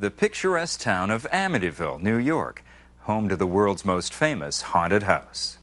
the 0.00 0.10
picturesque 0.10 0.82
town 0.82 1.10
of 1.10 1.26
Amityville, 1.30 1.98
New 2.02 2.18
York, 2.18 2.62
home 3.06 3.28
to 3.28 3.36
the 3.36 3.44
world's 3.44 3.84
most 3.84 4.14
famous 4.14 4.62
haunted 4.74 5.04
house. 5.04 5.58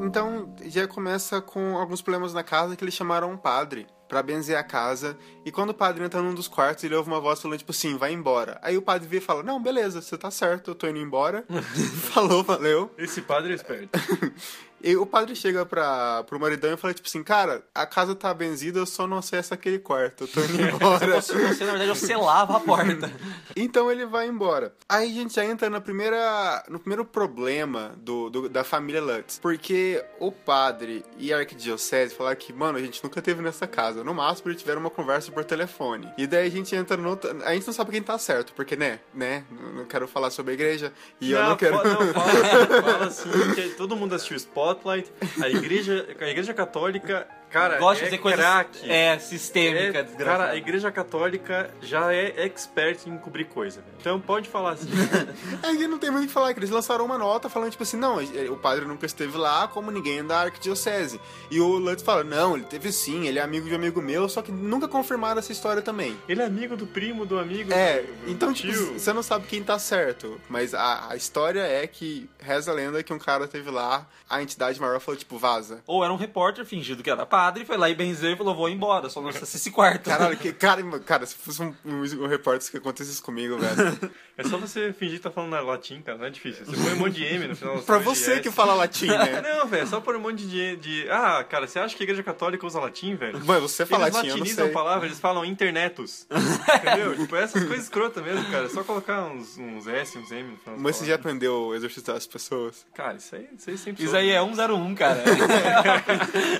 Então 0.00 0.54
já 0.64 0.86
começa 0.86 1.40
com 1.40 1.76
alguns 1.76 2.00
problemas 2.00 2.32
na 2.32 2.42
casa 2.42 2.76
que 2.76 2.84
eles 2.84 2.94
chamaram 2.94 3.30
um 3.30 3.36
padre 3.36 3.86
pra 4.08 4.22
benzer 4.22 4.56
a 4.58 4.62
casa. 4.62 5.16
E 5.44 5.50
quando 5.52 5.70
o 5.70 5.74
padre 5.74 6.04
entra 6.04 6.20
num 6.22 6.34
dos 6.34 6.48
quartos, 6.48 6.84
ele 6.84 6.94
ouve 6.94 7.08
uma 7.08 7.20
voz 7.20 7.40
falando, 7.40 7.58
tipo 7.58 7.72
assim, 7.72 7.96
vai 7.96 8.12
embora. 8.12 8.58
Aí 8.62 8.76
o 8.76 8.82
padre 8.82 9.06
vê 9.08 9.18
e 9.18 9.20
fala, 9.20 9.42
não, 9.42 9.60
beleza, 9.62 10.00
você 10.02 10.16
tá 10.16 10.30
certo, 10.30 10.70
eu 10.70 10.74
tô 10.74 10.86
indo 10.86 10.98
embora. 10.98 11.44
Falou, 12.12 12.42
valeu. 12.42 12.90
Esse 12.98 13.20
padre 13.22 13.52
é 13.52 13.56
esperto. 13.56 13.90
E 14.78 14.94
o 14.94 15.06
padre 15.06 15.34
chega 15.34 15.64
pra, 15.64 16.22
pro 16.24 16.38
maridão 16.38 16.70
e 16.72 16.76
fala, 16.76 16.92
tipo 16.92 17.08
assim, 17.08 17.22
cara, 17.22 17.64
a 17.74 17.86
casa 17.86 18.14
tá 18.14 18.32
benzida, 18.32 18.78
eu 18.78 18.84
só 18.86 19.06
não 19.06 19.16
acesso 19.16 19.54
aquele 19.54 19.78
quarto, 19.78 20.24
eu 20.24 20.28
tô 20.28 20.40
indo 20.42 20.60
embora. 20.68 21.20
Você, 21.20 21.32
na 21.34 21.70
verdade, 21.72 21.88
eu 21.88 21.94
selava 21.94 22.58
a 22.58 22.60
porta. 22.60 23.10
Então 23.56 23.90
ele 23.90 24.04
vai 24.04 24.28
embora. 24.28 24.74
Aí 24.86 25.10
a 25.10 25.14
gente 25.14 25.34
já 25.34 25.44
entra 25.46 25.70
na 25.70 25.80
primeira, 25.80 26.62
no 26.68 26.78
primeiro 26.78 27.06
problema 27.06 27.94
do, 27.96 28.28
do- 28.28 28.48
da 28.50 28.62
família 28.62 29.02
Lutz. 29.02 29.38
Porque 29.40 30.04
o 30.20 30.30
padre 30.30 31.02
e 31.18 31.32
a 31.32 31.38
arquidiocese 31.38 32.14
falaram 32.14 32.36
que, 32.36 32.52
mano, 32.52 32.76
a 32.78 32.80
gente 32.82 33.02
nunca 33.02 33.22
teve 33.22 33.40
nessa 33.42 33.66
casa. 33.66 33.95
No 34.02 34.14
máximo, 34.14 34.50
eles 34.50 34.60
tiveram 34.60 34.80
uma 34.80 34.90
conversa 34.90 35.30
por 35.30 35.44
telefone. 35.44 36.08
E 36.18 36.26
daí 36.26 36.46
a 36.46 36.50
gente 36.50 36.74
entra 36.74 36.96
no. 36.96 37.18
A 37.44 37.54
gente 37.54 37.66
não 37.66 37.74
sabe 37.74 37.92
quem 37.92 38.02
tá 38.02 38.18
certo, 38.18 38.52
porque, 38.54 38.76
né? 38.76 39.00
Né? 39.14 39.44
Não 39.50 39.76
não 39.76 39.84
quero 39.84 40.08
falar 40.08 40.30
sobre 40.30 40.52
a 40.52 40.54
igreja. 40.54 40.92
E 41.20 41.32
eu 41.32 41.42
não 41.42 41.56
quero. 41.56 41.76
não, 41.76 42.12
fala, 42.12 42.82
fala 42.82 43.06
assim, 43.06 43.30
que 43.54 43.68
todo 43.70 43.96
mundo 43.96 44.14
assistiu 44.14 44.36
Spotlight, 44.36 45.10
a 45.40 45.48
igreja, 45.48 46.06
a 46.20 46.28
igreja 46.28 46.52
católica, 46.52 47.26
cara, 47.50 47.78
Gosta 47.78 48.02
é 48.02 48.04
de 48.04 48.10
dizer 48.10 48.22
coisas 48.22 48.40
craque. 48.40 48.90
é, 48.90 49.18
sistêmica, 49.18 49.98
É, 49.98 50.02
desgraçada. 50.02 50.38
cara, 50.44 50.50
a 50.52 50.56
igreja 50.56 50.90
católica 50.92 51.70
já 51.82 52.12
é 52.12 52.44
expert 52.44 53.06
em 53.06 53.16
cobrir 53.18 53.44
coisa, 53.46 53.80
velho. 53.80 53.94
Então 54.00 54.20
pode 54.20 54.48
falar 54.48 54.72
assim. 54.72 54.88
Aí 55.62 55.86
não 55.86 55.98
tem 55.98 56.10
muito 56.10 56.24
o 56.24 56.26
que 56.28 56.32
falar, 56.32 56.52
que 56.52 56.58
eles 56.60 56.70
lançaram 56.70 57.04
uma 57.04 57.18
nota 57.18 57.48
falando, 57.48 57.70
tipo 57.70 57.82
assim, 57.82 57.96
não, 57.96 58.16
o 58.50 58.56
padre 58.56 58.84
nunca 58.84 59.06
esteve 59.06 59.36
lá, 59.36 59.66
como 59.68 59.90
ninguém 59.90 60.24
da 60.24 60.40
arquidiocese. 60.42 61.20
E 61.50 61.60
o 61.60 61.66
Lutz 61.78 62.02
fala, 62.02 62.24
não, 62.24 62.56
ele 62.56 62.64
teve 62.64 62.90
sim, 62.92 63.26
ele 63.26 63.38
é 63.38 63.42
amigo 63.42 63.66
de 63.68 63.72
um 63.72 63.76
amigo 63.76 64.00
meu, 64.02 64.28
só 64.28 64.42
que 64.42 64.50
nunca 64.52 64.88
confirmaram 64.88 65.38
essa 65.38 65.52
história 65.52 65.82
também. 65.82 66.16
Ele 66.28 66.42
é 66.42 66.44
amigo 66.44 66.76
do 66.76 66.86
primo, 66.86 67.24
do 67.26 67.38
amigo 67.38 67.72
É, 67.72 68.02
do, 68.02 68.24
do 68.26 68.30
então, 68.30 68.52
tipo, 68.52 68.72
tio. 68.72 68.98
você 68.98 69.12
não 69.12 69.22
sabe 69.22 69.46
quem 69.46 69.62
tá 69.62 69.78
certo, 69.78 70.40
mas 70.48 70.74
a, 70.74 71.10
a 71.10 71.16
história 71.16 71.60
é 71.60 71.86
que 71.86 72.28
reza 72.38 72.70
a 72.70 72.74
lenda 72.74 73.02
que 73.02 73.12
um 73.12 73.18
cara 73.18 73.46
teve 73.48 73.70
lá, 73.70 74.06
a 74.28 74.42
entidade 74.42 74.80
maior 74.80 74.98
falou, 75.00 75.18
tipo, 75.18 75.38
vaza. 75.38 75.82
Ou 75.86 76.02
era 76.04 76.12
um 76.12 76.16
repórter 76.16 76.64
fingido 76.64 77.02
que 77.02 77.10
era 77.10 77.24
padre, 77.26 77.35
foi 77.66 77.76
lá 77.76 77.88
e 77.90 77.94
benzeu 77.94 78.32
e 78.32 78.36
falou, 78.36 78.54
vou 78.54 78.68
embora, 78.68 79.08
só 79.08 79.20
não 79.20 79.28
acessa 79.28 79.56
esse 79.56 79.70
quarto. 79.70 80.08
Caralho, 80.10 80.36
que, 80.38 80.52
cara, 80.52 80.82
cara, 81.00 81.26
se 81.26 81.34
fosse 81.34 81.62
um, 81.62 81.74
um, 81.84 82.02
um 82.24 82.26
repórter 82.26 82.70
que 82.70 82.76
acontecesse 82.76 83.20
comigo, 83.22 83.58
velho. 83.58 84.10
É 84.38 84.44
só 84.44 84.58
você 84.58 84.92
fingir 84.92 85.16
que 85.16 85.22
tá 85.22 85.30
falando 85.30 85.50
na 85.52 85.60
latim, 85.60 86.02
cara, 86.02 86.18
não 86.18 86.26
é 86.26 86.30
difícil. 86.30 86.64
Você 86.66 86.76
põe 86.76 86.92
um 86.92 86.96
monte 86.96 87.14
de 87.14 87.24
M 87.24 87.48
no 87.48 87.56
final. 87.56 87.78
pra 87.82 87.98
você 87.98 88.40
que 88.40 88.50
fala 88.50 88.74
latim, 88.74 89.06
né? 89.06 89.40
Não, 89.46 89.66
velho, 89.66 89.82
é 89.82 89.86
só 89.86 90.00
pôr 90.00 90.16
um 90.16 90.20
monte 90.20 90.46
de, 90.46 90.76
de. 90.76 91.06
Ah, 91.10 91.42
cara, 91.44 91.66
você 91.66 91.78
acha 91.78 91.96
que 91.96 92.02
a 92.02 92.04
igreja 92.04 92.22
católica 92.22 92.66
usa 92.66 92.78
latim, 92.80 93.14
velho? 93.14 93.42
Mano, 93.44 93.68
você 93.68 93.86
fala 93.86 94.04
Eles 94.04 94.14
latim, 94.14 94.28
eu 94.28 94.32
não 94.34 94.38
latinizam 94.40 94.64
sei. 94.66 94.72
a 94.74 94.74
palavra, 94.74 95.06
eles 95.06 95.18
falam 95.18 95.44
internetus. 95.44 96.26
Entendeu? 96.30 97.16
Tipo, 97.16 97.36
essas 97.36 97.64
coisas 97.64 97.84
escrotas 97.84 98.22
mesmo, 98.22 98.44
cara. 98.50 98.66
É 98.66 98.68
só 98.68 98.82
colocar 98.84 99.24
uns, 99.24 99.56
uns 99.56 99.86
S, 99.86 100.18
uns 100.18 100.30
M 100.30 100.50
no 100.50 100.56
final. 100.58 100.78
Mas 100.78 100.96
você 100.96 101.04
já 101.06 101.12
palavras. 101.12 101.20
aprendeu 101.20 101.72
a 101.72 101.76
exorcizar 101.76 102.16
as 102.16 102.26
pessoas? 102.26 102.84
Cara, 102.94 103.16
isso 103.16 103.34
aí, 103.34 103.48
isso 103.56 103.70
aí 103.70 103.78
sempre 103.78 104.02
Isso 104.02 104.12
soube. 104.12 104.30
aí 104.30 104.30
é 104.36 104.44
101, 104.44 104.94
cara. 104.94 105.22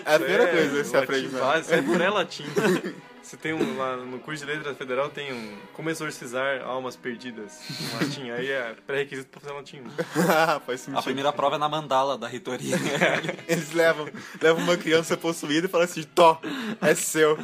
É 0.04 0.14
a 0.14 0.18
primeira 0.18 0.46
coisa 0.48 0.65
que 0.68 0.84
você 0.84 0.96
latim 0.96 1.04
aprende, 1.04 1.28
básico, 1.28 1.74
é 1.74 1.82
pré-latim. 1.82 2.44
Você 3.26 3.36
tem 3.36 3.52
um, 3.52 3.76
lá 3.76 3.96
no 3.96 4.20
curso 4.20 4.46
de 4.46 4.52
letra 4.52 4.72
federal 4.72 5.08
tem 5.10 5.32
um 5.32 5.56
como 5.72 5.90
exorcizar 5.90 6.62
almas 6.62 6.94
perdidas 6.94 7.58
em 7.68 8.04
latim. 8.04 8.30
Aí 8.30 8.48
é 8.48 8.72
pré-requisito 8.86 9.28
pra 9.28 9.40
fazer 9.40 9.52
latim. 9.52 9.82
Ah, 10.30 10.60
Faz 10.64 10.82
sentido. 10.82 11.00
A 11.00 11.02
primeira 11.02 11.32
prova 11.32 11.56
é 11.56 11.58
na 11.58 11.68
mandala 11.68 12.16
da 12.16 12.28
reitoria. 12.28 12.76
Eles 13.48 13.72
levam, 13.72 14.08
levam 14.40 14.62
uma 14.62 14.76
criança 14.76 15.16
possuída 15.16 15.66
e 15.66 15.68
falam 15.68 15.86
assim, 15.86 16.04
Tó, 16.04 16.40
é 16.80 16.94
seu. 16.94 17.36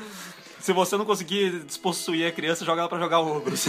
Se 0.62 0.72
você 0.72 0.96
não 0.96 1.04
conseguir 1.04 1.64
despossuir 1.64 2.24
a 2.24 2.30
criança, 2.30 2.64
joga 2.64 2.82
ela 2.82 2.88
pra 2.88 3.00
jogar 3.00 3.18
ogros. 3.18 3.66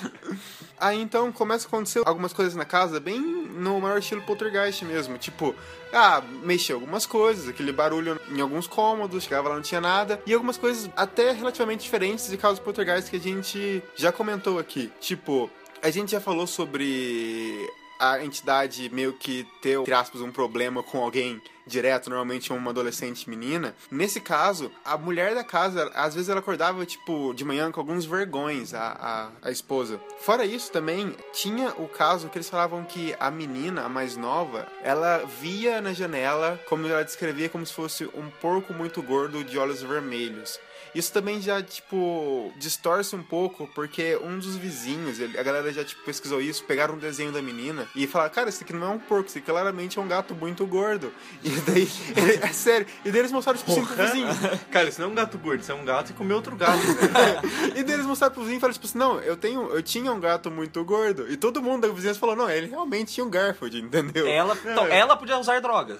Aí 0.80 0.98
então 0.98 1.30
começa 1.30 1.66
a 1.66 1.68
acontecer 1.68 2.00
algumas 2.04 2.32
coisas 2.32 2.54
na 2.54 2.64
casa, 2.64 2.98
bem 2.98 3.20
no 3.20 3.78
maior 3.78 3.98
estilo 3.98 4.22
poltergeist 4.22 4.86
mesmo. 4.86 5.18
Tipo, 5.18 5.54
ah, 5.92 6.22
mexer 6.42 6.72
algumas 6.72 7.04
coisas, 7.04 7.46
aquele 7.46 7.72
barulho 7.72 8.18
em 8.30 8.40
alguns 8.40 8.66
cômodos, 8.66 9.24
chegava 9.24 9.50
lá 9.50 9.56
não 9.56 9.62
tinha 9.62 9.82
nada. 9.82 10.18
E 10.26 10.32
algumas 10.32 10.56
coisas 10.56 10.90
até 10.96 11.30
relativamente 11.30 11.82
diferentes 11.82 12.30
de 12.30 12.38
casos 12.38 12.58
poltergeist 12.58 13.10
que 13.10 13.16
a 13.16 13.20
gente 13.20 13.82
já 13.94 14.10
comentou 14.10 14.58
aqui. 14.58 14.90
Tipo, 14.98 15.50
a 15.82 15.90
gente 15.90 16.12
já 16.12 16.22
falou 16.22 16.46
sobre 16.46 17.70
a 18.12 18.24
entidade 18.24 18.88
meio 18.90 19.12
que 19.12 19.46
ter, 19.60 19.78
entre 19.78 19.94
aspas, 19.94 20.20
um 20.20 20.30
problema 20.30 20.82
com 20.82 21.02
alguém 21.02 21.40
direto, 21.66 22.10
normalmente 22.10 22.52
uma 22.52 22.70
adolescente 22.70 23.28
menina. 23.28 23.74
Nesse 23.90 24.20
caso, 24.20 24.70
a 24.84 24.96
mulher 24.98 25.34
da 25.34 25.42
casa, 25.42 25.90
às 25.94 26.14
vezes 26.14 26.28
ela 26.28 26.40
acordava, 26.40 26.84
tipo, 26.84 27.32
de 27.34 27.44
manhã 27.44 27.70
com 27.70 27.80
alguns 27.80 28.04
vergões, 28.04 28.74
a, 28.74 29.30
a, 29.42 29.48
a 29.48 29.50
esposa. 29.50 30.00
Fora 30.20 30.44
isso, 30.44 30.70
também, 30.70 31.16
tinha 31.32 31.70
o 31.78 31.88
caso 31.88 32.28
que 32.28 32.36
eles 32.36 32.50
falavam 32.50 32.84
que 32.84 33.14
a 33.18 33.30
menina, 33.30 33.82
a 33.82 33.88
mais 33.88 34.16
nova, 34.16 34.66
ela 34.82 35.24
via 35.40 35.80
na 35.80 35.92
janela, 35.92 36.60
como 36.68 36.86
ela 36.86 37.04
descrevia, 37.04 37.48
como 37.48 37.64
se 37.64 37.72
fosse 37.72 38.04
um 38.14 38.28
porco 38.40 38.74
muito 38.74 39.02
gordo 39.02 39.42
de 39.42 39.58
olhos 39.58 39.82
vermelhos. 39.82 40.58
Isso 40.94 41.12
também 41.12 41.40
já, 41.40 41.62
tipo, 41.62 42.52
distorce 42.56 43.16
um 43.16 43.22
pouco, 43.22 43.66
porque 43.74 44.16
um 44.22 44.38
dos 44.38 44.56
vizinhos, 44.56 45.18
ele- 45.18 45.38
a 45.38 45.42
galera 45.42 45.72
já, 45.72 45.84
tipo, 45.84 46.02
pesquisou 46.04 46.40
isso, 46.40 46.64
pegaram 46.64 46.94
um 46.94 46.98
desenho 46.98 47.32
da 47.32 47.42
menina 47.42 47.86
e 47.94 48.06
falaram, 48.06 48.32
cara, 48.32 48.48
isso 48.48 48.62
aqui 48.62 48.72
não 48.72 48.86
é 48.86 48.90
um 48.90 48.98
porco, 48.98 49.28
isso 49.28 49.38
aqui 49.38 49.46
claramente 49.46 49.98
é 49.98 50.02
um 50.02 50.06
gato 50.08 50.34
muito 50.34 50.64
gordo. 50.66 51.12
E 51.42 51.50
daí, 51.50 51.88
é 52.42 52.52
sério, 52.52 52.86
e 53.04 53.10
daí 53.10 53.20
eles 53.20 53.32
mostraram, 53.32 53.58
tipo, 53.58 53.72
assim, 53.72 53.84
pro 53.84 53.96
vizinho. 53.96 54.28
Cara, 54.70 54.88
isso 54.88 55.00
não 55.00 55.08
é 55.08 55.10
um 55.10 55.14
gato 55.14 55.38
gordo, 55.38 55.60
isso 55.60 55.72
é 55.72 55.74
um 55.74 55.84
gato 55.84 56.10
e 56.10 56.14
comeu 56.14 56.36
outro 56.36 56.54
gato. 56.56 56.78
velho. 56.78 57.74
E 57.74 57.82
daí 57.82 57.94
eles 57.94 58.06
mostraram 58.06 58.32
pro 58.34 58.42
vizinho 58.42 58.58
e 58.58 58.60
falaram, 58.60 58.74
tipo 58.74 58.86
assim, 58.86 58.98
não, 58.98 59.20
eu 59.20 59.36
tenho, 59.36 59.68
eu 59.70 59.82
tinha 59.82 60.12
um 60.12 60.20
gato 60.20 60.50
muito 60.50 60.82
gordo. 60.84 61.30
E 61.30 61.36
todo 61.36 61.60
mundo 61.62 61.86
da 61.88 61.92
vizinhança 61.92 62.20
falou, 62.20 62.36
não, 62.36 62.48
ele 62.50 62.66
realmente 62.68 63.12
tinha 63.12 63.24
um 63.26 63.30
Garfield, 63.30 63.78
entendeu? 63.80 64.26
ela, 64.26 64.56
então, 64.60 64.86
ela 64.86 65.16
podia 65.16 65.36
usar 65.38 65.60
drogas. 65.60 65.98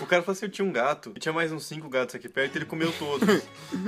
O 0.00 0.06
cara 0.06 0.22
falou 0.22 0.32
assim: 0.32 0.46
eu 0.46 0.50
tinha 0.50 0.66
um 0.66 0.72
gato, 0.72 1.12
e 1.16 1.18
tinha 1.20 1.32
mais 1.32 1.50
uns 1.52 1.64
cinco 1.66 1.88
gatos 1.88 2.14
aqui 2.14 2.28
perto, 2.28 2.54
e 2.54 2.58
ele 2.58 2.64
comeu 2.64 2.92
todos. 2.98 3.42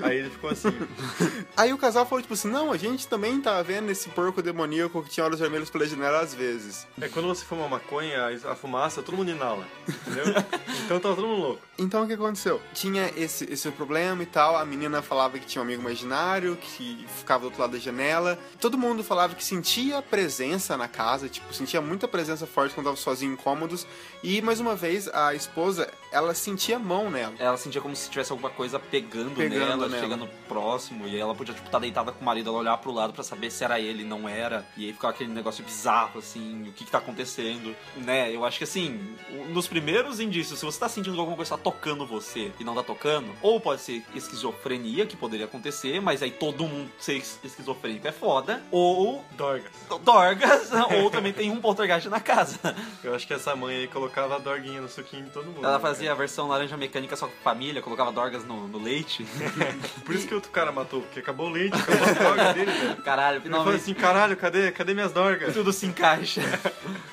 Aí 0.07 0.19
ele 0.19 0.31
ficou 0.31 0.51
assim. 0.51 0.69
Aí 1.57 1.73
o 1.73 1.79
casal 1.79 2.07
falou, 2.07 2.23
tipo 2.23 2.35
assim, 2.35 2.49
não, 2.49 2.73
a 2.73 2.77
gente 2.77 3.07
também 3.07 3.41
tá 3.41 3.61
vendo 3.63 3.91
esse 3.91 4.09
porco 4.11 4.43
demoníaco 4.43 5.03
que 5.03 5.11
tinha 5.11 5.25
olhos 5.25 5.41
vermelhos 5.41 5.71
pela 5.71 5.87
janela 5.87 6.21
às 6.21 6.35
vezes. 6.35 6.87
É 7.01 7.09
quando 7.09 7.29
você 7.29 7.45
fuma 7.45 7.69
maconha, 7.69 8.27
a 8.27 8.37
a 8.47 8.55
fumaça, 8.55 9.03
todo 9.03 9.17
mundo 9.17 9.31
inala. 9.31 9.67
Entendeu? 9.89 10.27
Então 10.87 11.01
tava 11.01 11.17
todo 11.17 11.27
mundo 11.27 11.41
louco. 11.41 11.63
Então 11.79 12.05
o 12.05 12.07
que 12.07 12.13
aconteceu? 12.13 12.61
Tinha 12.73 13.11
esse, 13.17 13.45
esse 13.53 13.69
problema 13.73 14.23
e 14.23 14.27
tal, 14.27 14.57
a 14.57 14.65
menina 14.65 15.03
falava 15.03 15.37
que 15.37 15.45
tinha 15.45 15.61
um 15.61 15.65
amigo 15.65 15.83
imaginário, 15.83 16.57
que 16.57 17.05
ficava 17.19 17.41
do 17.41 17.45
outro 17.47 17.61
lado 17.61 17.73
da 17.73 17.79
janela. 17.79 18.39
Todo 18.61 18.79
mundo 18.79 19.03
falava 19.03 19.35
que 19.35 19.43
sentia 19.43 20.01
presença 20.01 20.77
na 20.77 20.87
casa, 20.87 21.29
tipo, 21.29 21.53
sentia 21.53 21.81
muita 21.81 22.07
presença 22.07 22.47
forte 22.47 22.75
quando 22.75 22.87
tava 22.87 22.97
sozinho, 22.97 23.33
incômodos. 23.33 23.85
E, 24.23 24.41
mais 24.43 24.61
uma 24.61 24.77
vez, 24.77 25.09
a 25.09 25.35
esposa, 25.35 25.91
ela 26.13 26.35
sentia 26.35 26.77
a 26.77 26.79
mão 26.79 27.11
nela. 27.11 27.35
Ela 27.39 27.57
sentia 27.57 27.81
como 27.81 27.95
se 27.97 28.09
tivesse 28.09 28.33
alguma 28.33 28.51
coisa 28.51 28.79
pegando, 28.79 29.35
Pegando 29.35 29.59
nela, 29.59 29.89
nela. 29.97 30.09
chegando 30.09 30.29
próximo, 30.49 31.07
e 31.07 31.19
ela 31.19 31.35
podia, 31.35 31.55
tipo, 31.55 31.67
estar 31.67 31.79
deitada 31.79 32.13
com 32.13 32.21
o 32.21 32.25
marido, 32.25 32.51
ela 32.51 32.59
olhar 32.59 32.77
pro 32.79 32.93
lado 32.93 33.13
pra 33.13 33.23
saber 33.23 33.51
se 33.51 33.65
era 33.65 33.81
ele, 33.81 34.05
não 34.05 34.29
era, 34.29 34.67
e 34.77 34.87
aí 34.87 34.93
ficava 34.93 35.13
aquele 35.13 35.33
negócio 35.33 35.65
bizarro, 35.65 36.19
assim, 36.19 36.69
o 36.69 36.73
que 36.73 36.85
que 36.85 36.91
tá 36.91 36.99
acontecendo, 36.99 37.75
né? 37.97 38.35
Eu 38.35 38.45
acho 38.45 38.59
que, 38.59 38.65
assim, 38.65 39.15
nos 39.49 39.67
primeiros 39.67 40.21
indícios, 40.21 40.59
se 40.59 40.65
você 40.65 40.79
tá 40.79 40.89
sentindo 40.89 41.15
que 41.15 41.21
alguma 41.21 41.37
coisa 41.37 41.57
tá 41.57 41.63
tocando 41.63 42.07
você 42.07 42.53
e 42.61 42.65
não 42.65 42.75
tá 42.75 42.83
tocando, 42.83 43.33
ou 43.43 43.61
pode 43.61 43.81
ser 43.81 44.05
esquizofrenia, 44.15 45.07
que 45.07 45.17
poderia 45.17 45.47
acontecer, 45.47 46.01
mas 46.01 46.23
aí 46.23 46.31
todo 46.31 46.67
mundo 46.67 46.91
ser 46.99 47.17
es- 47.17 47.39
esquizofrênico 47.43 48.07
é 48.07 48.13
foda, 48.13 48.63
ou 48.71 49.25
Dorgas. 49.37 49.73
dorgas, 50.03 50.71
ou 51.03 51.11
também 51.11 51.33
tem 51.33 51.51
um 51.51 51.61
poltergeist 51.61 52.09
na 52.09 52.21
casa. 52.21 52.59
Eu 53.03 53.15
acho 53.15 53.27
que 53.27 53.35
essa 53.35 53.55
mãe 53.57 53.77
aí 53.77 53.89
colocava 53.89 54.37
a 54.37 54.39
dorguinha 54.39 54.81
no 54.81 54.89
suquinho 54.89 55.25
de 55.25 55.31
todo 55.31 55.47
mundo. 55.47 55.65
Ela 55.65 55.75
né, 55.77 55.81
fazia 55.81 56.13
a 56.13 56.15
versão 56.15 56.49
laranja 56.49 56.77
mecânica 56.77 57.17
só 57.17 57.27
com 57.27 57.35
família, 57.43 57.81
colocava 57.83 58.13
dorgas 58.13 58.45
no, 58.45 58.67
no 58.69 58.79
leite. 58.79 59.27
Por 60.05 60.15
isso 60.15 60.27
que 60.27 60.35
outro 60.35 60.51
cara 60.51 60.71
matou, 60.73 61.03
porque 61.03 61.21
acabou 61.21 61.49
o 61.49 61.51
leite, 61.51 61.75
acabou 61.77 62.09
a 62.09 62.13
dorga 62.13 62.55
dele, 62.55 62.71
velho. 62.71 62.97
Caralho, 63.05 63.37
Ele 63.37 63.49
falou 63.49 63.65
finalmente 63.65 63.83
assim, 63.83 63.95
caralho, 63.95 64.37
cadê, 64.37 64.73
cadê 64.73 64.95
minhas 64.95 65.13
dorgas? 65.13 65.55
tudo 65.55 65.73
se 65.73 65.87
encaixa. 65.87 66.43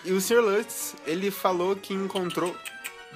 E 0.04 0.12
o 0.12 0.20
Sr. 0.22 0.42
Lutz, 0.42 0.96
ele 1.06 1.32
falou 1.32 1.76
que 1.76 1.94
encontrou... 1.94 2.56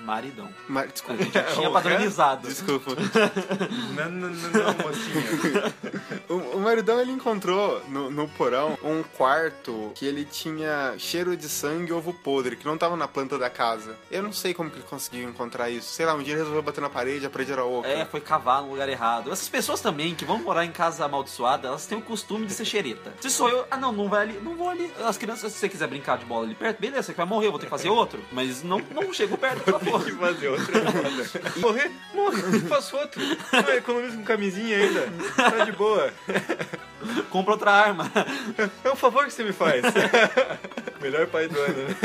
Maridão. 0.03 0.49
Ma- 0.67 0.81
A 0.81 0.85
Desculpa. 0.85 1.23
gente 1.23 1.33
já 1.33 1.43
tinha 1.53 1.69
padronizado. 1.69 2.47
Desculpa. 2.47 2.91
Não, 3.95 4.09
não, 4.11 4.29
não, 4.29 4.49
não, 4.51 4.87
mocinha. 4.87 5.73
O, 6.29 6.57
o 6.57 6.59
maridão 6.59 6.99
ele 6.99 7.11
encontrou 7.11 7.81
no, 7.87 8.09
no 8.11 8.27
porão 8.27 8.77
um 8.83 9.01
quarto 9.01 9.91
que 9.95 10.05
ele 10.05 10.25
tinha 10.25 10.93
cheiro 10.97 11.37
de 11.37 11.47
sangue 11.47 11.89
e 11.89 11.93
ovo 11.93 12.13
podre, 12.13 12.57
que 12.57 12.65
não 12.65 12.77
tava 12.77 12.97
na 12.97 13.07
planta 13.07 13.37
da 13.37 13.49
casa. 13.49 13.95
Eu 14.11 14.21
não 14.21 14.33
sei 14.33 14.53
como 14.53 14.69
que 14.69 14.75
ele 14.77 14.85
conseguiu 14.89 15.29
encontrar 15.29 15.69
isso. 15.69 15.93
Sei 15.93 16.05
lá, 16.05 16.13
um 16.13 16.21
dia 16.21 16.33
ele 16.33 16.39
resolveu 16.39 16.61
bater 16.61 16.81
na 16.81 16.89
parede, 16.89 17.25
a 17.25 17.29
parede 17.29 17.53
era 17.53 17.63
oca. 17.63 17.87
É, 17.87 18.03
foi 18.05 18.19
cavar 18.19 18.61
no 18.61 18.71
lugar 18.71 18.89
errado. 18.89 19.31
Essas 19.31 19.47
pessoas 19.47 19.79
também 19.79 20.13
que 20.15 20.25
vão 20.25 20.39
morar 20.39 20.65
em 20.65 20.71
casa 20.71 21.05
amaldiçoada, 21.05 21.69
elas 21.69 21.85
têm 21.85 21.97
o 21.97 22.01
costume 22.01 22.45
de 22.45 22.53
ser 22.53 22.65
xereta. 22.65 23.13
Se 23.21 23.29
sou 23.29 23.47
eu, 23.49 23.65
ah 23.71 23.77
não, 23.77 23.93
não 23.93 24.09
vai 24.09 24.23
ali, 24.23 24.39
não 24.43 24.55
vou 24.55 24.69
ali. 24.69 24.91
As 25.05 25.17
crianças, 25.17 25.53
se 25.53 25.59
você 25.59 25.69
quiser 25.69 25.87
brincar 25.87 26.17
de 26.17 26.25
bola 26.25 26.45
ali 26.45 26.55
perto, 26.55 26.79
beleza, 26.81 27.03
você 27.03 27.13
vai 27.13 27.25
morrer, 27.25 27.47
eu 27.47 27.51
vou 27.51 27.59
ter 27.59 27.67
que 27.67 27.71
fazer 27.71 27.89
outro. 27.89 28.19
Mas 28.33 28.63
não, 28.63 28.79
não 28.91 29.13
chego 29.13 29.37
perto, 29.37 29.63
Tem 29.91 29.99
que 30.01 30.11
fazer 30.19 30.47
outra 30.49 30.91
foda. 30.91 31.51
Morrer? 31.57 31.91
Morre, 32.13 32.59
faço 32.67 32.97
outro. 32.97 33.21
Ah, 33.51 33.75
economizo 33.75 34.17
com 34.17 34.23
camisinha 34.23 34.77
ainda. 34.77 35.07
Tá 35.35 35.65
de 35.65 35.71
boa. 35.71 36.11
Compra 37.29 37.53
outra 37.53 37.71
arma. 37.71 38.11
É 38.83 38.91
um 38.91 38.95
favor 38.95 39.25
que 39.25 39.33
você 39.33 39.43
me 39.43 39.53
faz. 39.53 39.81
Melhor 41.01 41.27
pai 41.27 41.47
do 41.47 41.59
ano, 41.59 41.73
né? 41.83 41.95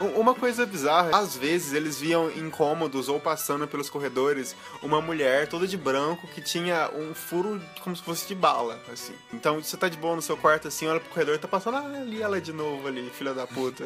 Um- 0.00 0.20
Uma 0.20 0.34
coisa 0.34 0.66
bizarra, 0.66 1.10
às 1.18 1.36
vezes 1.36 1.72
eles 1.72 1.98
viam 1.98 2.30
incômodos 2.30 3.08
ou 3.08 3.18
passando 3.18 3.66
pelos 3.66 3.88
corredores 3.88 4.54
uma 4.82 5.00
mulher 5.00 5.46
toda 5.48 5.66
de 5.66 5.76
branco 5.76 6.26
que 6.28 6.40
tinha 6.42 6.90
um 6.94 7.14
furo 7.14 7.60
como 7.82 7.96
se 7.96 8.02
fosse 8.02 8.26
de 8.28 8.34
bala, 8.34 8.78
assim. 8.92 9.14
Então 9.32 9.62
você 9.62 9.76
tá 9.76 9.88
de 9.88 9.96
boa 9.96 10.14
no 10.16 10.20
seu 10.22 10.36
quarto 10.36 10.68
assim, 10.68 10.86
olha 10.86 11.00
pro 11.00 11.08
corredor 11.10 11.34
e 11.34 11.38
tá 11.38 11.48
passando, 11.48 11.76
ah, 11.78 11.86
ali 12.00 12.20
ela 12.20 12.40
de 12.40 12.52
novo 12.52 12.86
ali, 12.86 13.10
filha 13.16 13.32
da 13.32 13.46
puta. 13.46 13.84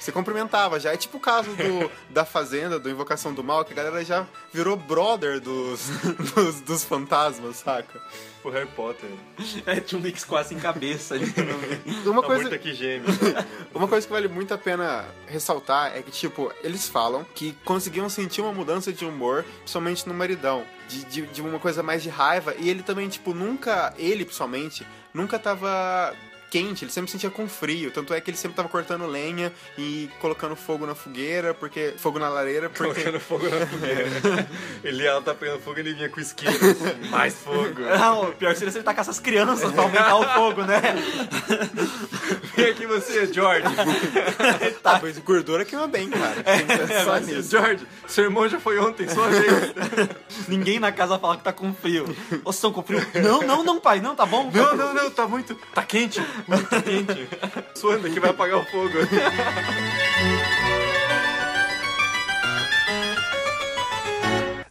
Você 0.00 0.10
cumprimentava 0.10 0.80
já. 0.80 0.92
É 0.92 0.96
tipo 0.96 1.18
o 1.18 1.20
caso 1.20 1.50
do, 1.50 1.90
da 2.10 2.24
Fazenda, 2.24 2.78
do 2.78 2.88
Invocação 2.88 3.34
do 3.34 3.44
Mal, 3.44 3.64
que 3.64 3.72
a 3.72 3.76
galera 3.76 4.02
já 4.04 4.26
virou 4.52 4.76
brother 4.76 5.40
dos, 5.40 5.88
dos, 6.34 6.60
dos 6.62 6.84
fantasmas, 6.84 7.56
saca? 7.56 8.00
O 8.42 8.48
Harry 8.48 8.68
Potter. 8.68 9.10
É, 9.66 9.78
tinha 9.80 9.98
um 9.98 10.02
Nix 10.02 10.24
quase 10.24 10.54
em 10.54 10.58
cabeça 10.58 11.14
ali 11.14 11.26
meio. 11.36 12.10
Uma 12.10 12.22
Tá 12.22 12.26
coisa, 12.26 12.42
muito 12.42 12.54
aqui 12.54 12.72
gêmeo. 12.72 13.06
Uma 13.74 13.86
coisa 13.86 14.06
que 14.06 14.12
vale 14.12 14.28
muito 14.28 14.54
a 14.54 14.58
pena 14.58 15.04
ressaltar 15.26 15.94
é 15.94 16.00
que, 16.00 16.10
tipo, 16.10 16.50
eles 16.64 16.88
falam 16.88 17.24
que 17.34 17.52
conseguiam 17.66 18.08
sentir 18.08 18.40
uma 18.40 18.52
mudança 18.52 18.90
de 18.92 19.04
humor, 19.04 19.44
principalmente 19.58 20.08
no 20.08 20.14
maridão. 20.14 20.64
De, 20.88 21.04
de, 21.04 21.22
de 21.26 21.42
uma 21.42 21.58
coisa 21.58 21.82
mais 21.82 22.02
de 22.02 22.08
raiva. 22.08 22.54
E 22.58 22.68
ele 22.70 22.82
também, 22.82 23.08
tipo, 23.10 23.34
nunca, 23.34 23.92
ele 23.98 24.24
pessoalmente, 24.24 24.86
nunca 25.14 25.38
tava 25.38 26.14
quente, 26.50 26.84
ele 26.84 26.92
sempre 26.92 27.10
sentia 27.10 27.30
com 27.30 27.48
frio. 27.48 27.90
Tanto 27.90 28.12
é 28.12 28.20
que 28.20 28.30
ele 28.30 28.36
sempre 28.36 28.56
tava 28.56 28.68
cortando 28.68 29.06
lenha 29.06 29.52
e 29.78 30.10
colocando 30.18 30.56
fogo 30.56 30.84
na 30.84 30.94
fogueira, 30.94 31.54
porque. 31.54 31.94
fogo 31.96 32.18
na 32.18 32.28
lareira, 32.28 32.68
porque. 32.68 32.92
Colocando 32.92 33.20
fogo 33.20 33.48
na 33.48 33.66
fogueira. 33.66 34.48
Ele 34.82 35.06
ela 35.06 35.22
tá 35.22 35.34
pegando 35.34 35.60
fogo 35.60 35.78
ele 35.78 35.94
vinha 35.94 36.08
com 36.08 36.20
isqueiro. 36.20 36.56
assim, 36.56 37.08
Mais 37.10 37.34
fogo. 37.34 37.80
Não, 37.80 38.30
o 38.30 38.32
pior 38.32 38.54
seria 38.56 38.72
se 38.72 38.78
ele 38.78 38.84
tacar 38.84 39.02
essas 39.02 39.20
crianças 39.20 39.72
pra 39.72 39.82
aumentar 39.82 40.16
o 40.16 40.24
fogo, 40.34 40.62
né? 40.62 40.80
Vem 42.56 42.70
aqui 42.70 42.86
você, 42.86 43.32
George. 43.32 43.64
Ah, 44.84 44.98
mas 45.00 45.18
gordura 45.18 45.64
queima 45.64 45.86
bem, 45.86 46.10
cara. 46.10 46.42
Pensar 46.42 47.06
Mas, 47.06 47.26
nisso. 47.26 47.50
George, 47.50 47.86
seu 48.06 48.24
irmão 48.24 48.48
já 48.48 48.58
foi 48.58 48.78
ontem, 48.78 49.08
sua 49.08 49.28
vez. 49.28 49.72
Ninguém 50.48 50.80
na 50.80 50.90
casa 50.90 51.18
fala 51.18 51.36
que 51.36 51.44
tá 51.44 51.52
com 51.52 51.72
frio. 51.72 52.04
Vocês 52.04 52.56
estão 52.56 52.72
com 52.72 52.82
frio? 52.82 53.00
Não, 53.22 53.40
não, 53.42 53.62
não, 53.62 53.80
pai, 53.80 54.00
não, 54.00 54.16
tá 54.16 54.26
bom? 54.26 54.50
Não, 54.52 54.76
não, 54.76 54.92
não, 54.92 55.10
tá 55.10 55.26
muito. 55.28 55.54
Tá 55.72 55.82
quente. 55.82 56.20
Muito 56.46 56.82
quente. 56.82 57.28
Suando 57.74 58.10
que 58.10 58.20
vai 58.20 58.30
apagar 58.30 58.58
o 58.58 58.64
fogo. 58.66 58.98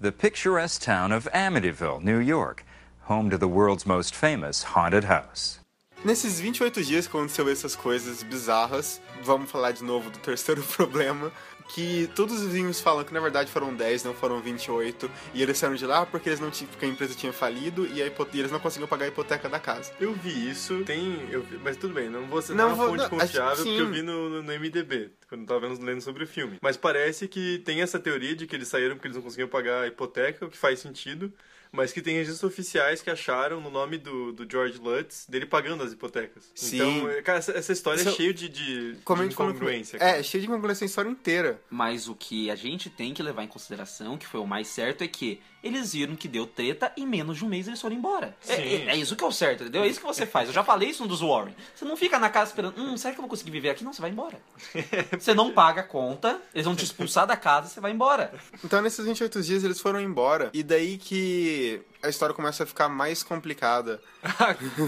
The 0.01 0.12
picturesque 0.12 0.82
town 0.82 1.12
of 1.12 1.27
Amityville, 1.34 2.01
New 2.01 2.19
York, 2.19 2.63
home 3.10 3.29
to 3.29 3.38
the 3.38 3.49
world's 3.49 3.86
most 3.86 4.15
famous 4.15 4.63
haunted 4.63 5.03
house. 5.05 5.60
Nesses 6.05 6.39
28 6.39 6.82
dias 6.82 7.08
que 7.08 7.17
aconteceu 7.17 7.49
essas 7.49 7.75
coisas 7.75 8.23
bizarras, 8.23 9.01
vamos 9.21 9.51
falar 9.51 9.73
de 9.73 9.84
novo 9.84 10.10
do 10.10 10.17
terceiro 10.19 10.63
problema, 10.77 11.29
que 11.69 12.10
todos 12.15 12.36
os 12.41 12.47
vizinhos 12.47 12.82
falam 12.82 13.03
que 13.03 13.13
na 13.13 13.19
verdade 13.19 13.51
foram 13.51 13.73
10, 13.73 14.03
não 14.03 14.13
foram 14.13 14.41
28, 14.41 15.10
e 15.34 15.41
eles 15.41 15.58
saíram 15.58 15.75
de 15.75 15.86
lá 15.86 16.05
porque 16.05 16.27
eles 16.29 16.39
não 16.39 16.49
tinham, 16.49 16.69
porque 16.71 16.86
a 16.86 16.88
empresa 16.89 17.13
tinha 17.15 17.32
falido 17.32 17.86
e, 17.86 17.99
e 17.99 18.39
eles 18.39 18.51
não 18.51 18.60
conseguiam 18.60 18.88
pagar 18.88 19.05
a 19.05 19.08
hipoteca 19.08 19.47
da 19.47 19.60
casa. 19.60 19.91
Eu 19.99 20.13
vi 20.13 20.49
isso, 20.49 20.84
tem. 20.84 21.27
Eu 21.32 21.41
vi- 21.43 21.60
mas 21.63 21.77
tudo 21.77 21.93
bem, 21.93 22.10
não 22.10 22.25
vou 22.25 22.41
citar 22.41 22.58
Não 22.58 22.67
uma 22.67 22.75
vou- 22.75 22.88
fonte 22.89 23.03
não, 23.03 23.10
confiável 23.10 23.51
acho 23.53 23.63
porque 23.63 23.82
eu 23.82 23.88
vi 23.89 24.01
no, 24.01 24.29
no, 24.29 24.43
no 24.43 24.51
MDB, 24.53 25.12
quando 25.27 25.41
eu 25.41 25.47
tava 25.47 25.67
lendo 25.67 26.01
sobre 26.01 26.23
o 26.23 26.27
filme. 26.27 26.58
Mas 26.62 26.75
parece 26.75 27.27
que 27.27 27.60
tem 27.60 27.82
essa 27.82 27.99
teoria 27.99 28.36
de 28.36 28.47
que 28.47 28.55
eles 28.55 28.67
saíram 28.67 28.95
porque 28.95 29.08
eles 29.08 29.15
não 29.17 29.23
conseguiam 29.23 29.47
pagar 29.47 29.84
a 29.84 29.88
hipoteca, 29.88 30.45
o 30.45 30.49
que 30.49 30.58
faz 30.58 30.79
sentido. 30.79 31.32
Mas 31.71 31.91
que 31.93 32.01
tem 32.01 32.15
registros 32.15 32.43
oficiais 32.43 33.01
que 33.01 33.10
acharam 33.10 33.62
no 33.62 33.69
nome 33.69 33.97
do, 33.97 34.32
do 34.32 34.49
George 34.49 34.79
Lutz 34.79 35.25
dele 35.29 35.45
pagando 35.45 35.84
as 35.84 35.93
hipotecas. 35.93 36.49
Sim. 36.55 36.77
Então, 36.77 37.23
cara, 37.23 37.38
essa, 37.38 37.51
essa 37.51 37.71
história 37.71 37.99
Isso- 37.99 38.10
é 38.10 38.13
cheia 38.13 38.34
de, 38.34 38.49
de, 38.49 38.97
Como 39.03 39.21
de 39.21 39.34
incongruência. 39.34 39.97
É, 39.97 40.23
cheio 40.23 40.41
de 40.41 40.47
incongruência 40.49 40.84
a 40.84 40.88
história 40.88 41.10
inteira. 41.10 41.62
Mas 41.69 42.08
o 42.08 42.15
que 42.15 42.49
a 42.49 42.55
gente 42.55 42.89
tem 42.89 43.13
que 43.13 43.21
levar 43.21 43.43
em 43.43 43.47
consideração, 43.47 44.17
que 44.17 44.25
foi 44.25 44.39
o 44.39 44.47
mais 44.47 44.67
certo, 44.67 45.03
é 45.03 45.08
que 45.08 45.39
eles 45.63 45.93
viram 45.93 46.15
que 46.15 46.28
deu 46.28 46.45
treta 46.48 46.91
e 46.95 47.04
em 47.04 47.06
menos 47.08 47.38
de 47.38 47.45
um 47.45 47.48
mês 47.50 47.67
eles 47.67 47.82
foram 47.82 47.95
embora. 47.95 48.36
É, 48.48 48.54
é- 48.54 48.86
é 48.89 48.95
isso 48.95 49.15
que 49.15 49.24
é 49.24 49.28
o 49.28 49.32
certo, 49.32 49.62
entendeu? 49.63 49.84
É 49.84 49.88
isso 49.88 50.00
que 50.00 50.06
você 50.06 50.26
faz. 50.26 50.48
Eu 50.48 50.54
já 50.54 50.63
falei 50.63 50.89
isso 50.89 51.04
no 51.04 51.10
dos 51.10 51.22
Warren. 51.22 51.54
Você 51.76 51.86
não 51.86 51.98
fica 51.98 52.17
na 52.19 52.30
casa 52.30 52.52
esperando, 52.52 52.80
hum, 52.80 52.95
será 52.98 53.13
que 53.13 53.19
eu 53.19 53.24
vou 53.24 53.30
conseguir 53.30 53.52
viver 53.52 53.69
aqui? 53.72 53.84
Não, 53.84 53.91
você 53.93 54.02
vai 54.02 54.10
embora. 54.12 54.39
Você 55.19 55.34
não 55.34 55.52
paga 55.52 55.82
a 55.82 55.84
conta, 55.84 56.39
eles 56.54 56.65
vão 56.65 56.76
te 56.76 56.84
expulsar 56.84 57.26
da 57.28 57.36
casa, 57.36 57.67
você 57.67 57.80
vai 57.80 57.91
embora. 57.91 58.34
Então 58.63 58.82
nesses 58.82 59.06
28 59.06 59.41
dias 59.41 59.63
eles 59.63 59.80
foram 59.80 60.00
embora, 60.00 60.50
e 60.54 60.63
daí 60.63 60.98
que 60.98 61.82
a 62.01 62.09
história 62.09 62.33
começa 62.33 62.63
a 62.63 62.65
ficar 62.65 62.88
mais 62.89 63.21
complicada. 63.23 64.01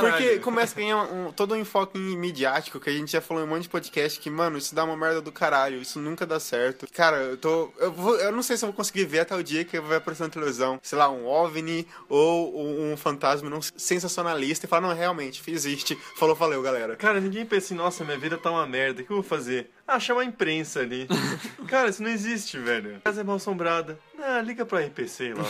Porque 0.00 0.38
começa 0.40 0.74
a 0.74 0.76
ganhar 0.80 0.96
um- 1.04 1.32
todo 1.32 1.54
um 1.54 1.56
enfoque 1.56 1.98
midiático, 1.98 2.78
que 2.80 2.90
a 2.90 2.92
gente 2.92 3.10
já 3.12 3.20
falou 3.20 3.42
em 3.42 3.46
um 3.46 3.48
monte 3.48 3.62
de 3.62 3.68
podcast, 3.68 4.18
que, 4.20 4.30
mano, 4.30 4.58
isso 4.58 4.74
dá 4.74 4.84
uma 4.84 4.96
merda 4.96 5.20
do 5.20 5.32
caralho, 5.32 5.80
isso 5.80 5.98
nunca 5.98 6.26
dá 6.26 6.38
certo. 6.40 6.86
Cara, 6.92 7.16
eu 7.18 7.36
tô. 7.36 7.72
Eu, 7.78 7.92
vou- 7.92 8.16
eu 8.16 8.32
não 8.32 8.42
sei 8.42 8.56
se 8.56 8.64
eu 8.64 8.68
vou 8.68 8.76
conseguir 8.76 9.04
ver 9.04 9.20
até 9.20 9.34
o 9.34 9.42
dia 9.42 9.64
que 9.64 9.78
vai 9.80 9.96
aparecer 9.98 10.22
na 10.24 10.28
televisão, 10.30 10.78
sei 10.82 10.98
lá, 10.98 11.08
um 11.10 11.26
OVNI 11.26 11.86
ou 12.08 12.56
um, 12.60 12.92
um 12.92 12.96
fantasma 12.96 13.48
não 13.50 13.60
sensacionalista 13.62 14.66
e 14.66 14.68
falar, 14.68 14.86
não, 14.88 14.94
realmente, 14.94 15.42
existe. 15.48 15.96
Falou, 16.16 16.34
valeu, 16.34 16.62
galera. 16.62 16.96
Cara, 16.96 17.20
ninguém 17.20 17.44
pensa 17.44 17.66
assim, 17.66 17.74
nossa, 17.74 18.04
minha 18.04 18.18
vida 18.18 18.36
tá 18.38 18.50
uma 18.50 18.66
merda, 18.66 19.02
o 19.02 19.04
que 19.04 19.10
eu 19.10 19.16
vou 19.16 19.24
fazer? 19.24 19.70
Ah, 19.92 19.98
chama 19.98 20.20
a 20.20 20.24
imprensa 20.24 20.78
ali. 20.78 21.08
Cara, 21.66 21.88
isso 21.88 22.00
não 22.00 22.10
existe, 22.10 22.56
velho. 22.56 22.98
A 22.98 23.00
casa 23.00 23.22
é 23.22 23.24
mal 23.24 23.34
assombrada. 23.34 23.98
Ah, 24.16 24.40
liga 24.40 24.64
pra 24.64 24.78
RPC 24.78 25.34
lá. 25.34 25.42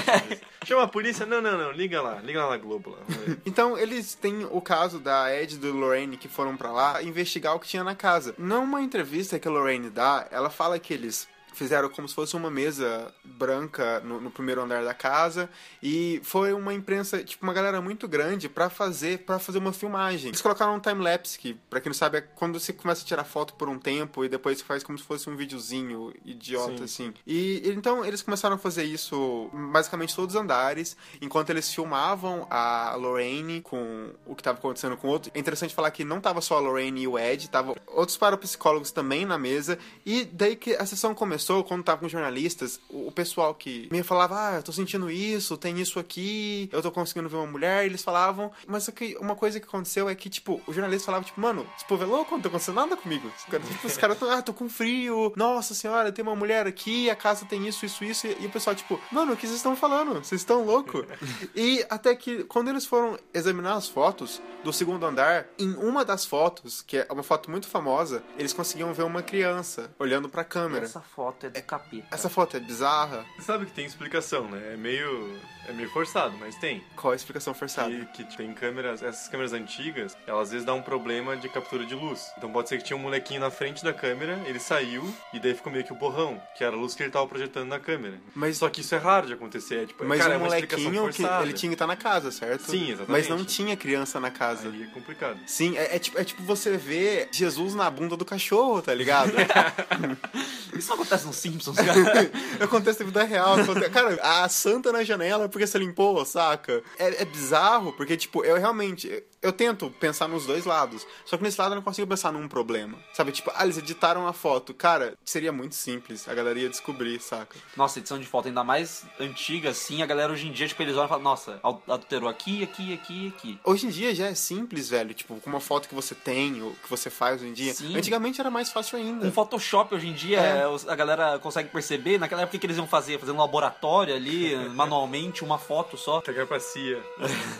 Chama 0.64 0.84
a 0.84 0.88
polícia? 0.88 1.26
Não, 1.26 1.42
não, 1.42 1.58
não, 1.58 1.70
liga 1.70 2.00
lá, 2.00 2.18
liga 2.20 2.42
lá 2.42 2.52
na 2.52 2.56
Globo 2.56 2.90
lá. 2.90 2.98
Então, 3.44 3.76
eles 3.76 4.14
têm 4.14 4.46
o 4.50 4.60
caso 4.62 4.98
da 4.98 5.30
Ed 5.34 5.56
e 5.56 5.58
do 5.58 5.70
Lorraine 5.74 6.16
que 6.16 6.28
foram 6.28 6.56
pra 6.56 6.72
lá 6.72 7.02
investigar 7.02 7.54
o 7.54 7.60
que 7.60 7.68
tinha 7.68 7.84
na 7.84 7.94
casa. 7.94 8.34
Numa 8.38 8.80
entrevista 8.80 9.38
que 9.38 9.46
a 9.46 9.50
Lorraine 9.50 9.90
dá, 9.90 10.26
ela 10.30 10.48
fala 10.48 10.78
que 10.78 10.94
eles 10.94 11.28
fizeram 11.54 11.88
como 11.88 12.08
se 12.08 12.14
fosse 12.14 12.36
uma 12.36 12.50
mesa 12.50 13.12
branca 13.24 14.00
no, 14.00 14.20
no 14.20 14.30
primeiro 14.30 14.60
andar 14.62 14.84
da 14.84 14.92
casa 14.92 15.48
e 15.82 16.20
foi 16.22 16.52
uma 16.52 16.74
imprensa, 16.74 17.22
tipo, 17.22 17.44
uma 17.44 17.52
galera 17.52 17.80
muito 17.80 18.06
grande 18.06 18.48
pra 18.48 18.68
fazer 18.68 19.20
para 19.20 19.38
fazer 19.38 19.58
uma 19.58 19.72
filmagem. 19.72 20.28
Eles 20.28 20.42
colocaram 20.42 20.74
um 20.74 20.80
time-lapse, 20.80 21.38
que 21.38 21.54
pra 21.70 21.80
quem 21.80 21.90
não 21.90 21.94
sabe 21.94 22.18
é 22.18 22.20
quando 22.20 22.58
você 22.58 22.72
começa 22.72 23.02
a 23.02 23.06
tirar 23.06 23.24
foto 23.24 23.54
por 23.54 23.68
um 23.68 23.78
tempo 23.78 24.24
e 24.24 24.28
depois 24.28 24.60
faz 24.60 24.82
como 24.82 24.98
se 24.98 25.04
fosse 25.04 25.30
um 25.30 25.36
videozinho 25.36 26.12
idiota, 26.24 26.78
Sim. 26.78 26.84
assim. 26.84 27.14
E 27.26 27.62
então 27.66 28.04
eles 28.04 28.22
começaram 28.22 28.56
a 28.56 28.58
fazer 28.58 28.84
isso 28.84 29.50
basicamente 29.72 30.14
todos 30.14 30.34
os 30.34 30.40
andares, 30.40 30.96
enquanto 31.20 31.50
eles 31.50 31.72
filmavam 31.72 32.46
a 32.50 32.94
Lorraine 32.96 33.60
com 33.60 34.10
o 34.26 34.34
que 34.34 34.42
tava 34.42 34.58
acontecendo 34.58 34.96
com 34.96 35.08
o 35.08 35.10
outro. 35.10 35.30
É 35.34 35.38
interessante 35.38 35.74
falar 35.74 35.90
que 35.90 36.04
não 36.04 36.20
tava 36.20 36.40
só 36.40 36.56
a 36.56 36.60
Lorraine 36.60 37.02
e 37.02 37.08
o 37.08 37.18
Ed, 37.18 37.48
tava 37.48 37.74
outros 37.86 38.16
parapsicólogos 38.16 38.90
também 38.90 39.24
na 39.24 39.38
mesa. 39.38 39.78
E 40.04 40.24
daí 40.24 40.56
que 40.56 40.74
a 40.74 40.86
sessão 40.86 41.14
começou, 41.14 41.43
quando 41.64 41.82
tava 41.82 42.00
com 42.00 42.08
jornalistas, 42.08 42.80
o, 42.88 43.08
o 43.08 43.12
pessoal 43.12 43.54
que 43.54 43.88
me 43.90 44.02
falava, 44.02 44.48
ah, 44.48 44.56
eu 44.56 44.62
tô 44.62 44.72
sentindo 44.72 45.10
isso, 45.10 45.56
tem 45.56 45.80
isso 45.80 45.98
aqui, 45.98 46.68
eu 46.72 46.82
tô 46.82 46.90
conseguindo 46.90 47.28
ver 47.28 47.36
uma 47.36 47.46
mulher, 47.46 47.84
eles 47.84 48.02
falavam. 48.02 48.50
Mas 48.66 48.84
só 48.84 48.92
que 48.92 49.16
uma 49.20 49.34
coisa 49.34 49.60
que 49.60 49.66
aconteceu 49.66 50.08
é 50.08 50.14
que, 50.14 50.28
tipo, 50.28 50.60
o 50.66 50.72
jornalista 50.72 51.06
falava, 51.06 51.24
tipo, 51.24 51.40
mano, 51.40 51.66
esse 51.76 51.86
povo 51.86 52.02
é 52.02 52.06
louco, 52.06 52.34
não 52.34 52.40
tá 52.40 52.48
acontecendo 52.48 52.76
nada 52.76 52.96
comigo. 52.96 53.30
Os 53.36 53.44
caras, 53.44 53.68
tipo, 53.68 53.86
os 53.86 53.96
caras 53.96 54.18
tão, 54.18 54.30
ah, 54.30 54.42
tô 54.42 54.52
com 54.52 54.68
frio, 54.68 55.32
nossa 55.36 55.74
senhora, 55.74 56.12
tem 56.12 56.22
uma 56.22 56.36
mulher 56.36 56.66
aqui, 56.66 57.10
a 57.10 57.16
casa 57.16 57.44
tem 57.44 57.66
isso, 57.66 57.84
isso, 57.84 58.04
isso. 58.04 58.26
E, 58.26 58.36
e 58.40 58.46
o 58.46 58.50
pessoal, 58.50 58.74
tipo, 58.74 59.00
mano, 59.10 59.32
o 59.32 59.36
que 59.36 59.46
vocês 59.46 59.56
estão 59.56 59.76
falando? 59.76 60.14
Vocês 60.14 60.40
estão 60.40 60.64
loucos? 60.64 61.04
e 61.54 61.84
até 61.88 62.14
que, 62.14 62.44
quando 62.44 62.68
eles 62.68 62.86
foram 62.86 63.18
examinar 63.32 63.74
as 63.74 63.88
fotos 63.88 64.40
do 64.62 64.72
segundo 64.72 65.04
andar, 65.04 65.46
em 65.58 65.72
uma 65.74 66.04
das 66.04 66.24
fotos, 66.24 66.82
que 66.82 66.98
é 66.98 67.06
uma 67.10 67.22
foto 67.22 67.50
muito 67.50 67.66
famosa, 67.66 68.22
eles 68.38 68.52
conseguiam 68.52 68.92
ver 68.92 69.02
uma 69.02 69.22
criança 69.22 69.94
olhando 69.98 70.28
pra 70.28 70.44
câmera. 70.44 70.84
Essa 70.84 71.00
foto 71.34 71.46
é 71.46 71.50
do 71.50 71.62
capeta. 71.62 72.06
Essa 72.10 72.28
foto 72.28 72.56
é 72.56 72.60
bizarra. 72.60 73.24
Você 73.36 73.42
sabe 73.42 73.66
que 73.66 73.72
tem 73.72 73.84
explicação, 73.84 74.48
né? 74.48 74.72
É 74.74 74.76
meio. 74.76 75.38
É 75.66 75.72
meio 75.72 75.88
forçado, 75.88 76.36
mas 76.38 76.54
tem. 76.56 76.84
Qual 76.94 77.14
a 77.14 77.16
explicação 77.16 77.54
forçada? 77.54 77.88
Que, 78.12 78.22
que 78.24 78.36
tem 78.36 78.52
câmeras, 78.52 79.02
essas 79.02 79.28
câmeras 79.28 79.54
antigas, 79.54 80.14
elas 80.26 80.42
às 80.48 80.50
vezes 80.50 80.66
dão 80.66 80.76
um 80.76 80.82
problema 80.82 81.38
de 81.38 81.48
captura 81.48 81.86
de 81.86 81.94
luz. 81.94 82.30
Então 82.36 82.52
pode 82.52 82.68
ser 82.68 82.76
que 82.76 82.84
tinha 82.84 82.96
um 82.98 83.00
molequinho 83.00 83.40
na 83.40 83.50
frente 83.50 83.82
da 83.82 83.90
câmera, 83.90 84.38
ele 84.44 84.58
saiu 84.60 85.02
e 85.32 85.40
daí 85.40 85.54
ficou 85.54 85.72
meio 85.72 85.82
que 85.82 85.92
o 85.92 85.96
borrão, 85.96 86.38
que 86.54 86.62
era 86.62 86.76
a 86.76 86.78
luz 86.78 86.94
que 86.94 87.02
ele 87.02 87.10
tava 87.10 87.26
projetando 87.26 87.66
na 87.68 87.80
câmera. 87.80 88.20
Mas- 88.34 88.58
Só 88.58 88.68
que 88.68 88.82
isso 88.82 88.94
é 88.94 88.98
raro 88.98 89.26
de 89.26 89.32
acontecer, 89.32 89.84
é, 89.84 89.86
tipo, 89.86 90.04
Mas 90.04 90.18
cara, 90.20 90.32
o 90.32 90.34
é 90.34 90.38
molequinho, 90.38 91.10
que 91.10 91.22
ele 91.22 91.52
tinha 91.54 91.70
que 91.70 91.74
estar 91.74 91.86
na 91.86 91.96
casa, 91.96 92.30
certo? 92.30 92.70
Sim, 92.70 92.90
exatamente. 92.90 93.10
Mas 93.10 93.28
não 93.30 93.42
tinha 93.42 93.74
criança 93.74 94.20
na 94.20 94.30
casa. 94.30 94.68
Aí 94.68 94.82
é 94.82 94.86
complicado. 94.88 95.38
Sim, 95.46 95.78
é, 95.78 95.96
é 95.96 95.98
tipo, 95.98 96.18
é 96.18 96.24
tipo 96.24 96.42
você 96.42 96.76
ver 96.76 97.28
Jesus 97.32 97.74
na 97.74 97.88
bunda 97.90 98.18
do 98.18 98.24
cachorro, 98.26 98.82
tá 98.82 98.92
ligado? 98.92 99.32
Isso 100.76 100.88
não 100.88 100.96
acontece 100.96 101.26
nos 101.26 101.36
Simpsons, 101.36 101.76
cara. 101.76 101.94
Acontece 102.60 103.00
na 103.00 103.06
vida 103.06 103.24
real. 103.24 103.54
acontece- 103.60 103.90
Cara, 103.90 104.18
a 104.22 104.48
santa 104.48 104.92
na 104.92 105.02
janela 105.04 105.48
porque 105.48 105.66
você 105.66 105.78
limpou, 105.78 106.24
saca? 106.24 106.82
É, 106.98 107.22
é 107.22 107.24
bizarro, 107.24 107.92
porque, 107.92 108.16
tipo, 108.16 108.44
eu 108.44 108.56
realmente. 108.58 109.22
Eu 109.42 109.52
tento 109.52 109.90
pensar 110.00 110.26
nos 110.26 110.46
dois 110.46 110.64
lados. 110.64 111.06
Só 111.26 111.36
que 111.36 111.42
nesse 111.42 111.60
lado 111.60 111.72
eu 111.72 111.76
não 111.76 111.82
consigo 111.82 112.06
pensar 112.08 112.32
num 112.32 112.48
problema. 112.48 112.96
Sabe, 113.12 113.30
tipo, 113.30 113.50
ah, 113.54 113.62
eles 113.64 113.76
editaram 113.76 114.26
a 114.26 114.32
foto. 114.32 114.72
Cara, 114.72 115.12
seria 115.22 115.52
muito 115.52 115.74
simples. 115.74 116.26
A 116.26 116.32
galera 116.34 116.58
ia 116.58 116.68
descobrir, 116.70 117.20
saca? 117.20 117.54
Nossa, 117.76 117.98
edição 117.98 118.18
de 118.18 118.24
foto 118.26 118.48
ainda 118.48 118.64
mais 118.64 119.04
antiga, 119.20 119.68
assim, 119.68 120.02
a 120.02 120.06
galera 120.06 120.32
hoje 120.32 120.46
em 120.48 120.52
dia, 120.52 120.66
tipo, 120.66 120.80
eles 120.82 120.94
olham 120.94 121.04
e 121.04 121.08
falam, 121.08 121.24
nossa, 121.24 121.60
adulterou 121.62 122.26
aqui, 122.28 122.62
aqui, 122.62 122.94
aqui, 122.94 123.34
aqui. 123.36 123.60
Hoje 123.64 123.86
em 123.86 123.90
dia 123.90 124.14
já 124.14 124.28
é 124.28 124.34
simples, 124.34 124.88
velho. 124.88 125.12
Tipo, 125.12 125.38
com 125.38 125.50
uma 125.50 125.60
foto 125.60 125.88
que 125.90 125.94
você 125.94 126.14
tem, 126.14 126.62
ou 126.62 126.70
que 126.82 126.88
você 126.88 127.10
faz 127.10 127.42
hoje 127.42 127.50
em 127.50 127.52
dia. 127.52 127.74
Sim. 127.74 127.94
Antigamente 127.94 128.40
era 128.40 128.50
mais 128.50 128.72
fácil 128.72 128.96
ainda. 128.98 129.26
Com 129.26 129.32
Photoshop 129.32 129.94
hoje 129.94 130.08
em 130.08 130.14
dia, 130.14 130.40
É. 130.40 130.60
é, 130.62 130.63
a 130.88 130.94
galera 130.94 131.38
consegue 131.38 131.68
perceber. 131.68 132.18
Naquela 132.18 132.42
época 132.42 132.56
o 132.56 132.60
que 132.60 132.66
eles 132.66 132.76
iam 132.76 132.86
fazer? 132.86 133.18
Fazer 133.18 133.32
um 133.32 133.38
laboratório 133.38 134.14
ali, 134.14 134.56
manualmente, 134.70 135.44
uma 135.44 135.58
foto 135.58 135.96
só. 135.96 136.20
Pegar 136.20 136.46
pra 136.46 136.60
CIA. 136.60 137.02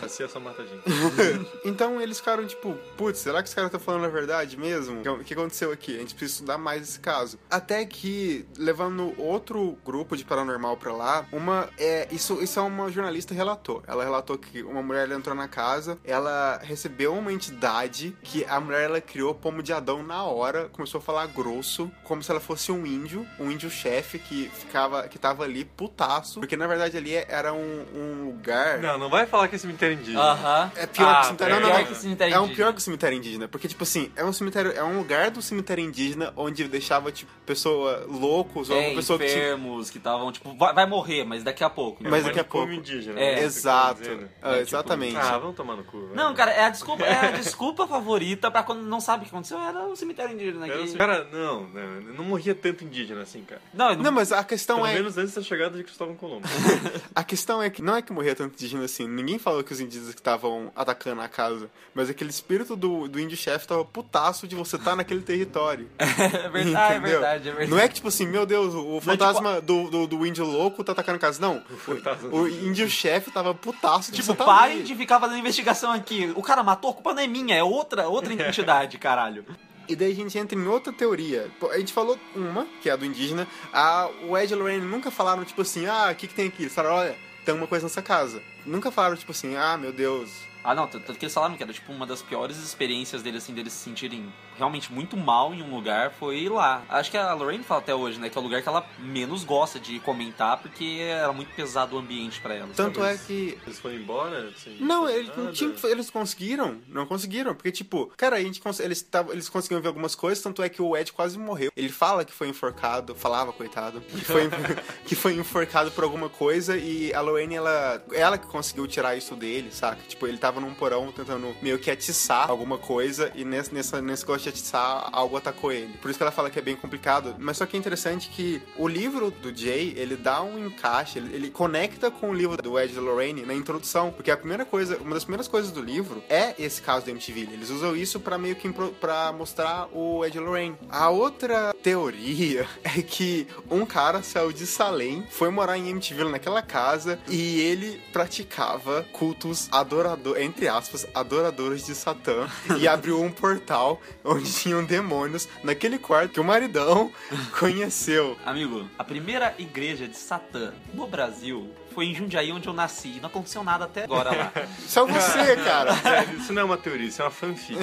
A 0.01 0.07
CIA 0.07 0.27
só 0.27 0.39
mata 0.39 0.61
a 0.61 0.65
gente. 0.65 0.83
Então 1.65 1.99
eles 1.99 2.19
ficaram 2.19 2.45
tipo, 2.45 2.73
putz, 2.95 3.19
será 3.19 3.41
que 3.41 3.47
esse 3.47 3.55
cara 3.55 3.69
tá 3.69 3.79
falando 3.79 4.05
a 4.05 4.09
verdade 4.09 4.57
mesmo? 4.57 5.01
O 5.01 5.23
que 5.23 5.33
aconteceu 5.33 5.71
aqui? 5.71 5.95
A 5.95 5.99
gente 5.99 6.13
precisa 6.13 6.35
estudar 6.35 6.57
mais 6.57 6.83
esse 6.83 6.99
caso. 6.99 7.39
Até 7.49 7.85
que, 7.85 8.45
levando 8.57 9.13
outro 9.19 9.77
grupo 9.83 10.15
de 10.15 10.23
paranormal 10.23 10.77
pra 10.77 10.93
lá, 10.93 11.25
uma. 11.31 11.69
É, 11.77 12.07
isso, 12.11 12.41
isso 12.41 12.59
é 12.59 12.61
uma 12.61 12.89
jornalista 12.91 13.33
relatou. 13.33 13.83
Ela 13.87 14.03
relatou 14.03 14.37
que 14.37 14.63
uma 14.63 14.81
mulher 14.81 15.09
entrou 15.11 15.35
na 15.35 15.47
casa, 15.47 15.97
ela 16.03 16.59
recebeu 16.63 17.13
uma 17.13 17.33
entidade 17.33 18.15
que 18.23 18.45
a 18.45 18.59
mulher 18.59 18.83
ela 18.83 19.01
criou 19.01 19.33
pomo 19.33 19.61
de 19.61 19.73
Adão 19.73 20.03
na 20.03 20.23
hora, 20.23 20.69
começou 20.69 20.99
a 20.99 21.01
falar 21.01 21.27
grosso, 21.27 21.91
como 22.03 22.23
se 22.23 22.31
ela 22.31 22.39
fosse 22.39 22.71
um 22.71 22.85
índio, 22.95 23.25
um 23.39 23.51
índio 23.51 23.69
chefe 23.69 24.17
que 24.19 24.49
ficava, 24.53 25.07
que 25.07 25.17
tava 25.19 25.43
ali 25.43 25.65
putaço, 25.65 26.39
porque 26.39 26.55
na 26.57 26.67
verdade 26.67 26.97
ali 26.97 27.13
era 27.15 27.53
um, 27.53 27.85
um 27.93 28.25
lugar. 28.25 28.79
Não, 28.79 28.97
não 28.97 29.09
vai 29.09 29.25
falar 29.25 29.47
que 29.47 29.55
é 29.55 29.57
cemitério 29.57 29.95
indígena. 29.95 30.21
Aham. 30.21 30.71
É 30.75 30.85
pior 30.87 31.05
que 31.07 31.15
Ah, 31.17 31.21
o 31.21 31.25
cemitério. 31.25 31.55
é 31.55 31.59
Não, 31.59 31.69
não, 31.69 31.85
que 31.85 31.95
cemitério 31.95 32.33
É 32.35 32.39
um 32.39 32.49
pior 32.49 32.71
que 32.73 32.79
o 32.79 32.81
cemitério 32.81 33.17
indígena. 33.17 33.47
Porque, 33.47 33.67
tipo 33.67 33.83
assim, 33.83 34.11
é 34.15 34.23
um 34.23 34.33
cemitério. 34.33 34.71
É 34.71 34.83
um 34.83 34.97
lugar 34.97 35.29
do 35.31 35.41
cemitério 35.41 35.83
indígena 35.83 36.33
onde 36.35 36.63
deixava, 36.67 37.11
tipo, 37.11 37.31
pessoa 37.45 38.05
loucos 38.07 38.69
ou 38.69 38.77
É, 38.77 38.87
uma 38.87 38.95
pessoa 38.95 39.19
que 39.19 39.25
tinha. 39.25 39.37
enfermos 39.37 39.89
que 39.89 39.97
estavam, 39.97 40.31
tipo, 40.31 40.55
vai, 40.55 40.73
vai 40.73 40.85
morrer, 40.85 41.23
mas 41.25 41.43
daqui 41.43 41.63
a 41.63 41.69
pouco. 41.69 42.03
Mas 42.03 42.23
daqui 42.23 42.39
a 42.39 42.43
pouco. 42.43 42.71
indígena. 42.71 43.19
É. 43.19 43.35
né? 43.35 43.43
Exato. 43.43 43.99
Você 43.99 44.09
tá 44.09 44.13
dizendo. 44.15 44.29
Ah, 44.41 44.55
É, 44.55 44.59
exatamente. 44.61 45.17
Ah, 45.17 45.37
vamos 45.37 45.55
tomar 45.55 45.75
no 45.75 45.83
cu. 45.83 46.09
Não, 46.13 46.33
cara, 46.33 46.51
é 46.51 46.63
a 46.65 46.69
desculpa, 46.69 47.03
é 47.03 47.27
a 47.27 47.31
desculpa 47.31 47.87
favorita 47.87 48.49
pra 48.49 48.63
quando 48.63 48.83
não 48.83 48.99
sabe 49.01 49.23
o 49.23 49.27
que 49.27 49.33
aconteceu. 49.33 49.59
Era 49.59 49.79
um 49.85 49.95
cemitério 49.95 50.33
indígena 50.33 50.65
aqui. 50.65 50.93
Cara, 50.95 51.27
não, 51.31 51.63
não, 51.67 52.01
não 52.17 52.23
morria 52.23 52.55
tanto 52.55 52.84
indígena 52.85 53.21
assim, 53.21 53.43
cara. 53.43 53.61
Não, 53.73 53.95
não, 53.95 54.03
Não, 54.03 54.11
mas 54.11 54.31
a 54.31 54.43
questão 54.43 54.77
Pelo 54.77 54.87
é. 54.87 54.93
menos 54.95 55.17
antes 55.17 55.33
da 55.33 55.41
chegada 55.41 55.77
de 55.77 55.83
Cristóvão 55.83 56.15
Colombo. 56.15 56.47
A 57.15 57.23
questão 57.23 57.61
é 57.61 57.69
que 57.69 57.81
não 57.81 57.95
é 57.95 58.01
que 58.01 58.11
morria 58.11 58.35
tanto 58.35 58.53
indígena 58.53 58.85
assim. 58.85 59.07
Ninguém 59.07 59.39
falou 59.39 59.63
que 59.63 59.71
os 59.71 59.79
indígenas 59.79 60.13
que 60.13 60.19
estavam 60.19 60.71
atacando 60.75 61.21
a 61.21 61.27
casa. 61.27 61.69
Mas 61.93 62.09
aquele 62.09 62.29
espírito 62.29 62.75
do, 62.75 63.07
do 63.07 63.19
índio 63.19 63.37
chefe 63.37 63.67
tava 63.67 63.85
putaço 63.85 64.47
de 64.47 64.55
você 64.55 64.75
estar 64.75 64.95
naquele 64.95 65.21
território. 65.21 65.89
é 65.97 66.49
verdade, 66.49 66.95
é 66.95 66.99
verdade, 66.99 67.49
é 67.49 67.51
verdade. 67.51 67.71
Não 67.71 67.79
é 67.79 67.87
que, 67.87 67.95
tipo 67.95 68.07
assim, 68.09 68.27
meu 68.27 68.45
Deus, 68.45 68.73
o 68.73 68.99
fantasma 68.99 69.61
do, 69.61 69.89
do, 69.89 70.07
do 70.07 70.25
índio 70.25 70.45
louco 70.45 70.83
tá 70.83 70.91
atacando 70.91 71.17
a 71.17 71.19
casa. 71.19 71.39
Não. 71.39 71.61
fantasma 71.61 72.29
O, 72.29 72.41
o 72.41 72.47
índio 72.47 72.89
chefe 72.89 73.31
tava 73.31 73.53
putaço 73.53 74.11
de 74.11 74.17
Tipo, 74.17 74.27
você 74.27 74.35
tá 74.37 74.45
parem 74.45 74.77
ali. 74.77 74.83
de 74.83 74.95
ficar 74.95 75.19
fazendo 75.19 75.39
investigação 75.39 75.91
aqui. 75.91 76.31
O 76.35 76.41
cara 76.41 76.63
matou, 76.63 76.91
a 76.91 76.93
culpa 76.93 77.13
não 77.13 77.21
é 77.21 77.27
minha, 77.27 77.55
é 77.55 77.63
outra, 77.63 78.07
outra 78.07 78.33
entidade, 78.33 78.97
caralho. 78.97 79.45
E 79.87 79.95
daí 79.95 80.11
a 80.11 80.15
gente 80.15 80.37
entra 80.37 80.57
em 80.57 80.67
outra 80.67 80.91
teoria. 80.91 81.51
A 81.71 81.77
gente 81.77 81.93
falou 81.93 82.17
uma, 82.35 82.67
que 82.81 82.89
é 82.89 82.93
a 82.93 82.95
do 82.95 83.05
indígena. 83.05 83.47
A, 83.71 84.09
o 84.27 84.37
Ed 84.37 84.51
e 84.51 84.53
a 84.53 84.57
Lorraine 84.57 84.85
nunca 84.85 85.11
falaram, 85.11 85.43
tipo 85.45 85.61
assim, 85.61 85.85
ah, 85.85 86.09
o 86.11 86.15
que, 86.15 86.27
que 86.27 86.33
tem 86.33 86.47
aqui? 86.47 86.67
Falaram, 86.69 86.95
olha, 86.95 87.17
tem 87.45 87.53
uma 87.53 87.67
coisa 87.67 87.85
nessa 87.85 88.01
casa. 88.01 88.41
Nunca 88.65 88.91
falaram, 88.91 89.15
tipo 89.15 89.31
assim, 89.31 89.55
ah, 89.55 89.77
meu 89.77 89.93
Deus. 89.93 90.31
Ah, 90.63 90.73
não, 90.73 90.87
tanto 90.87 91.13
que 91.13 91.25
eles 91.25 91.33
falaram 91.33 91.55
que 91.55 91.61
era 91.61 91.71
tipo 91.71 91.91
uma 91.93 92.07
das 92.07 92.23
piores 92.23 92.57
experiências 92.57 93.21
deles, 93.21 93.43
assim, 93.43 93.53
deles 93.53 93.71
se 93.71 93.83
sentirem 93.83 94.33
realmente 94.57 94.91
muito 94.91 95.15
mal 95.17 95.53
em 95.53 95.61
um 95.61 95.73
lugar, 95.75 96.11
foi 96.11 96.47
lá. 96.49 96.83
Acho 96.89 97.11
que 97.11 97.17
a 97.17 97.33
Lorraine 97.33 97.63
fala 97.63 97.81
até 97.81 97.93
hoje, 97.93 98.19
né, 98.19 98.29
que 98.29 98.37
é 98.37 98.41
o 98.41 98.43
lugar 98.43 98.61
que 98.61 98.67
ela 98.69 98.85
menos 98.99 99.43
gosta 99.43 99.79
de 99.79 99.99
comentar, 99.99 100.57
porque 100.57 100.99
era 101.01 101.31
muito 101.33 101.53
pesado 101.55 101.95
o 101.95 101.99
ambiente 101.99 102.39
pra 102.41 102.53
ela. 102.55 102.69
Tanto 102.75 103.03
é 103.03 103.17
que. 103.17 103.57
Eles 103.65 103.79
foram 103.79 103.95
embora? 103.95 104.51
Sem 104.57 104.77
Não, 104.79 105.07
eles, 105.09 105.27
não 105.35 105.45
nada? 105.45 105.51
tinham, 105.55 105.73
eles 105.85 106.09
conseguiram. 106.09 106.79
Não 106.87 107.05
conseguiram. 107.05 107.53
Porque, 107.55 107.71
tipo, 107.71 108.11
cara, 108.17 108.35
a 108.37 108.41
gente 108.41 108.59
cons- 108.61 108.79
eles, 108.79 109.01
tavam, 109.01 109.31
eles 109.33 109.49
conseguiram 109.49 109.81
ver 109.81 109.87
algumas 109.89 110.15
coisas, 110.15 110.43
tanto 110.43 110.61
é 110.63 110.69
que 110.69 110.81
o 110.81 110.95
Ed 110.95 111.11
quase 111.13 111.37
morreu. 111.37 111.71
Ele 111.75 111.89
fala 111.89 112.23
que 112.25 112.31
foi 112.33 112.47
enforcado, 112.49 113.15
falava, 113.15 113.51
coitado, 113.53 114.01
que 114.01 114.21
foi, 114.23 114.49
que 115.05 115.15
foi 115.15 115.33
enforcado 115.33 115.91
por 115.91 116.03
alguma 116.03 116.29
coisa 116.29 116.77
e 116.77 117.13
a 117.13 117.21
Lorraine, 117.21 117.55
ela, 117.55 118.03
ela 118.11 118.37
que 118.37 118.47
conseguiu 118.47 118.87
tirar 118.87 119.15
isso 119.15 119.35
dele, 119.35 119.71
saca? 119.71 120.01
Tipo, 120.07 120.27
ele 120.27 120.37
tava 120.37 120.59
num 120.59 120.73
porão 120.73 121.11
tentando 121.11 121.55
meio 121.61 121.77
que 121.79 121.89
atiçar 121.91 122.49
alguma 122.49 122.77
coisa 122.77 123.31
e 123.35 123.43
nesse, 123.43 123.73
nessa, 123.73 124.01
nesse 124.01 124.25
gosto 124.25 124.44
de 124.45 124.49
atiçar, 124.49 125.09
algo 125.11 125.37
atacou 125.37 125.71
ele. 125.71 125.93
Por 126.01 126.09
isso 126.09 126.17
que 126.17 126.23
ela 126.23 126.31
fala 126.31 126.49
que 126.49 126.59
é 126.59 126.61
bem 126.61 126.75
complicado. 126.75 127.35
Mas 127.37 127.57
só 127.57 127.65
que 127.65 127.75
é 127.75 127.79
interessante 127.79 128.29
que 128.29 128.61
o 128.77 128.87
livro 128.87 129.31
do 129.31 129.55
Jay, 129.55 129.93
ele 129.97 130.15
dá 130.15 130.41
um 130.41 130.65
encaixe, 130.65 131.19
ele, 131.19 131.35
ele 131.35 131.49
conecta 131.49 132.09
com 132.11 132.29
o 132.29 132.33
livro 132.33 132.61
do 132.61 132.79
Ed 132.79 132.93
da 132.93 133.01
Lorraine 133.01 133.45
na 133.45 133.53
introdução, 133.53 134.11
porque 134.11 134.31
a 134.31 134.37
primeira 134.37 134.65
coisa, 134.65 134.97
uma 134.97 135.13
das 135.13 135.23
primeiras 135.23 135.47
coisas 135.47 135.71
do 135.71 135.81
livro 135.81 136.23
é 136.29 136.55
esse 136.59 136.81
caso 136.81 137.05
do 137.05 137.11
MTV. 137.11 137.41
Eles 137.41 137.69
usam 137.69 137.95
isso 137.95 138.19
pra 138.19 138.37
meio 138.37 138.55
que 138.55 138.69
pra 138.99 139.31
mostrar 139.31 139.87
o 139.91 140.23
Ed 140.25 140.39
Lorraine. 140.39 140.77
A 140.89 141.09
outra 141.09 141.73
teoria 141.81 142.67
é 142.83 143.01
que 143.01 143.47
um 143.69 143.85
cara 143.85 144.21
saiu 144.21 144.51
de 144.51 144.65
Salem, 144.65 145.25
foi 145.29 145.49
morar 145.49 145.77
em 145.77 145.89
MTV 145.89 146.25
naquela 146.25 146.61
casa 146.61 147.19
e 147.29 147.59
ele 147.61 148.01
praticava 148.11 149.05
cultos 149.11 149.67
adorador, 149.71 150.37
entre 150.39 150.67
aspas, 150.67 151.07
adoradores 151.13 151.85
de 151.85 151.95
Satã 151.95 152.47
e 152.79 152.87
abriu 152.87 153.21
um 153.21 153.31
portal 153.31 154.01
onde 154.35 154.51
tinham 154.51 154.83
demônios 154.83 155.47
naquele 155.63 155.97
quarto 155.97 156.33
que 156.33 156.39
o 156.39 156.43
maridão 156.43 157.11
conheceu. 157.59 158.37
Amigo, 158.45 158.87
a 158.97 159.03
primeira 159.03 159.53
igreja 159.57 160.07
de 160.07 160.17
Satã 160.17 160.73
no 160.93 161.07
Brasil 161.07 161.69
foi 161.93 162.07
em 162.07 162.13
Jundiaí, 162.13 162.51
onde 162.51 162.67
eu 162.67 162.73
nasci. 162.73 163.13
E 163.15 163.19
não 163.21 163.29
aconteceu 163.29 163.63
nada 163.63 163.85
até 163.85 164.03
agora 164.03 164.29
lá. 164.35 164.51
Só 164.85 165.05
você, 165.05 165.55
cara. 165.63 165.95
Sério, 165.95 166.37
isso 166.39 166.51
não 166.51 166.61
é 166.63 166.65
uma 166.65 166.77
teoria, 166.77 167.07
isso 167.07 167.21
é 167.21 167.25
uma 167.25 167.31
fanfic. 167.31 167.79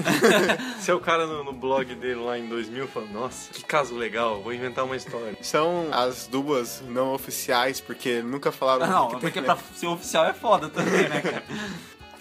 Se 0.80 0.90
é 0.90 0.94
o 0.94 1.00
cara 1.00 1.26
no, 1.26 1.42
no 1.42 1.52
blog 1.54 1.94
dele 1.94 2.16
lá 2.20 2.38
em 2.38 2.46
2000 2.46 2.86
falando, 2.88 3.12
nossa, 3.12 3.50
que 3.54 3.64
caso 3.64 3.94
legal, 3.96 4.42
vou 4.42 4.52
inventar 4.52 4.84
uma 4.84 4.96
história. 4.96 5.34
São 5.40 5.88
as 5.92 6.26
duas 6.26 6.82
não 6.86 7.14
oficiais, 7.14 7.80
porque 7.80 8.20
nunca 8.20 8.52
falaram 8.52 8.86
Não, 8.86 9.04
o 9.06 9.08
que 9.08 9.16
porque 9.16 9.32
tem, 9.32 9.44
pra 9.44 9.54
né? 9.54 9.60
ser 9.74 9.86
oficial 9.86 10.26
é 10.26 10.34
foda 10.34 10.68
também, 10.68 11.08
né, 11.08 11.20
cara? 11.22 11.42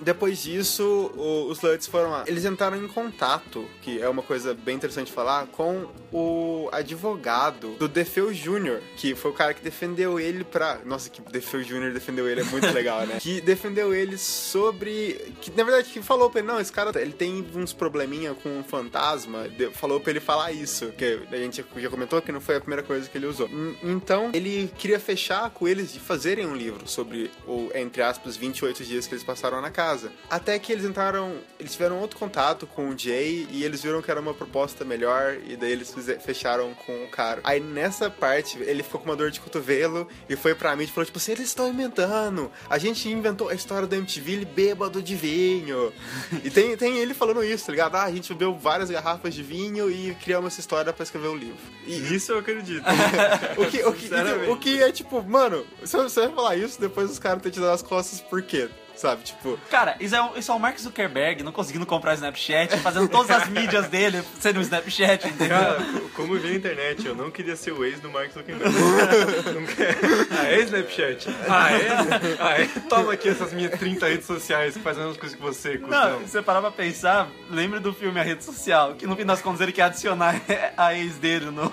Depois 0.02 0.42
disso, 0.44 0.84
o- 1.16 1.48
os 1.50 1.62
Lutz 1.62 1.88
foram 1.88 2.10
lá. 2.12 2.24
Eles 2.28 2.44
entraram 2.46 2.78
em 2.78 2.88
contato, 2.88 3.66
que 3.82 4.02
é 4.02 4.10
uma 4.10 4.22
coisa 4.24 4.54
bem 4.54 4.76
interessante 4.76 5.12
falar, 5.12 5.48
com 5.48 5.88
o 6.12 6.70
advogado 6.72 7.76
do 7.78 7.88
Defeu 7.88 8.32
Jr., 8.32 8.80
que 8.98 9.16
foi 9.16 9.32
o 9.32 9.34
cara 9.34 9.54
que 9.54 9.62
defendeu 9.64 10.20
ele 10.20 10.44
pra. 10.44 10.80
Nossa, 10.86 11.10
que 11.10 11.22
Defeu 11.22 11.62
Jr. 11.64 11.94
defendeu 11.94 12.28
ele, 12.28 12.42
é 12.42 12.44
muito 12.46 12.68
legal, 12.74 13.06
né? 13.06 13.18
Que 13.20 13.42
defendeu 13.42 13.94
ele 13.94 14.18
sobre. 14.18 15.34
Que 15.42 15.52
na 15.52 15.64
verdade 15.64 15.90
que 15.90 16.02
falou 16.02 16.30
pra 16.30 16.40
ele: 16.40 16.48
não, 16.48 16.60
esse 16.60 16.72
cara 16.72 16.92
ele 17.02 17.14
tem 17.14 17.46
uns 17.56 17.74
probleminha 17.74 18.34
com 18.34 18.50
um 18.60 18.64
fantasma. 18.64 19.46
Falou 19.74 20.00
pra 20.00 20.12
ele 20.12 20.20
falar 20.20 20.52
isso, 20.52 20.88
que 20.98 21.20
a 21.32 21.38
gente 21.38 21.64
já 21.78 21.90
comentou 21.90 22.22
que 22.22 22.32
não 22.32 22.42
foi 22.42 22.56
a 22.58 22.60
primeira 22.60 22.84
coisa 22.84 23.10
que 23.10 23.18
ele 23.18 23.26
usou. 23.28 23.50
Então, 23.84 24.32
ele 24.34 24.72
queria 24.78 25.00
fechar 25.00 25.50
com 25.52 25.68
eles 25.68 25.94
de 25.94 26.00
fazerem 26.00 26.46
um 26.46 26.56
livro 26.56 26.88
sobre 26.88 27.32
o, 27.48 27.70
entre 27.76 28.02
aspas, 28.02 28.36
28 28.36 28.84
dias 28.84 29.08
que 29.08 29.14
eles 29.14 29.24
passaram 29.24 29.62
na 29.62 29.70
casa. 29.70 29.91
Até 30.30 30.58
que 30.60 30.72
eles 30.72 30.86
entraram, 30.86 31.36
eles 31.60 31.74
tiveram 31.74 32.00
outro 32.00 32.18
contato 32.18 32.66
com 32.68 32.90
o 32.90 32.98
Jay 32.98 33.48
e 33.52 33.64
eles 33.64 33.82
viram 33.84 34.02
que 34.02 34.10
era 34.10 34.20
uma 34.20 34.34
proposta 34.34 34.86
melhor 34.86 35.38
e 35.46 35.56
daí 35.56 35.72
eles 35.72 35.94
fecharam 36.24 36.74
com 36.74 37.04
o 37.04 37.08
cara. 37.10 37.42
Aí 37.44 37.60
nessa 37.60 38.10
parte, 38.10 38.58
ele 38.60 38.84
ficou 38.84 39.02
com 39.02 39.10
uma 39.10 39.16
dor 39.16 39.32
de 39.32 39.40
cotovelo 39.40 40.08
e 40.30 40.36
foi 40.36 40.56
pra 40.56 40.76
mim 40.76 40.84
e 40.84 40.88
falou, 40.88 41.06
tipo 41.06 41.18
assim, 41.18 41.34
eles 41.34 41.48
estão 41.48 41.68
inventando. 41.68 42.52
A 42.70 42.78
gente 42.78 43.10
inventou 43.10 43.50
a 43.50 43.54
história 43.54 43.88
do 43.88 43.96
MTV, 43.96 44.32
ele 44.32 44.46
bêbado 44.46 45.02
de 45.02 45.16
vinho. 45.16 45.92
e 46.44 46.50
tem, 46.50 46.76
tem 46.78 46.98
ele 46.98 47.14
falando 47.14 47.44
isso, 47.44 47.66
tá 47.66 47.72
ligado? 47.72 47.96
Ah, 47.96 48.04
a 48.04 48.12
gente 48.12 48.34
bebeu 48.34 48.56
várias 48.56 48.90
garrafas 48.90 49.34
de 49.34 49.44
vinho 49.44 49.90
e 49.90 50.16
criamos 50.16 50.54
essa 50.54 50.60
história 50.60 50.94
pra 50.94 51.04
escrever 51.04 51.28
o 51.28 51.36
livro. 51.36 51.58
E, 51.86 52.16
Isso 52.16 52.32
eu 52.32 52.40
acredito. 52.40 52.84
o 53.58 53.66
que, 53.66 53.84
o, 53.84 53.94
que, 53.94 54.10
o 54.52 54.58
que 54.58 54.82
é 54.82 54.92
tipo, 54.92 55.22
mano, 55.24 55.66
se 55.84 55.98
você 55.98 56.22
vai 56.22 56.36
falar 56.36 56.56
isso, 56.56 56.80
depois 56.80 57.10
os 57.10 57.20
caras 57.20 57.42
têm 57.42 57.52
te 57.52 57.60
dado 57.60 57.74
as 57.74 57.82
costas, 57.82 58.22
por 58.22 58.42
quê? 58.42 58.70
Sabe, 58.96 59.24
tipo, 59.24 59.58
Cara, 59.70 59.96
isso 60.00 60.16
é, 60.16 60.22
um- 60.22 60.38
isso 60.38 60.52
é 60.52 60.56
o 60.56 60.60
Mark 60.60 60.78
Zuckerberg 60.78 61.44
não 61.44 61.52
conseguindo 61.52 61.86
comprar 61.86 62.14
Snapchat, 62.16 62.78
fazendo 62.78 63.08
todas 63.08 63.32
as 63.32 63.48
mídias 63.50 63.88
dele 63.88 64.24
sendo 64.40 64.60
um 64.60 64.62
Snapchat, 64.62 65.28
entendeu? 65.28 65.58
Cara, 65.58 65.78
como 66.16 66.36
eu 66.36 66.40
vi 66.42 66.50
na 66.52 66.56
internet, 66.56 67.06
eu 67.08 67.16
não 67.16 67.32
queria 67.32 67.56
ser 67.56 67.72
o 67.72 67.84
ex 67.84 68.00
do 68.00 68.10
Mark 68.10 68.32
Zuckerberg. 68.32 68.72
Não. 68.72 70.38
Ah, 70.40 70.48
é 70.52 70.60
Snapchat? 70.62 71.28
Ah, 71.50 71.72
é? 71.72 71.88
Ah, 72.40 72.62
é? 72.62 72.66
Toma 72.90 73.14
aqui 73.14 73.30
essas 73.30 73.54
minhas 73.54 73.72
30 73.80 74.08
redes 74.08 74.26
sociais 74.26 74.76
que 74.76 74.82
fazem 74.82 75.02
as 75.04 75.08
mesmas 75.10 75.18
coisas 75.20 75.36
que 75.38 75.42
você, 75.44 75.78
Não, 75.78 75.88
cuzão. 75.88 76.20
se 76.22 76.30
você 76.30 76.42
parar 76.42 76.62
pra 76.62 76.72
pensar, 76.72 77.30
lembra 77.50 77.80
do 77.80 77.94
filme 77.94 78.20
A 78.20 78.24
Rede 78.24 78.44
Social, 78.44 78.96
que 78.96 79.06
no 79.08 79.16
fim 79.16 79.26
das 79.26 79.42
contas 79.42 79.62
ele 79.62 79.72
quer 79.72 79.84
adicionar 79.84 80.36
a 80.78 80.94
ex 80.96 81.16
dele 81.16 81.46
no, 81.52 81.72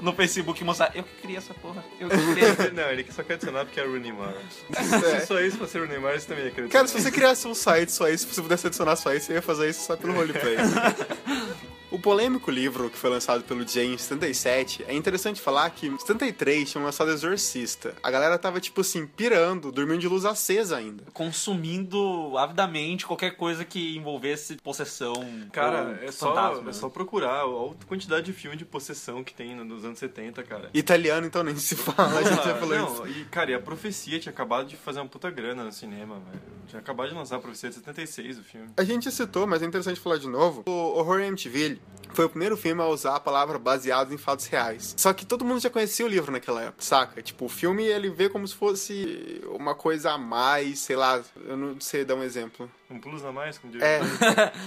no 0.00 0.12
Facebook 0.12 0.60
e 0.60 0.64
mostrar, 0.64 0.90
eu 0.94 1.02
que 1.04 1.14
criei 1.22 1.38
essa 1.38 1.54
porra, 1.54 1.84
eu 1.98 2.08
que 2.08 2.16
criei. 2.16 2.70
Não, 2.72 2.90
ele 2.90 3.06
só 3.10 3.22
quer 3.22 3.34
adicionar 3.34 3.64
porque 3.64 3.80
é 3.80 3.84
o 3.84 3.90
Rooney 3.90 4.12
Mara. 4.12 4.36
É. 4.74 5.20
Se 5.20 5.26
só 5.26 5.40
isso 5.40 5.58
fosse 5.58 5.76
o 5.78 5.80
Rooney 5.82 5.98
Mara, 5.98 6.18
você 6.18 6.33
também 6.34 6.52
querer 6.52 6.68
cara, 6.68 6.86
se 6.86 7.00
você 7.00 7.10
criasse 7.10 7.46
um 7.46 7.54
site 7.54 7.92
só 7.92 8.08
isso, 8.08 8.26
se 8.26 8.34
você 8.34 8.42
pudesse 8.42 8.66
adicionar 8.66 8.96
só 8.96 9.12
isso, 9.14 9.26
você 9.26 9.34
ia 9.34 9.42
fazer 9.42 9.70
isso 9.70 9.84
só 9.84 9.96
pelo 9.96 10.14
roleplay. 10.14 10.56
O 11.94 11.98
polêmico 12.00 12.50
livro 12.50 12.90
que 12.90 12.98
foi 12.98 13.08
lançado 13.08 13.44
pelo 13.44 13.64
Jay 13.66 13.86
em 13.86 13.96
77, 13.96 14.84
é 14.88 14.92
interessante 14.94 15.40
falar 15.40 15.70
que 15.70 15.86
em 15.86 15.96
73 15.96 16.68
tinham 16.68 16.84
lançado 16.84 17.12
Exorcista. 17.12 17.94
A 18.02 18.10
galera 18.10 18.36
tava, 18.36 18.60
tipo 18.60 18.80
assim, 18.80 19.06
pirando, 19.06 19.70
dormindo 19.70 20.00
de 20.00 20.08
luz 20.08 20.24
acesa 20.24 20.76
ainda. 20.76 21.04
Consumindo 21.12 22.36
avidamente 22.36 23.06
qualquer 23.06 23.36
coisa 23.36 23.64
que 23.64 23.96
envolvesse 23.96 24.56
possessão. 24.56 25.14
Cara, 25.52 26.00
é 26.02 26.10
só, 26.10 26.34
fantasma. 26.34 26.70
é 26.70 26.72
só 26.72 26.88
procurar 26.88 27.42
a 27.44 27.86
quantidade 27.86 28.26
de 28.26 28.32
filme 28.32 28.56
de 28.56 28.64
possessão 28.64 29.22
que 29.22 29.32
tem 29.32 29.54
nos 29.54 29.84
anos 29.84 30.00
70, 30.00 30.42
cara. 30.42 30.70
Italiano, 30.74 31.26
então 31.28 31.44
nem 31.44 31.54
se 31.54 31.76
fala, 31.76 32.18
a 32.18 32.22
gente 32.24 32.44
já 32.44 32.54
Ah, 32.56 32.58
falou 32.58 32.76
não, 32.76 32.92
isso. 32.92 33.06
e, 33.20 33.24
cara, 33.26 33.52
e 33.52 33.54
a 33.54 33.60
Profecia 33.60 34.18
tinha 34.18 34.32
acabado 34.32 34.66
de 34.66 34.76
fazer 34.76 34.98
uma 34.98 35.08
puta 35.08 35.30
grana 35.30 35.62
no 35.62 35.70
cinema, 35.70 36.16
velho. 36.28 36.42
Tinha 36.66 36.80
acabado 36.80 37.10
de 37.10 37.14
lançar 37.14 37.36
a 37.36 37.38
Profecia 37.38 37.68
de 37.68 37.76
76, 37.76 38.38
o 38.38 38.42
filme. 38.42 38.68
A 38.76 38.82
gente 38.82 39.08
citou, 39.12 39.46
mas 39.46 39.62
é 39.62 39.66
interessante 39.66 40.00
falar 40.00 40.16
de 40.18 40.26
novo. 40.28 40.64
O 40.66 40.98
Horror 40.98 41.20
MTV 41.20 41.78
foi 42.14 42.24
o 42.24 42.28
primeiro 42.28 42.56
filme 42.56 42.80
a 42.80 42.86
usar 42.86 43.16
a 43.16 43.20
palavra 43.20 43.58
baseado 43.58 44.12
em 44.12 44.18
fatos 44.18 44.46
reais. 44.46 44.94
Só 44.96 45.12
que 45.12 45.26
todo 45.26 45.44
mundo 45.44 45.60
já 45.60 45.70
conhecia 45.70 46.06
o 46.06 46.08
livro 46.08 46.32
naquela 46.32 46.62
época, 46.62 46.82
saca? 46.82 47.22
Tipo, 47.22 47.46
o 47.46 47.48
filme 47.48 47.84
ele 47.84 48.08
vê 48.08 48.28
como 48.28 48.46
se 48.46 48.54
fosse 48.54 49.42
uma 49.48 49.74
coisa 49.74 50.12
a 50.12 50.18
mais, 50.18 50.78
sei 50.80 50.96
lá, 50.96 51.22
eu 51.46 51.56
não 51.56 51.80
sei 51.80 52.04
dar 52.04 52.14
um 52.14 52.22
exemplo. 52.22 52.70
Um 52.94 53.00
plus 53.00 53.24
a 53.24 53.32
mais, 53.32 53.58
como 53.58 53.72
diria. 53.72 53.84
É. 53.86 54.00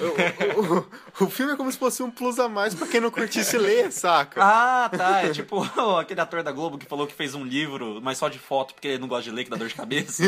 o, 0.01 0.59
o- 0.61 0.77
o- 0.79 1.23
o 1.25 1.29
filme 1.29 1.53
é 1.53 1.55
como 1.55 1.71
se 1.71 1.77
fosse 1.77 2.03
um 2.03 2.11
plus 2.11 2.37
a 2.39 2.49
mais 2.49 2.75
pra 2.75 2.85
quem 2.85 2.99
não 2.99 3.09
curtisse 3.09 3.57
ler, 3.57 3.89
saca? 3.91 4.41
Ah, 4.43 4.89
tá. 4.95 5.21
É 5.23 5.29
tipo 5.29 5.61
aquele 5.97 6.19
ator 6.19 6.43
da 6.43 6.51
Globo 6.51 6.77
que 6.77 6.85
falou 6.85 7.07
que 7.07 7.13
fez 7.13 7.33
um 7.33 7.45
livro, 7.45 7.99
mas 8.03 8.17
só 8.17 8.27
de 8.27 8.37
foto 8.37 8.73
porque 8.73 8.87
ele 8.89 8.97
não 8.99 9.07
gosta 9.07 9.23
de 9.23 9.31
ler, 9.31 9.45
que 9.45 9.49
dá 9.49 9.55
dor 9.55 9.67
de 9.69 9.75
cabeça. 9.75 10.23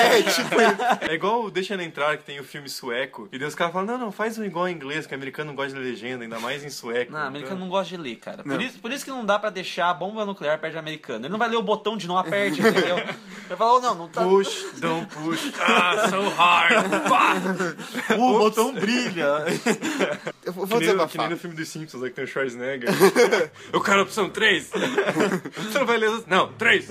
É, 0.00 0.22
tipo, 0.22 0.56
É 1.10 1.14
igual 1.14 1.44
o 1.44 1.50
Deixa 1.50 1.74
Ela 1.74 1.84
Entrar, 1.84 2.16
que 2.16 2.24
tem 2.24 2.40
o 2.40 2.44
filme 2.44 2.68
sueco, 2.68 3.28
e 3.32 3.38
daí 3.38 3.46
os 3.46 3.54
caras 3.54 3.72
falam, 3.72 3.86
não, 3.86 4.06
não, 4.06 4.12
faz 4.12 4.38
um 4.38 4.44
igual 4.44 4.66
em 4.68 4.72
inglês, 4.74 5.06
que 5.06 5.12
o 5.12 5.16
americano 5.16 5.48
não 5.48 5.54
gosta 5.56 5.74
de 5.74 5.78
legenda, 5.84 6.24
ainda 6.24 6.38
mais 6.40 6.64
em 6.64 6.70
sueco. 6.70 7.12
Não, 7.12 7.20
americano 7.20 7.60
não 7.60 7.68
gosta 7.68 7.94
de 7.96 8.02
ler, 8.02 8.16
cara. 8.16 8.42
Por 8.42 8.60
isso, 8.62 8.78
por 8.78 8.90
isso 8.90 9.04
que 9.04 9.10
não 9.10 9.24
dá 9.24 9.38
pra 9.38 9.50
deixar 9.50 9.90
a 9.90 9.94
bomba 9.94 10.24
nuclear 10.24 10.58
perto 10.58 10.72
de 10.72 10.78
americano. 10.78 11.24
Ele 11.26 11.32
não 11.32 11.38
vai 11.38 11.48
ler 11.48 11.56
o 11.56 11.62
botão 11.62 11.96
de 11.96 12.06
não 12.08 12.16
aperte, 12.16 12.60
entendeu? 12.60 12.96
Vai 13.50 13.56
falar, 13.58 13.74
oh, 13.74 13.80
não, 13.80 13.94
não 13.96 14.08
tá. 14.08 14.22
Push, 14.22 14.66
don't 14.78 15.06
push. 15.12 15.52
Ah, 15.60 16.06
so 16.08 16.28
hard. 16.28 16.86
Pá! 17.10 17.34
O 18.16 18.38
botão 18.38 18.72
brilha. 18.72 19.44
eu 20.46 20.52
vou 20.52 20.66
Que 20.66 20.78
nem, 20.78 20.94
no- 20.94 21.08
que 21.08 21.18
nem 21.18 21.28
no 21.30 21.36
filme 21.36 21.56
dos 21.56 21.68
Simpsons, 21.68 22.00
lá 22.00 22.08
que 22.08 22.14
tem 22.14 22.24
o 22.24 22.26
Schwarzenegger. 22.28 22.88
Eu 23.72 23.80
quero 23.80 24.00
a 24.00 24.02
opção 24.04 24.30
3. 24.30 24.70
Você 25.58 25.78
não 25.78 25.86
vai 25.86 25.98
ler 25.98 26.10
as... 26.10 26.26
Não, 26.26 26.52
3. 26.54 26.86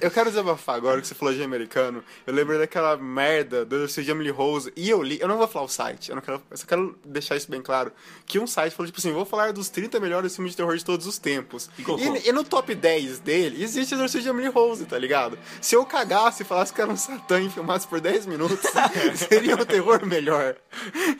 Eu 0.00 0.10
quero 0.10 0.30
desabafar 0.30 0.76
agora 0.76 1.00
que 1.00 1.06
você 1.06 1.14
falou 1.14 1.34
de 1.34 1.42
americano. 1.42 2.02
Eu 2.26 2.34
lembrei 2.34 2.58
daquela 2.58 2.96
merda 2.96 3.64
do 3.64 3.76
Exorcist 3.76 4.08
Emily 4.08 4.30
Rose. 4.30 4.72
E 4.76 4.88
eu 4.88 5.02
li, 5.02 5.18
eu 5.20 5.28
não 5.28 5.36
vou 5.38 5.48
falar 5.48 5.64
o 5.64 5.68
site, 5.68 6.10
eu, 6.10 6.14
não 6.16 6.22
quero, 6.22 6.42
eu 6.50 6.56
só 6.56 6.66
quero 6.66 6.98
deixar 7.04 7.36
isso 7.36 7.50
bem 7.50 7.60
claro. 7.62 7.92
Que 8.26 8.38
um 8.38 8.46
site 8.46 8.74
falou, 8.74 8.86
tipo 8.86 8.98
assim, 8.98 9.12
vou 9.12 9.24
falar 9.24 9.52
dos 9.52 9.68
30 9.68 9.98
melhores 10.00 10.34
filmes 10.34 10.52
de 10.52 10.56
terror 10.56 10.76
de 10.76 10.84
todos 10.84 11.06
os 11.06 11.18
tempos. 11.18 11.68
E. 11.78 11.82
E, 11.82 12.28
e 12.28 12.32
no 12.32 12.44
top 12.44 12.74
10 12.74 13.18
dele, 13.20 13.62
existe 13.62 13.94
Exorcist 13.94 14.26
Emily 14.26 14.48
Rose, 14.48 14.84
tá 14.86 14.98
ligado? 14.98 15.38
Se 15.60 15.74
eu 15.74 15.84
cagasse 15.84 16.42
e 16.42 16.46
falasse 16.46 16.72
que 16.72 16.80
era 16.80 16.90
um 16.90 16.96
satã 16.96 17.40
e 17.40 17.50
filmasse 17.50 17.86
por 17.86 18.00
10 18.00 18.26
minutos, 18.26 18.58
seria 19.16 19.54
um 19.56 19.64
terror 19.64 20.04
melhor. 20.06 20.56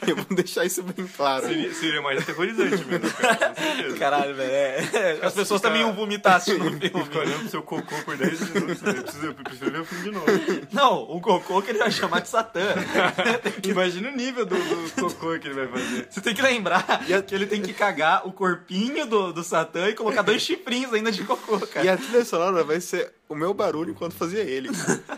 Eu 0.06 0.16
vou 0.16 0.26
deixar 0.36 0.64
isso 0.64 0.82
bem 0.82 1.06
claro. 1.06 1.46
Seria, 1.46 1.72
seria 1.74 2.02
mais 2.02 2.20
aterrorizante 2.20 2.84
mesmo, 2.84 3.10
cara. 3.12 3.54
Caralho, 3.98 4.34
velho. 4.34 4.50
é. 4.52 5.18
As 5.22 5.32
pessoas 5.34 5.60
também 5.60 5.80
iam 5.80 5.92
vomitar 5.92 6.36
assistindo 6.36 6.66
o 6.68 6.72
Fica 6.78 6.98
filme. 6.98 7.16
olhando 7.18 7.40
pro 7.40 7.48
seu 7.50 7.62
cocô 7.62 7.94
por 8.04 8.16
10 8.16 8.40
minutos. 8.50 8.67
Eu, 8.68 9.02
preciso, 9.02 9.26
eu 9.26 9.34
preciso 9.34 9.70
ver 9.70 9.80
o 9.80 9.84
filme 9.84 10.04
de 10.04 10.10
novo. 10.10 10.26
Não, 10.72 11.02
o 11.02 11.20
cocô 11.20 11.62
que 11.62 11.70
ele 11.70 11.78
vai 11.78 11.90
chamar 11.90 12.20
de 12.20 12.28
Satã. 12.28 12.74
Imagina 13.64 14.10
o 14.10 14.16
nível 14.16 14.44
do, 14.44 14.56
do 14.56 15.02
cocô 15.02 15.38
que 15.38 15.48
ele 15.48 15.54
vai 15.54 15.68
fazer. 15.68 16.06
Você 16.10 16.20
tem 16.20 16.34
que 16.34 16.42
lembrar 16.42 16.84
que 17.26 17.34
ele 17.34 17.46
tem 17.46 17.62
que 17.62 17.72
cagar 17.72 18.26
o 18.26 18.32
corpinho 18.32 19.06
do, 19.06 19.32
do 19.32 19.42
Satã 19.42 19.88
e 19.88 19.94
colocar 19.94 20.22
dois 20.22 20.42
chifrinhos 20.42 20.92
ainda 20.92 21.10
de 21.10 21.24
cocô, 21.24 21.58
cara. 21.66 21.86
E 21.86 21.88
a 21.88 21.96
trilha 21.96 22.24
sonora 22.24 22.62
vai 22.62 22.80
ser 22.80 23.12
o 23.28 23.34
meu 23.34 23.52
barulho 23.52 23.90
enquanto 23.90 24.14
fazia 24.14 24.40
ele. 24.40 24.70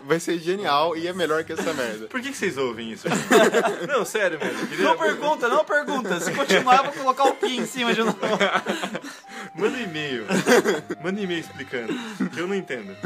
Vai 0.04 0.18
ser 0.18 0.38
genial 0.38 0.96
e 0.96 1.06
é 1.06 1.12
melhor 1.12 1.44
que 1.44 1.52
essa 1.52 1.72
merda. 1.72 2.06
Por 2.08 2.20
que, 2.20 2.30
que 2.30 2.36
vocês 2.36 2.58
ouvem 2.58 2.90
isso? 2.90 3.06
Não, 3.86 4.04
sério, 4.04 4.38
mano. 4.38 4.66
Queria... 4.66 4.84
Não 4.84 4.96
pergunta, 4.96 5.48
não 5.48 5.64
pergunta. 5.64 6.20
Se 6.20 6.32
continuar, 6.32 6.78
eu 6.78 6.84
vou 6.84 6.92
colocar 6.92 7.24
o 7.24 7.34
pi 7.34 7.56
em 7.56 7.66
cima 7.66 7.94
de 7.94 8.02
novo. 8.02 8.18
Manda 9.54 9.76
um 9.76 9.80
e-mail. 9.80 10.26
Manda 11.02 11.20
um 11.20 11.24
e-mail 11.24 11.40
explicando. 11.40 11.94
Que 12.32 12.40
eu 12.40 12.48
não 12.48 12.54
entendo. 12.54 12.96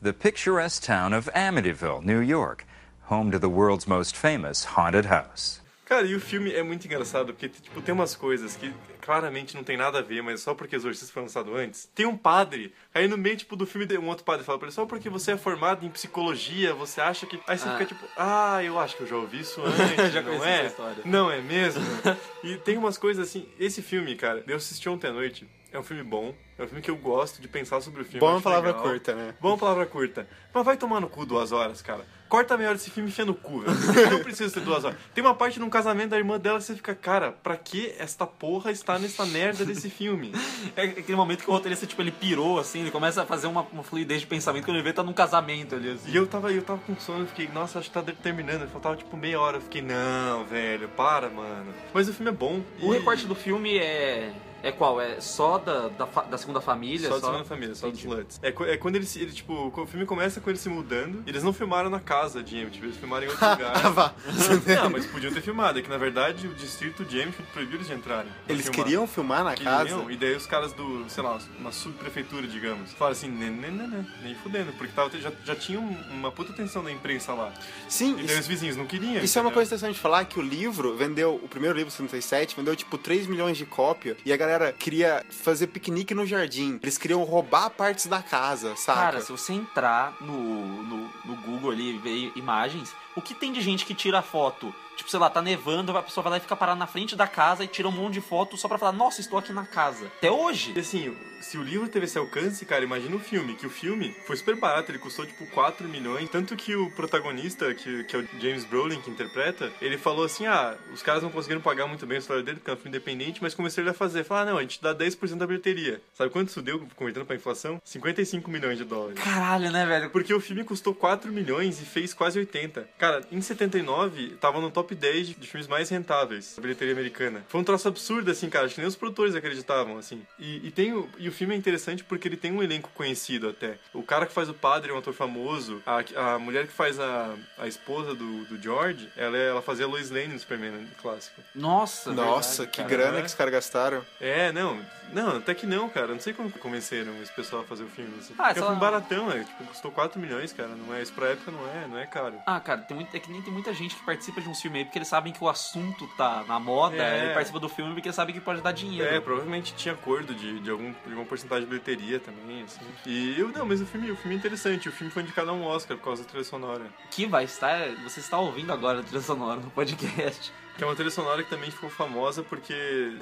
The 0.00 0.12
picturesque 0.12 0.82
town 0.84 1.12
of 1.14 1.30
Amityville, 1.32 2.02
New 2.04 2.20
York, 2.20 2.64
home 3.08 3.30
to 3.30 3.38
the 3.38 3.48
world's 3.48 3.86
most 3.86 4.16
famous 4.16 4.64
haunted 4.76 5.06
house. 5.06 5.60
Cara, 5.84 6.06
e 6.06 6.14
o 6.14 6.20
filme 6.20 6.50
é 6.52 6.62
muito 6.62 6.86
engraçado, 6.86 7.32
porque 7.34 7.48
tipo, 7.48 7.80
tem 7.82 7.94
umas 7.94 8.16
coisas 8.16 8.56
que 8.56 8.72
claramente 9.00 9.54
não 9.54 9.62
tem 9.62 9.76
nada 9.76 9.98
a 9.98 10.02
ver, 10.02 10.22
mas 10.22 10.40
só 10.40 10.54
porque 10.54 10.74
Exorcista 10.74 11.12
foi 11.12 11.22
lançado 11.22 11.54
antes. 11.54 11.88
Tem 11.94 12.06
um 12.06 12.16
padre, 12.16 12.72
aí 12.94 13.06
no 13.06 13.16
meio 13.18 13.36
tipo, 13.36 13.54
do 13.54 13.66
filme 13.66 13.86
um 13.98 14.08
outro 14.08 14.24
padre 14.24 14.44
fala 14.44 14.58
pra 14.58 14.66
ele, 14.68 14.74
só 14.74 14.86
porque 14.86 15.08
você 15.10 15.32
é 15.32 15.36
formado 15.36 15.84
em 15.84 15.90
psicologia, 15.90 16.74
você 16.74 17.00
acha 17.00 17.26
que... 17.26 17.38
Aí 17.46 17.58
você 17.58 17.68
Ah. 17.68 17.72
fica 17.72 17.86
tipo, 17.86 18.04
ah, 18.16 18.62
eu 18.64 18.78
acho 18.80 18.96
que 18.96 19.02
eu 19.02 19.06
já 19.06 19.16
ouvi 19.16 19.40
isso 19.40 19.60
antes, 19.62 20.12
Já 20.12 20.22
não 20.22 20.30
conheci 20.30 20.46
é? 20.48 20.56
essa 20.60 20.66
história. 20.68 21.02
Não 21.04 21.30
é 21.30 21.40
mesmo? 21.42 21.82
e 22.42 22.56
tem 22.56 22.76
umas 22.78 22.96
coisas 22.98 23.28
assim, 23.28 23.46
esse 23.60 23.82
filme, 23.82 24.16
cara, 24.16 24.42
eu 24.48 24.56
assisti 24.56 24.88
ontem 24.88 25.08
à 25.08 25.12
noite, 25.12 25.46
É 25.72 25.78
um 25.78 25.82
filme 25.82 26.02
bom, 26.02 26.34
é 26.58 26.62
um 26.64 26.66
filme 26.66 26.82
que 26.82 26.90
eu 26.90 26.96
gosto 26.96 27.40
de 27.40 27.48
pensar 27.48 27.80
sobre 27.80 28.02
o 28.02 28.04
filme. 28.04 28.20
Bom 28.20 28.36
é 28.36 28.40
palavra 28.42 28.70
legal. 28.72 28.82
curta, 28.84 29.14
né? 29.14 29.34
Bom 29.40 29.48
é 29.48 29.52
uma 29.52 29.58
palavra 29.58 29.86
curta. 29.86 30.28
Mas 30.52 30.64
vai 30.66 30.76
tomar 30.76 31.00
no 31.00 31.08
cu 31.08 31.24
duas 31.24 31.50
horas, 31.50 31.80
cara. 31.80 32.04
Corta 32.28 32.56
meia 32.58 32.68
hora 32.70 32.78
desse 32.78 32.90
filme 32.90 33.08
e 33.08 33.12
enfia 33.12 33.24
no 33.24 33.34
cu, 33.34 33.60
velho. 33.60 34.10
Não 34.10 34.22
precisa 34.22 34.52
ter 34.52 34.60
duas 34.60 34.84
horas. 34.84 34.98
Tem 35.14 35.24
uma 35.24 35.34
parte 35.34 35.58
num 35.58 35.70
casamento 35.70 36.10
da 36.10 36.18
irmã 36.18 36.38
dela 36.38 36.58
que 36.58 36.64
você 36.64 36.74
fica, 36.74 36.94
cara, 36.94 37.32
pra 37.32 37.56
que 37.56 37.94
esta 37.98 38.26
porra 38.26 38.70
está 38.70 38.98
nessa 38.98 39.24
merda 39.24 39.64
desse 39.64 39.88
filme? 39.88 40.32
É 40.76 40.84
aquele 40.84 41.16
momento 41.16 41.42
que 41.42 41.50
o 41.50 41.52
roteirista, 41.52 41.86
tipo, 41.86 42.00
ele 42.00 42.10
pirou, 42.12 42.58
assim, 42.58 42.80
ele 42.80 42.90
começa 42.90 43.22
a 43.22 43.26
fazer 43.26 43.46
uma, 43.46 43.62
uma 43.72 43.82
fluidez 43.82 44.20
de 44.20 44.26
pensamento 44.26 44.64
quando 44.64 44.76
ele 44.76 44.84
vê 44.84 44.92
tá 44.92 45.02
num 45.02 45.12
casamento 45.12 45.74
ali, 45.74 45.90
assim. 45.90 46.10
E 46.10 46.16
eu 46.16 46.26
tava, 46.26 46.50
eu 46.52 46.62
tava 46.62 46.80
com 46.86 46.94
sono, 46.98 47.20
eu 47.20 47.26
fiquei, 47.26 47.48
nossa, 47.48 47.78
acho 47.78 47.88
que 47.90 47.94
tá 47.94 48.02
terminando. 48.22 48.66
Faltava 48.70 48.96
tipo 48.96 49.14
meia 49.16 49.38
hora. 49.40 49.56
Eu 49.58 49.60
fiquei, 49.60 49.82
não, 49.82 50.44
velho, 50.44 50.88
para, 50.90 51.28
mano. 51.28 51.72
Mas 51.92 52.08
o 52.08 52.14
filme 52.14 52.30
é 52.30 52.34
bom. 52.34 52.62
O 52.80 52.94
e- 52.94 52.98
recorte 52.98 53.26
do 53.26 53.34
filme 53.34 53.76
é. 53.78 54.32
É 54.62 54.70
qual? 54.72 55.00
É 55.00 55.20
só 55.20 55.58
da, 55.58 55.88
da, 55.88 56.06
fa- 56.06 56.22
da 56.22 56.38
segunda 56.38 56.60
família? 56.60 57.08
Só 57.08 57.18
da 57.18 57.26
segunda 57.26 57.44
família, 57.44 57.74
só 57.74 57.90
dos. 57.90 58.04
Lutz. 58.04 58.40
É, 58.42 58.48
é 58.48 58.76
quando 58.76 58.96
ele, 58.96 59.06
ele, 59.16 59.32
tipo, 59.32 59.72
o 59.76 59.86
filme 59.86 60.06
começa 60.06 60.40
com 60.40 60.48
ele 60.50 60.58
se 60.58 60.68
mudando. 60.68 61.22
Eles 61.26 61.42
não 61.42 61.52
filmaram 61.52 61.90
na 61.90 62.00
casa 62.00 62.42
de 62.42 62.56
Emmett, 62.56 62.78
eles 62.82 62.96
filmaram 62.96 63.26
em 63.26 63.28
outro 63.28 63.44
lugar. 63.50 63.72
Ah, 63.84 63.88
vá. 63.90 64.14
Não, 64.82 64.90
mas 64.90 65.06
podiam 65.06 65.32
ter 65.32 65.40
filmado. 65.40 65.78
É 65.78 65.82
que 65.82 65.88
na 65.90 65.98
verdade 65.98 66.46
o 66.46 66.54
distrito 66.54 67.04
de 67.04 67.18
Emmett 67.20 67.40
proibiu 67.52 67.76
eles 67.76 67.86
de 67.88 67.94
entrarem. 67.94 68.30
Eles 68.48 68.66
filmar. 68.66 68.84
queriam 68.84 69.06
filmar 69.06 69.44
na 69.44 69.54
casa? 69.56 69.84
Queriam, 69.88 70.10
e 70.10 70.16
daí 70.16 70.34
os 70.36 70.46
caras 70.46 70.72
do, 70.72 71.04
sei 71.08 71.22
lá, 71.22 71.38
uma 71.58 71.72
subprefeitura, 71.72 72.46
digamos, 72.46 72.92
falaram 72.92 73.12
assim, 73.16 73.28
nem, 73.28 73.50
nem, 73.50 73.70
nem, 73.70 73.88
nem, 73.88 74.06
nem 74.22 74.34
fudendo, 74.36 74.72
porque 74.74 74.92
tava, 74.92 75.10
já, 75.18 75.32
já 75.44 75.54
tinha 75.56 75.80
um- 75.80 75.96
uma 76.10 76.30
puta 76.30 76.52
atenção 76.52 76.82
da 76.84 76.90
imprensa 76.92 77.32
lá. 77.34 77.52
Sim, 77.88 78.12
E 78.12 78.14
daí 78.16 78.24
os 78.26 78.32
isso, 78.32 78.48
vizinhos 78.48 78.76
não 78.76 78.86
queriam. 78.86 79.22
isso 79.22 79.38
é 79.38 79.40
uma 79.42 79.48
entendeu? 79.48 79.52
coisa 79.54 79.68
interessante 79.68 79.94
de 79.94 80.00
falar, 80.00 80.24
que 80.24 80.38
o 80.38 80.42
livro 80.42 80.96
vendeu, 80.96 81.34
o 81.42 81.48
primeiro 81.48 81.76
livro, 81.76 81.90
77, 81.90 82.54
vendeu 82.56 82.74
tipo 82.76 82.96
3 82.96 83.26
milhões 83.26 83.56
de 83.56 83.66
cópias, 83.66 84.16
e 84.24 84.32
a 84.32 84.36
galera 84.36 84.51
queria 84.72 85.24
fazer 85.30 85.68
piquenique 85.68 86.14
no 86.14 86.26
jardim. 86.26 86.78
Eles 86.82 86.98
queriam 86.98 87.22
roubar 87.24 87.70
partes 87.70 88.06
da 88.06 88.22
casa, 88.22 88.74
saca? 88.76 89.00
Cara, 89.00 89.20
se 89.20 89.30
você 89.32 89.52
entrar 89.52 90.16
no, 90.20 90.82
no, 90.82 91.10
no 91.24 91.36
Google 91.36 91.70
ali 91.70 91.94
e 91.94 91.98
ver 91.98 92.32
imagens, 92.36 92.94
o 93.16 93.22
que 93.22 93.34
tem 93.34 93.52
de 93.52 93.60
gente 93.60 93.84
que 93.84 93.94
tira 93.94 94.22
foto? 94.22 94.74
Tipo, 94.96 95.10
sei 95.10 95.18
lá, 95.18 95.30
tá 95.30 95.42
nevando, 95.42 95.96
a 95.96 96.02
pessoa 96.02 96.22
vai 96.22 96.32
lá 96.32 96.36
e 96.36 96.40
fica 96.40 96.56
parada 96.56 96.78
na 96.78 96.86
frente 96.86 97.16
da 97.16 97.26
casa 97.26 97.64
e 97.64 97.68
tira 97.68 97.88
um 97.88 97.92
monte 97.92 98.14
de 98.14 98.20
foto 98.20 98.56
só 98.56 98.68
pra 98.68 98.78
falar, 98.78 98.92
nossa, 98.92 99.20
estou 99.20 99.38
aqui 99.38 99.52
na 99.52 99.64
casa. 99.64 100.06
Até 100.18 100.30
hoje. 100.30 100.72
E 100.76 100.80
assim, 100.80 101.16
se 101.40 101.58
o 101.58 101.62
livro 101.62 101.88
teve 101.88 102.06
esse 102.06 102.18
alcance, 102.18 102.64
cara, 102.64 102.84
imagina 102.84 103.16
o 103.16 103.18
filme, 103.18 103.54
que 103.54 103.66
o 103.66 103.70
filme 103.70 104.14
foi 104.26 104.36
super 104.36 104.56
barato, 104.56 104.90
ele 104.90 104.98
custou 104.98 105.26
tipo 105.26 105.44
4 105.46 105.88
milhões, 105.88 106.28
tanto 106.30 106.56
que 106.56 106.74
o 106.76 106.90
protagonista, 106.92 107.74
que, 107.74 108.04
que 108.04 108.16
é 108.16 108.18
o 108.20 108.28
James 108.40 108.64
Brolin 108.64 109.00
que 109.00 109.10
interpreta, 109.10 109.72
ele 109.80 109.98
falou 109.98 110.24
assim, 110.24 110.46
ah, 110.46 110.76
os 110.92 111.02
caras 111.02 111.22
não 111.22 111.30
conseguiram 111.30 111.60
pagar 111.60 111.86
muito 111.86 112.06
bem 112.06 112.16
a 112.16 112.20
história 112.20 112.42
dele, 112.42 112.58
porque 112.58 112.70
é 112.70 112.74
um 112.74 112.76
filme 112.76 112.90
independente, 112.90 113.42
mas 113.42 113.54
começaram 113.54 113.90
a 113.90 113.94
fazer, 113.94 114.24
falar, 114.24 114.42
ah, 114.42 114.44
não, 114.46 114.58
a 114.58 114.62
gente 114.62 114.80
dá 114.82 114.94
10% 114.94 115.36
da 115.36 115.46
bilheteria. 115.46 116.00
Sabe 116.14 116.30
quanto 116.30 116.48
isso 116.48 116.62
deu, 116.62 116.86
convertendo 116.94 117.26
pra 117.26 117.36
inflação? 117.36 117.80
55 117.84 118.50
milhões 118.50 118.78
de 118.78 118.84
dólares. 118.84 119.18
Caralho, 119.18 119.70
né, 119.70 119.84
velho? 119.84 120.10
Porque 120.10 120.32
o 120.32 120.40
filme 120.40 120.64
custou 120.64 120.94
4 120.94 121.32
milhões 121.32 121.80
e 121.80 121.84
fez 121.84 122.14
quase 122.14 122.38
80. 122.38 122.88
Cara, 122.98 123.22
em 123.30 123.40
79, 123.40 124.36
tava 124.40 124.60
no 124.60 124.70
top 124.70 124.81
10 124.82 125.28
de, 125.28 125.34
de 125.34 125.46
filmes 125.46 125.66
mais 125.68 125.88
rentáveis 125.88 126.54
da 126.56 126.62
bilheteria 126.62 126.92
americana. 126.92 127.44
Foi 127.48 127.60
um 127.60 127.64
troço 127.64 127.88
absurdo, 127.88 128.30
assim, 128.30 128.48
cara. 128.50 128.66
Acho 128.66 128.74
que 128.74 128.80
nem 128.80 128.88
os 128.88 128.96
produtores 128.96 129.34
acreditavam, 129.34 129.98
assim. 129.98 130.22
E, 130.38 130.66
e 130.66 130.70
tem 130.70 130.92
o, 130.92 131.08
e 131.18 131.28
o 131.28 131.32
filme 131.32 131.54
é 131.54 131.56
interessante 131.56 132.04
porque 132.04 132.28
ele 132.28 132.36
tem 132.36 132.52
um 132.52 132.62
elenco 132.62 132.90
conhecido 132.94 133.48
até. 133.48 133.76
O 133.92 134.02
cara 134.02 134.26
que 134.26 134.32
faz 134.32 134.48
o 134.48 134.54
padre 134.54 134.90
é 134.90 134.94
um 134.94 134.98
ator 134.98 135.14
famoso. 135.14 135.82
A, 135.86 136.34
a 136.34 136.38
mulher 136.38 136.66
que 136.66 136.72
faz 136.72 136.98
a, 137.00 137.34
a 137.58 137.66
esposa 137.66 138.14
do, 138.14 138.44
do 138.44 138.60
George, 138.60 139.08
ela, 139.16 139.36
é- 139.36 139.48
ela 139.48 139.62
fazia 139.62 139.84
a 139.84 139.88
Lois 139.88 140.10
Lane 140.10 140.28
no 140.34 140.38
Superman 140.38 140.70
né, 140.72 140.86
clássico. 141.00 141.40
Nossa, 141.54 142.12
Nossa, 142.12 142.62
verdade, 142.64 142.70
que 142.70 142.76
cara. 142.82 142.88
grana 142.88 143.20
que 143.20 143.26
os 143.26 143.34
caras 143.34 143.52
gastaram. 143.52 144.04
É, 144.20 144.52
não. 144.52 144.80
Não, 145.12 145.36
até 145.36 145.54
que 145.54 145.66
não, 145.66 145.88
cara. 145.90 146.08
Não 146.08 146.20
sei 146.20 146.32
como 146.32 146.50
convenceram 146.50 147.12
esse 147.22 147.32
pessoal 147.32 147.62
a 147.62 147.64
fazer 147.66 147.84
o 147.84 147.88
filme. 147.88 148.12
Assim. 148.18 148.34
Ah, 148.38 148.50
é 148.50 148.54
sei 148.54 148.62
um 148.62 148.66
filme 148.66 148.80
baratão, 148.80 149.26
né? 149.28 149.44
Tipo, 149.44 149.64
custou 149.64 149.90
4 149.90 150.18
milhões, 150.18 150.52
cara. 150.54 150.70
Não 150.70 150.94
é, 150.94 151.02
isso 151.02 151.12
pra 151.12 151.28
época 151.28 151.50
não 151.50 151.68
é, 151.68 151.86
não 151.86 151.98
é 151.98 152.06
caro. 152.06 152.34
Ah, 152.46 152.58
cara, 152.58 152.80
tem 152.80 152.96
muito, 152.96 153.14
é 153.14 153.20
que 153.20 153.30
nem 153.30 153.42
tem 153.42 153.52
muita 153.52 153.74
gente 153.74 153.94
que 153.94 154.02
participa 154.04 154.40
de 154.40 154.48
um 154.48 154.54
filme 154.54 154.71
aí 154.78 154.84
porque 154.84 154.98
eles 154.98 155.08
sabem 155.08 155.32
que 155.32 155.42
o 155.42 155.48
assunto 155.48 156.06
tá 156.16 156.44
na 156.46 156.58
moda, 156.60 156.96
É. 156.96 157.24
ele 157.24 157.34
participa 157.34 157.58
do 157.58 157.68
filme 157.68 157.92
porque 157.94 158.12
sabe 158.12 158.32
que 158.32 158.40
pode 158.40 158.60
dar 158.60 158.72
dinheiro. 158.72 159.14
É, 159.14 159.20
provavelmente 159.20 159.74
tinha 159.74 159.94
acordo 159.94 160.34
de, 160.34 160.60
de, 160.60 160.70
algum, 160.70 160.90
de 160.92 160.96
alguma 161.08 161.24
porcentagem 161.26 161.64
de 161.64 161.70
bilheteria 161.70 162.18
também, 162.20 162.62
assim. 162.62 162.80
E 163.06 163.38
eu, 163.38 163.48
não, 163.48 163.66
mas 163.66 163.80
o 163.80 163.86
filme, 163.86 164.10
o 164.10 164.16
filme 164.16 164.34
é 164.34 164.38
interessante. 164.38 164.88
O 164.88 164.92
filme 164.92 165.12
foi 165.12 165.22
indicado 165.22 165.50
a 165.50 165.52
um 165.52 165.64
Oscar 165.64 165.96
por 165.96 166.04
causa 166.04 166.22
da 166.22 166.28
trilha 166.28 166.44
sonora. 166.44 166.84
Que 167.10 167.26
vai 167.26 167.44
estar. 167.44 167.88
Você 168.04 168.20
está 168.20 168.38
ouvindo 168.38 168.72
agora 168.72 169.00
a 169.00 169.02
trilha 169.02 169.22
sonora 169.22 169.60
no 169.60 169.70
podcast. 169.70 170.52
Que 170.76 170.84
é 170.84 170.86
uma 170.86 170.94
trilha 170.94 171.10
sonora 171.10 171.42
que 171.42 171.50
também 171.50 171.70
ficou 171.70 171.90
famosa 171.90 172.42
porque 172.42 172.72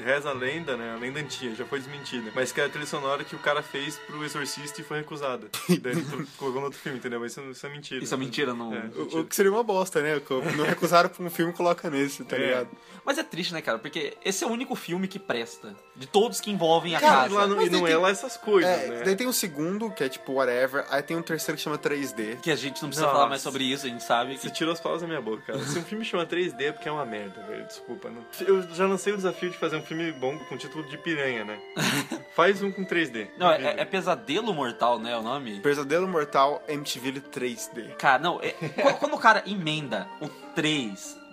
reza 0.05 0.31
a 0.31 0.33
lenda, 0.33 0.77
né? 0.77 0.93
A 0.95 0.97
lenda 0.97 1.19
antiga, 1.21 1.55
já 1.57 1.65
foi 1.65 1.81
desmentida. 1.81 2.31
Mas 2.35 2.53
que 2.53 2.61
é 2.61 2.65
a 2.65 2.69
trilha 2.69 2.87
sonora 2.87 3.25
que 3.25 3.35
o 3.35 3.39
cara 3.41 3.61
fez 3.63 3.97
pro 3.99 4.25
Exorcista 4.25 4.81
e 4.81 4.85
foi 4.85 4.99
recusada. 4.99 5.49
Daí 5.81 5.93
ele 5.93 6.03
colocou 6.37 6.61
no 6.61 6.67
outro 6.67 6.79
filme, 6.79 6.99
entendeu? 6.99 7.19
Mas 7.21 7.33
isso, 7.33 7.41
isso 7.51 7.67
é 7.67 7.69
mentira. 7.71 8.05
Isso 8.05 8.15
é 8.15 8.17
mentira, 8.17 8.55
não. 8.55 8.73
É. 8.73 8.85
O, 8.97 9.21
o 9.21 9.25
que 9.25 9.35
seria 9.35 9.51
uma 9.51 9.65
bosta, 9.65 10.01
né? 10.01 10.21
Não 10.57 10.65
recusaram 10.65 11.09
pra 11.09 11.25
um 11.25 11.31
filme, 11.31 11.53
coloca 11.53 11.91
nesse, 11.91 12.25
tá 12.25 12.37
É. 12.37 12.39
ligado? 12.41 12.69
Mas 13.05 13.19
é 13.19 13.23
triste, 13.25 13.53
né, 13.53 13.61
cara? 13.63 13.79
Porque 13.79 14.17
esse 14.25 14.45
é 14.45 14.47
o 14.47 14.51
único 14.51 14.75
filme 14.77 15.09
que 15.09 15.19
presta. 15.19 15.75
De 15.97 16.07
todos 16.07 16.41
que 16.41 16.51
envolvem 16.51 16.95
a 16.95 17.01
Cara, 17.01 17.27
E 17.27 17.31
casa. 17.31 17.35
lá 17.35 17.47
Mas 17.57 17.67
e 17.67 17.71
não 17.71 17.87
é 17.87 17.91
tem- 17.91 17.99
lá 18.01 18.11
essas 18.11 18.37
coisas, 18.37 18.71
É, 18.71 18.87
né? 18.89 19.03
daí 19.05 19.17
tem 19.17 19.27
o 19.27 19.33
segundo, 19.33 19.91
que 19.91 20.05
é 20.05 20.09
tipo 20.09 20.35
whatever, 20.35 20.87
aí 20.89 21.03
tem 21.03 21.17
um 21.17 21.23
terceiro 21.23 21.57
que 21.57 21.63
chama 21.65 21.77
3D. 21.79 22.37
Que 22.43 22.51
a 22.51 22.57
gente 22.57 22.81
não 22.83 22.89
precisa 22.91 23.07
Nossa. 23.07 23.17
falar 23.19 23.29
mais 23.29 23.43
sobre 23.43 23.65
isso, 23.65 23.87
a 23.87 23.89
gente 23.89 24.05
sabe 24.05 24.35
que. 24.37 24.43
Você 24.43 24.51
tirou 24.51 24.73
as 24.73 24.79
palavras 24.81 25.03
da 25.03 25.09
minha 25.09 25.21
boca, 25.21 25.43
cara. 25.47 25.59
Se 25.65 25.79
um 25.79 25.83
filme 25.83 26.05
chama 26.05 26.25
3D 26.27 26.63
é 26.67 26.73
porque 26.73 26.89
é 26.89 26.93
uma 26.93 27.05
merda, 27.07 27.40
velho. 27.43 27.65
Desculpa. 27.67 28.11
Não... 28.11 28.25
Eu 28.47 28.63
já 28.71 28.87
lancei 28.87 29.13
o 29.13 29.17
desafio 29.17 29.51
de 29.51 29.57
fazer 29.59 29.77
um 29.77 29.83
filme 29.83 30.11
bom 30.13 30.39
com 30.49 30.57
título 30.57 30.85
de 30.89 30.97
piranha, 30.99 31.45
né? 31.45 31.59
Faz 32.35 32.63
um 32.63 32.71
com 32.71 32.85
3D. 32.85 33.29
Não, 33.39 33.51
é, 33.51 33.81
é 33.81 33.85
Pesadelo 33.85 34.53
Mortal, 34.55 34.99
né? 34.99 35.17
O 35.17 35.23
nome? 35.23 35.61
Pesadelo 35.61 36.07
Mortal 36.09 36.63
MTV 36.69 37.21
3D. 37.21 37.95
Cara, 37.97 38.23
não. 38.23 38.41
é- 38.43 38.53
quando- 38.99 39.15
o 39.15 39.19
cara 39.19 39.43
emenda 39.47 40.09
o 40.21 40.29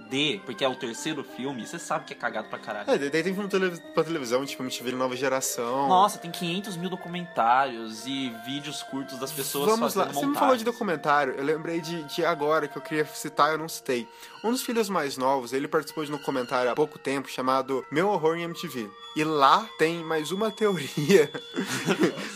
3D, 0.07 0.41
porque 0.45 0.63
é 0.63 0.67
o 0.67 0.75
terceiro 0.75 1.23
filme, 1.23 1.65
você 1.65 1.77
sabe 1.77 2.05
que 2.05 2.13
é 2.13 2.15
cagado 2.15 2.47
pra 2.47 2.57
caralho. 2.59 2.89
É, 2.89 2.97
daí 2.97 3.23
tem 3.23 3.33
filme 3.33 3.49
pra 3.93 4.03
televisão, 4.03 4.45
tipo 4.45 4.63
MTV 4.63 4.91
Nova 4.93 5.15
Geração. 5.15 5.87
Nossa, 5.87 6.17
tem 6.17 6.31
500 6.31 6.77
mil 6.77 6.89
documentários 6.89 8.05
e 8.05 8.33
vídeos 8.45 8.81
curtos 8.83 9.19
das 9.19 9.31
pessoas 9.31 9.69
Vamos 9.69 9.95
lá, 9.95 10.05
fazendo 10.05 10.13
você 10.13 10.19
me 10.21 10.27
montagens. 10.27 10.39
falou 10.39 10.57
de 10.57 10.63
documentário, 10.63 11.33
eu 11.37 11.43
lembrei 11.43 11.81
de, 11.81 12.03
de 12.03 12.25
agora 12.25 12.67
que 12.67 12.77
eu 12.77 12.81
queria 12.81 13.05
citar, 13.05 13.51
eu 13.51 13.57
não 13.57 13.69
citei. 13.69 14.07
Um 14.43 14.51
dos 14.51 14.61
filhos 14.61 14.87
mais 14.89 15.17
novos, 15.17 15.51
ele 15.51 15.67
participou 15.67 16.05
de 16.05 16.11
um 16.11 16.17
documentário 16.17 16.71
há 16.71 16.75
pouco 16.75 16.97
tempo 16.97 17.29
chamado 17.29 17.85
Meu 17.91 18.07
Horror 18.09 18.37
em 18.37 18.43
MTV. 18.43 18.89
E 19.15 19.23
lá 19.23 19.67
tem 19.79 20.03
mais 20.03 20.31
uma 20.31 20.51
teoria. 20.53 21.29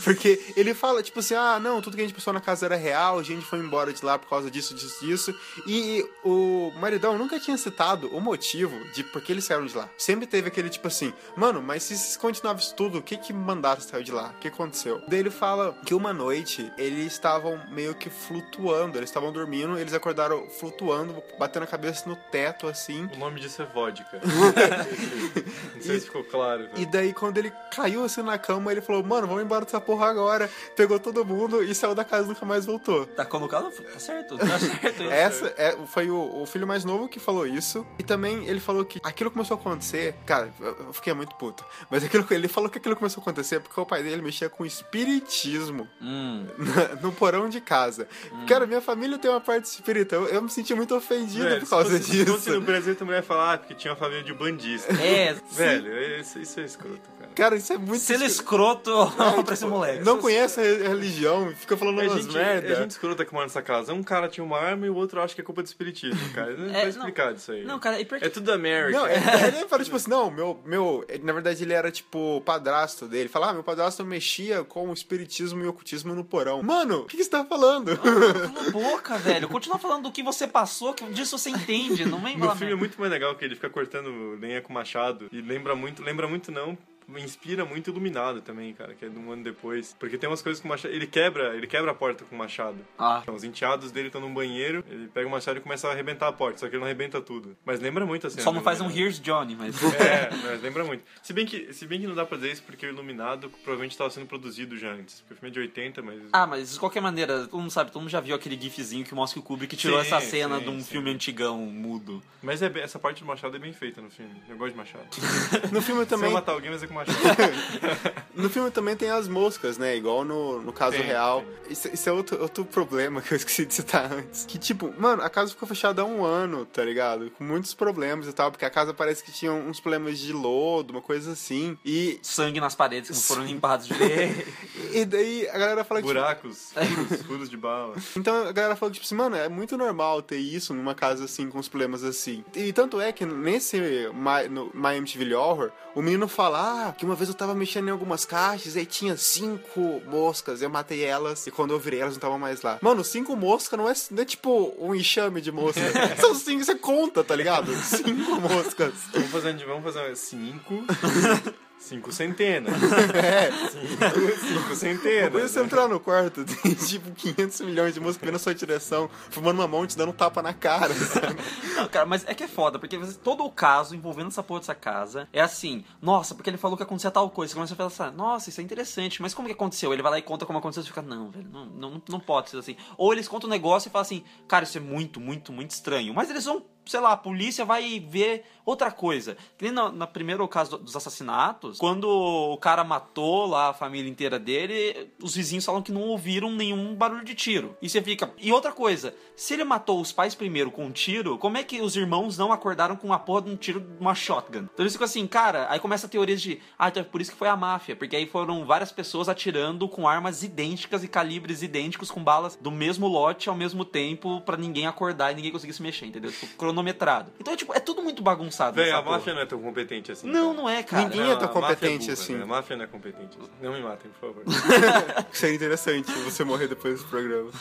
Porque 0.03 0.41
ele 0.55 0.73
fala, 0.73 1.03
tipo 1.03 1.19
assim, 1.19 1.35
ah, 1.35 1.59
não, 1.59 1.79
tudo 1.79 1.95
que 1.95 2.01
a 2.01 2.05
gente 2.05 2.15
pensou 2.15 2.33
na 2.33 2.41
casa 2.41 2.65
era 2.65 2.75
real, 2.75 3.19
a 3.19 3.23
gente 3.23 3.45
foi 3.45 3.59
embora 3.59 3.93
de 3.93 4.03
lá 4.03 4.17
por 4.17 4.27
causa 4.27 4.49
disso, 4.49 4.73
disso, 4.73 5.05
disso. 5.05 5.35
E 5.67 6.03
o 6.23 6.71
maridão 6.79 7.17
nunca 7.19 7.39
tinha 7.39 7.55
citado 7.61 8.07
o 8.15 8.19
motivo 8.19 8.77
de 8.93 9.03
por 9.03 9.21
que 9.21 9.31
eles 9.31 9.45
saíram 9.45 9.65
de 9.65 9.75
lá. 9.75 9.89
Sempre 9.97 10.27
teve 10.27 10.47
aquele 10.47 10.69
tipo 10.69 10.87
assim, 10.87 11.13
mano, 11.35 11.61
mas 11.61 11.83
se 11.83 12.17
continuava 12.17 12.59
isso 12.59 12.75
tudo, 12.75 12.97
o 12.99 13.01
que 13.01 13.17
que 13.17 13.33
mandaram 13.33 13.81
sair 13.81 14.03
de 14.03 14.11
lá? 14.11 14.33
O 14.35 14.39
que 14.39 14.47
aconteceu? 14.47 15.01
Daí 15.07 15.19
ele 15.19 15.29
fala 15.29 15.75
que 15.85 15.93
uma 15.93 16.13
noite 16.13 16.71
eles 16.77 17.13
estavam 17.13 17.59
meio 17.69 17.95
que 17.95 18.09
flutuando, 18.09 18.97
eles 18.97 19.09
estavam 19.09 19.31
dormindo, 19.31 19.77
eles 19.77 19.93
acordaram 19.93 20.47
flutuando, 20.49 21.21
batendo 21.37 21.63
a 21.63 21.67
cabeça 21.67 22.07
no 22.07 22.15
teto 22.15 22.67
assim. 22.67 23.09
O 23.13 23.17
nome 23.17 23.39
disso 23.39 23.61
é 23.61 23.65
vodka. 23.65 24.21
Não 25.75 25.81
sei 25.81 25.99
se 25.99 26.05
ficou 26.05 26.23
claro. 26.23 26.69
E 26.75 26.85
daí, 26.85 27.13
quando 27.13 27.37
ele 27.37 27.51
caiu 27.73 28.03
assim 28.03 28.21
na 28.21 28.37
cama, 28.37 28.71
ele 28.71 28.81
falou: 28.81 29.03
Mano, 29.03 29.27
vamos 29.27 29.43
embora 29.43 29.65
dessa 29.65 29.81
porra 29.81 30.07
agora. 30.09 30.49
Pegou 30.75 30.99
todo 30.99 31.25
mundo 31.25 31.63
e 31.63 31.73
saiu 31.73 31.95
da 31.95 32.03
casa 32.03 32.25
e 32.25 32.29
nunca 32.29 32.45
mais 32.45 32.65
voltou. 32.65 33.05
Tá 33.05 33.25
colocado? 33.25 33.71
Tá 33.71 33.99
certo, 33.99 34.37
tá 34.37 34.57
certo. 34.59 35.03
Essa 35.03 35.53
é, 35.57 35.77
foi 35.87 36.09
o, 36.09 36.41
o 36.41 36.45
filho 36.45 36.67
mais 36.67 36.83
novo 36.85 37.07
que 37.07 37.19
falou 37.19 37.45
isso. 37.55 37.85
E 37.99 38.03
também 38.03 38.45
ele 38.47 38.59
falou 38.59 38.83
que 38.85 38.99
aquilo 39.03 39.31
começou 39.31 39.57
a 39.57 39.59
acontecer. 39.59 40.15
Cara, 40.25 40.51
eu 40.59 40.93
fiquei 40.93 41.13
muito 41.13 41.35
puto. 41.35 41.63
Mas 41.89 42.03
aquilo, 42.03 42.25
ele 42.31 42.47
falou 42.47 42.69
que 42.69 42.77
aquilo 42.77 42.95
começou 42.95 43.21
a 43.21 43.23
acontecer 43.23 43.59
porque 43.59 43.79
o 43.79 43.85
pai 43.85 44.03
dele 44.03 44.21
mexia 44.21 44.49
com 44.49 44.65
espiritismo 44.65 45.87
Hum. 46.01 46.45
na- 46.57 46.95
no 47.01 47.11
porão 47.11 47.49
de 47.49 47.59
casa. 47.61 48.07
Cara, 48.47 48.65
minha 48.65 48.81
família 48.81 49.17
tem 49.17 49.29
uma 49.29 49.41
parte 49.41 49.65
espírita. 49.65 50.15
Eu, 50.15 50.27
eu 50.27 50.41
me 50.41 50.49
senti 50.49 50.73
muito 50.73 50.95
ofendido 50.95 51.43
Velho, 51.45 51.59
por 51.59 51.65
se 51.65 51.69
causa 51.69 51.89
fosse- 51.97 52.03
Se 52.03 52.25
fosse 52.25 52.49
no 52.49 52.55
disso. 52.55 52.61
Brasil, 52.61 52.95
também 52.95 53.15
ia 53.15 53.23
falar 53.23 53.53
ah, 53.53 53.57
porque 53.57 53.73
tinha 53.75 53.91
uma 53.93 53.99
família 53.99 54.23
de 54.23 54.33
bandista. 54.33 54.91
É, 54.93 55.35
Velho, 55.51 56.19
isso, 56.19 56.39
isso 56.39 56.59
é 56.59 56.63
escroto, 56.63 57.09
cara. 57.19 57.31
Cara, 57.35 57.55
isso 57.55 57.71
é 57.73 57.77
muito. 57.77 57.99
Sendo 57.99 58.23
escroto 58.25 58.91
pra 59.45 59.53
esse 59.53 59.65
moleque. 59.65 60.03
Não 60.03 60.19
conhece 60.19 60.59
a 60.59 60.63
re- 60.63 60.87
religião, 60.87 61.53
fica 61.55 61.77
falando 61.77 62.01
É 62.01 62.07
umas 62.07 62.23
gente, 62.23 62.33
merda. 62.33 62.67
é 62.67 62.75
gente 62.75 62.91
escrota 62.91 63.23
que 63.25 63.33
mora 63.33 63.45
nessa 63.45 63.61
casa. 63.61 63.93
Um 63.93 64.03
cara 64.03 64.27
tinha 64.27 64.43
uma 64.43 64.57
arma 64.59 64.85
e 64.85 64.89
o 64.89 64.95
outro 64.95 65.21
acha 65.21 65.33
que 65.33 65.41
é 65.41 65.43
culpa 65.43 65.61
do 65.63 65.65
espiritismo, 65.65 66.19
cara. 66.33 66.53
Não 66.55 66.69
É, 66.75 66.81
tá 66.81 66.87
explicado 66.89 67.39
isso 67.41 67.51
aí. 67.51 67.63
Não, 67.63 67.79
cara, 67.79 67.99
e 67.99 68.07
É 68.21 68.29
tudo 68.29 68.51
América. 68.51 68.97
Não, 68.97 69.07
ele, 69.07 69.17
ele 69.57 69.67
falou 69.69 69.83
tipo 69.83 69.97
assim, 69.97 70.09
não, 70.09 70.31
meu, 70.31 70.59
meu. 70.65 71.05
Na 71.23 71.33
verdade, 71.33 71.63
ele 71.63 71.73
era 71.73 71.91
tipo 71.91 72.41
padrasto 72.45 73.07
dele. 73.07 73.27
Fala, 73.27 73.49
ah, 73.49 73.53
meu 73.53 73.63
padrasto 73.63 74.05
mexia 74.05 74.63
com 74.63 74.89
o 74.89 74.93
espiritismo 74.93 75.63
e 75.63 75.67
o 75.67 75.71
ocultismo 75.71 76.15
no 76.15 76.23
porão. 76.23 76.63
Mano, 76.63 76.99
o 76.99 77.05
que, 77.05 77.17
que 77.17 77.23
você 77.23 77.29
tá 77.29 77.43
falando? 77.43 77.97
Cala 77.97 78.67
a 78.67 78.69
boca, 78.71 79.17
velho. 79.17 79.49
Continua 79.49 79.77
falando 79.77 80.03
do 80.03 80.11
que 80.11 80.23
você 80.23 80.47
passou, 80.47 80.93
que 80.93 81.03
disso 81.05 81.37
você 81.37 81.49
entende. 81.49 82.05
Não 82.05 82.19
vem 82.19 82.37
falar 82.37 82.55
filme 82.61 82.73
é 82.73 82.75
muito 82.75 82.99
mais 82.99 83.11
legal 83.11 83.35
que 83.35 83.43
ele 83.43 83.55
fica 83.55 83.69
cortando 83.69 84.37
lenha 84.39 84.61
com 84.61 84.71
machado 84.71 85.27
e 85.31 85.41
lembra 85.41 85.75
muito, 85.75 86.03
lembra 86.03 86.27
muito 86.27 86.51
não, 86.51 86.77
inspira 87.19 87.65
muito 87.65 87.89
Iluminado 87.89 88.41
também, 88.41 88.73
cara, 88.73 88.93
que 88.93 89.05
é 89.05 89.09
de 89.09 89.17
um 89.17 89.31
ano 89.31 89.43
depois. 89.43 89.95
Porque 89.99 90.17
tem 90.17 90.29
umas 90.29 90.41
coisas 90.41 90.61
com 90.61 90.67
o 90.67 90.69
machado. 90.69 90.93
Ele 90.93 91.07
quebra, 91.07 91.55
ele 91.55 91.67
quebra 91.67 91.91
a 91.91 91.93
porta 91.93 92.23
com 92.25 92.35
o 92.35 92.37
machado. 92.37 92.77
Ah, 92.97 93.19
Então, 93.21 93.35
os 93.35 93.43
enteados 93.43 93.91
dele 93.91 94.07
estão 94.07 94.21
num 94.21 94.33
banheiro, 94.33 94.83
ele 94.89 95.07
pega 95.07 95.27
o 95.27 95.31
machado 95.31 95.57
e 95.57 95.61
começa 95.61 95.87
a 95.87 95.91
arrebentar 95.91 96.27
a 96.27 96.31
porta, 96.33 96.59
só 96.59 96.67
que 96.67 96.73
ele 96.75 96.79
não 96.79 96.85
arrebenta 96.85 97.19
tudo. 97.21 97.55
Mas 97.65 97.79
lembra 97.79 98.05
muito 98.05 98.27
assim. 98.27 98.39
só 98.41 98.51
não 98.51 98.61
faz 98.61 98.79
um 98.81 98.89
Here's 98.89 99.19
Johnny, 99.19 99.55
mas. 99.55 99.75
É, 100.01 100.29
mas 100.43 100.61
lembra 100.61 100.83
muito. 100.83 101.03
Se 101.21 101.33
bem, 101.33 101.45
que, 101.45 101.73
se 101.73 101.85
bem 101.85 101.99
que 101.99 102.07
não 102.07 102.15
dá 102.15 102.25
pra 102.25 102.37
dizer 102.37 102.51
isso 102.51 102.63
porque 102.63 102.85
o 102.85 102.89
Iluminado 102.89 103.49
provavelmente 103.63 103.91
estava 103.91 104.09
sendo 104.09 104.25
produzido 104.25 104.77
já 104.77 104.91
antes. 104.91 105.21
Porque 105.21 105.33
o 105.33 105.37
filme 105.37 105.49
é 105.49 105.53
de 105.53 105.59
80, 105.59 106.01
mas. 106.01 106.21
Ah, 106.33 106.47
mas 106.47 106.73
de 106.73 106.79
qualquer 106.79 107.01
maneira, 107.01 107.45
todo 107.47 107.59
mundo 107.59 107.71
sabe, 107.71 107.91
todo 107.91 108.01
mundo 108.01 108.11
já 108.11 108.19
viu 108.19 108.35
aquele 108.35 108.59
gifzinho 108.59 109.03
que 109.05 109.13
mostra 109.15 109.39
que 109.39 109.45
o 109.45 109.47
Kubrick 109.47 109.75
tirou 109.75 109.99
Sim, 110.01 110.07
essa 110.07 110.19
cena 110.21 110.57
sim, 110.59 110.63
de 110.63 110.69
um 110.69 110.79
sim. 110.79 110.85
filme 110.91 111.09
antigão, 111.11 111.57
mudo. 111.59 112.21
Mas 112.41 112.61
é 112.61 112.69
bem- 112.69 112.83
essa 112.83 112.97
parte 112.99 113.19
do 113.21 113.25
machado 113.27 113.55
é 113.55 113.59
bem 113.59 113.73
feita 113.73 114.01
no 114.01 114.09
filme. 114.09 114.31
Eu 114.49 114.57
gosto 114.57 114.71
de 114.71 114.77
machado. 114.77 115.05
No 115.71 115.81
filme 115.81 116.01
Se 116.05 116.13
eu 116.13 116.17
também, 116.17 116.31
matar 116.33 116.51
alguém, 116.53 116.69
vai 116.69 116.79
ser 116.79 116.87
com 116.87 116.93
no 118.35 118.49
filme 118.49 118.71
também 118.71 118.95
tem 118.95 119.09
as 119.09 119.27
moscas, 119.27 119.77
né? 119.77 119.95
Igual 119.95 120.23
no, 120.23 120.61
no 120.61 120.73
caso 120.73 120.97
Tem, 120.97 121.05
real. 121.05 121.43
Isso, 121.69 121.87
isso 121.93 122.09
é 122.09 122.11
outro, 122.11 122.41
outro 122.41 122.65
problema 122.65 123.21
que 123.21 123.33
eu 123.33 123.37
esqueci 123.37 123.65
de 123.65 123.73
citar 123.73 124.11
antes. 124.11 124.45
Que, 124.45 124.57
tipo, 124.57 124.93
mano, 124.97 125.21
a 125.21 125.29
casa 125.29 125.51
ficou 125.51 125.67
fechada 125.67 126.01
há 126.01 126.05
um 126.05 126.23
ano, 126.23 126.65
tá 126.65 126.83
ligado? 126.83 127.31
Com 127.31 127.43
muitos 127.43 127.73
problemas 127.73 128.27
e 128.27 128.33
tal, 128.33 128.51
porque 128.51 128.65
a 128.65 128.69
casa 128.69 128.93
parece 128.93 129.23
que 129.23 129.31
tinha 129.31 129.51
uns 129.51 129.79
problemas 129.79 130.19
de 130.19 130.33
lodo, 130.33 130.91
uma 130.91 131.01
coisa 131.01 131.31
assim. 131.31 131.77
E, 131.85 132.19
Sangue 132.21 132.59
nas 132.59 132.75
paredes 132.75 133.09
que 133.09 133.15
não 133.15 133.21
foram 133.21 133.45
limpados 133.45 133.87
direito. 133.87 134.47
e 134.93 135.05
daí 135.05 135.47
a 135.49 135.57
galera 135.57 135.83
fala 135.83 136.01
que. 136.01 136.07
tipo, 136.07 136.19
Buracos, 136.19 136.73
furos, 136.73 137.21
furos 137.25 137.49
de 137.49 137.57
bala. 137.57 137.95
Então 138.15 138.47
a 138.47 138.51
galera 138.51 138.75
falou, 138.75 138.91
tipo 138.91 139.05
assim, 139.05 139.15
mano, 139.15 139.35
é 139.35 139.49
muito 139.49 139.77
normal 139.77 140.21
ter 140.21 140.37
isso 140.37 140.73
numa 140.73 140.95
casa 140.95 141.25
assim, 141.25 141.49
com 141.49 141.59
os 141.59 141.67
problemas 141.67 142.03
assim. 142.03 142.43
E 142.55 142.73
tanto 142.73 142.99
é 142.99 143.11
que 143.11 143.25
nesse 143.25 143.79
My, 144.13 144.47
no 144.49 144.71
My 144.73 144.97
MTV 144.97 145.33
Horror, 145.33 145.71
o 145.95 146.01
menino 146.01 146.27
fala, 146.27 146.89
ah, 146.89 146.90
que 146.91 147.05
uma 147.05 147.15
vez 147.15 147.29
eu 147.29 147.35
tava 147.35 147.53
mexendo 147.53 147.87
em 147.87 147.91
algumas 147.91 148.25
caixas 148.25 148.75
e 148.75 148.85
tinha 148.85 149.17
cinco 149.17 150.01
moscas, 150.07 150.61
eu 150.61 150.69
matei 150.69 151.03
elas 151.03 151.47
e 151.47 151.51
quando 151.51 151.71
eu 151.71 151.79
virei 151.79 152.01
elas 152.01 152.13
não 152.13 152.17
estavam 152.17 152.39
mais 152.39 152.61
lá. 152.61 152.79
Mano, 152.81 153.03
cinco 153.03 153.35
moscas 153.35 153.77
não 153.77 153.89
é, 153.89 153.93
não 154.11 154.21
é 154.21 154.25
tipo 154.25 154.75
um 154.79 154.93
enxame 154.93 155.41
de 155.41 155.51
moscas. 155.51 155.83
São 156.19 156.35
cinco, 156.35 156.63
você 156.63 156.75
conta, 156.75 157.23
tá 157.23 157.35
ligado? 157.35 157.73
Cinco 157.75 158.39
moscas. 158.41 158.93
Vamos 159.13 159.29
fazer, 159.29 159.65
vamos 159.65 159.83
fazer 159.83 160.15
cinco. 160.15 160.83
Cinco 161.81 162.11
centenas. 162.11 162.73
É. 163.15 163.51
Cinco, 163.51 164.47
cinco 164.47 164.75
centenas. 164.75 165.23
Depois 165.23 165.51
você 165.51 165.61
entrar 165.61 165.87
no 165.87 165.99
quarto, 165.99 166.45
tem 166.61 166.75
tipo 166.75 167.11
500 167.11 167.61
milhões 167.61 167.93
de 167.93 167.99
moscas 167.99 168.17
vindo 168.21 168.33
na 168.33 168.39
sua 168.39 168.53
direção, 168.53 169.09
fumando 169.31 169.59
uma 169.59 169.67
mão, 169.67 169.85
te 169.87 169.97
dando 169.97 170.09
um 170.09 170.13
tapa 170.13 170.43
na 170.43 170.53
cara, 170.53 170.93
sabe? 170.93 171.35
Não, 171.75 171.87
cara, 171.87 172.05
mas 172.05 172.23
é 172.27 172.35
que 172.35 172.43
é 172.43 172.47
foda, 172.47 172.77
porque 172.77 172.97
todo 173.23 173.43
o 173.43 173.51
caso 173.51 173.95
envolvendo 173.95 174.27
essa 174.27 174.43
porra 174.43 174.59
dessa 174.59 174.75
casa 174.75 175.27
é 175.33 175.41
assim, 175.41 175.83
nossa, 175.99 176.35
porque 176.35 176.51
ele 176.51 176.57
falou 176.57 176.77
que 176.77 176.83
acontecia 176.83 177.09
tal 177.09 177.29
coisa. 177.31 177.51
Você 177.51 177.55
começa 177.55 177.73
a 177.73 177.77
pensar, 177.77 178.11
nossa, 178.11 178.49
isso 178.49 178.61
é 178.61 178.63
interessante, 178.63 179.19
mas 179.19 179.33
como 179.33 179.47
que 179.47 179.53
aconteceu? 179.53 179.91
Ele 179.91 180.03
vai 180.03 180.11
lá 180.11 180.19
e 180.19 180.21
conta 180.21 180.45
como 180.45 180.59
aconteceu, 180.59 180.83
você 180.83 180.89
fica, 180.89 181.01
não, 181.01 181.31
velho, 181.31 181.49
não, 181.51 181.65
não, 181.65 182.01
não 182.07 182.19
pode 182.19 182.51
ser 182.51 182.57
assim. 182.57 182.77
Ou 182.95 183.11
eles 183.11 183.27
contam 183.27 183.49
um 183.49 183.51
negócio 183.51 183.89
e 183.89 183.91
falam 183.91 184.03
assim, 184.03 184.23
cara, 184.47 184.63
isso 184.63 184.77
é 184.77 184.81
muito, 184.81 185.19
muito, 185.19 185.51
muito 185.51 185.71
estranho. 185.71 186.13
Mas 186.13 186.29
eles 186.29 186.45
vão, 186.45 186.63
sei 186.85 186.99
lá, 186.99 187.13
a 187.13 187.17
polícia 187.17 187.65
vai 187.65 187.99
ver 187.99 188.45
outra 188.65 188.91
coisa. 188.91 189.35
Que 189.57 189.65
nem 189.69 189.71
no 189.73 190.07
primeiro 190.07 190.47
caso 190.47 190.71
do- 190.71 190.83
dos 190.83 190.95
assassinatos, 190.95 191.77
quando 191.77 192.05
o 192.09 192.57
cara 192.57 192.83
matou 192.83 193.45
lá 193.45 193.69
a 193.69 193.73
família 193.73 194.09
inteira 194.09 194.37
dele, 194.39 195.09
os 195.21 195.35
vizinhos 195.35 195.65
falam 195.65 195.81
que 195.81 195.91
não 195.91 196.01
ouviram 196.01 196.51
nenhum 196.51 196.95
barulho 196.95 197.23
de 197.23 197.35
tiro. 197.35 197.75
E 197.81 197.89
você 197.89 198.01
fica. 198.01 198.31
E 198.37 198.51
outra 198.51 198.71
coisa, 198.71 199.13
se 199.35 199.53
ele 199.53 199.63
matou 199.63 199.99
os 200.01 200.11
pais 200.11 200.35
primeiro 200.35 200.71
com 200.71 200.85
um 200.85 200.91
tiro, 200.91 201.37
como 201.37 201.57
é 201.57 201.63
que 201.63 201.81
os 201.81 201.95
irmãos 201.95 202.37
não 202.37 202.51
acordaram 202.51 202.95
com 202.95 203.07
uma 203.07 203.19
porra 203.19 203.43
de 203.43 203.49
um 203.51 203.55
tiro 203.55 203.79
de 203.79 203.97
uma 203.99 204.15
shotgun? 204.15 204.67
Então 204.73 204.83
eles 204.83 204.93
ficam 204.93 205.05
assim, 205.05 205.25
cara, 205.27 205.67
aí 205.69 205.79
começa 205.79 206.07
a 206.07 206.09
teoria 206.09 206.35
de. 206.35 206.59
Ah, 206.77 206.89
então 206.89 207.01
é 207.01 207.05
por 207.05 207.21
isso 207.21 207.31
que 207.31 207.37
foi 207.37 207.47
a 207.47 207.55
máfia. 207.55 207.95
Porque 207.95 208.15
aí 208.15 208.25
foram 208.25 208.65
várias 208.65 208.91
pessoas 208.91 209.29
atirando 209.29 209.87
com 209.87 210.07
armas 210.07 210.43
idênticas 210.43 211.03
e 211.03 211.07
calibres 211.07 211.61
idênticos, 211.61 212.09
com 212.11 212.23
balas 212.23 212.55
do 212.55 212.71
mesmo 212.71 213.07
lote 213.07 213.49
ao 213.49 213.55
mesmo 213.55 213.83
tempo, 213.85 214.41
pra 214.41 214.57
ninguém 214.57 214.87
acordar 214.87 215.31
e 215.31 215.35
ninguém 215.35 215.51
conseguir 215.51 215.73
se 215.73 215.81
mexer, 215.81 216.05
entendeu? 216.05 216.31
Tipo, 216.31 216.55
cronometrado. 216.57 217.31
Então, 217.39 217.55
tipo, 217.55 217.73
é 217.73 217.79
tudo 217.79 218.01
muito 218.01 218.21
bagunçado. 218.21 218.50
Véi, 218.75 218.85
nessa 218.85 218.97
a 218.97 219.01
máfia 219.01 219.33
não 219.33 219.41
é 219.41 219.45
tão 219.45 219.59
competente 219.59 220.11
assim. 220.11 220.27
Não, 220.27 220.49
cara. 220.49 220.61
não 220.61 220.69
é, 220.69 220.83
cara. 220.83 221.03
Ninguém 221.03 221.21
é 221.21 221.25
tão 221.25 221.33
a 221.33 221.35
máfia 221.35 221.47
competente 221.49 221.99
burra, 222.05 222.13
assim. 222.13 222.35
né? 222.35 222.43
A 222.43 222.45
máfia 222.45 222.77
não 222.77 222.83
é 222.83 222.87
competente. 222.87 223.37
Não 223.61 223.73
me 223.73 223.81
matem, 223.81 224.11
por 224.19 224.33
favor. 224.33 224.43
Seria 225.31 225.55
interessante 225.55 226.11
você 226.11 226.43
morrer 226.43 226.67
depois 226.67 226.95
desse 226.95 227.05
programa. 227.09 227.51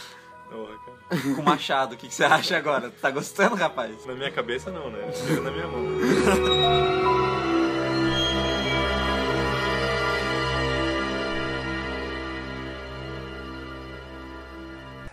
Cara. 0.50 1.34
Com 1.36 1.42
machado, 1.42 1.94
o 1.94 1.96
que, 1.96 2.08
que 2.08 2.14
você 2.14 2.24
acha 2.24 2.56
agora? 2.56 2.90
Tá 2.90 3.10
gostando, 3.10 3.54
rapaz? 3.54 4.04
Na 4.04 4.14
minha 4.14 4.32
cabeça 4.32 4.70
não, 4.70 4.90
né? 4.90 5.08
Tira 5.12 5.40
na 5.42 5.50
minha 5.50 5.66
mão. 5.68 5.80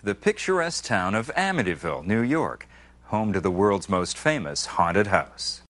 The 0.04 0.16
picturesque 0.16 0.88
town 0.88 1.16
of 1.16 1.30
Amityville, 1.36 2.06
New 2.06 2.22
York, 2.24 2.66
home 3.12 3.34
to 3.34 3.42
the 3.42 3.52
world's 3.52 3.90
most 3.90 4.18
famous 4.18 4.66
haunted 4.66 5.08
house. 5.08 5.64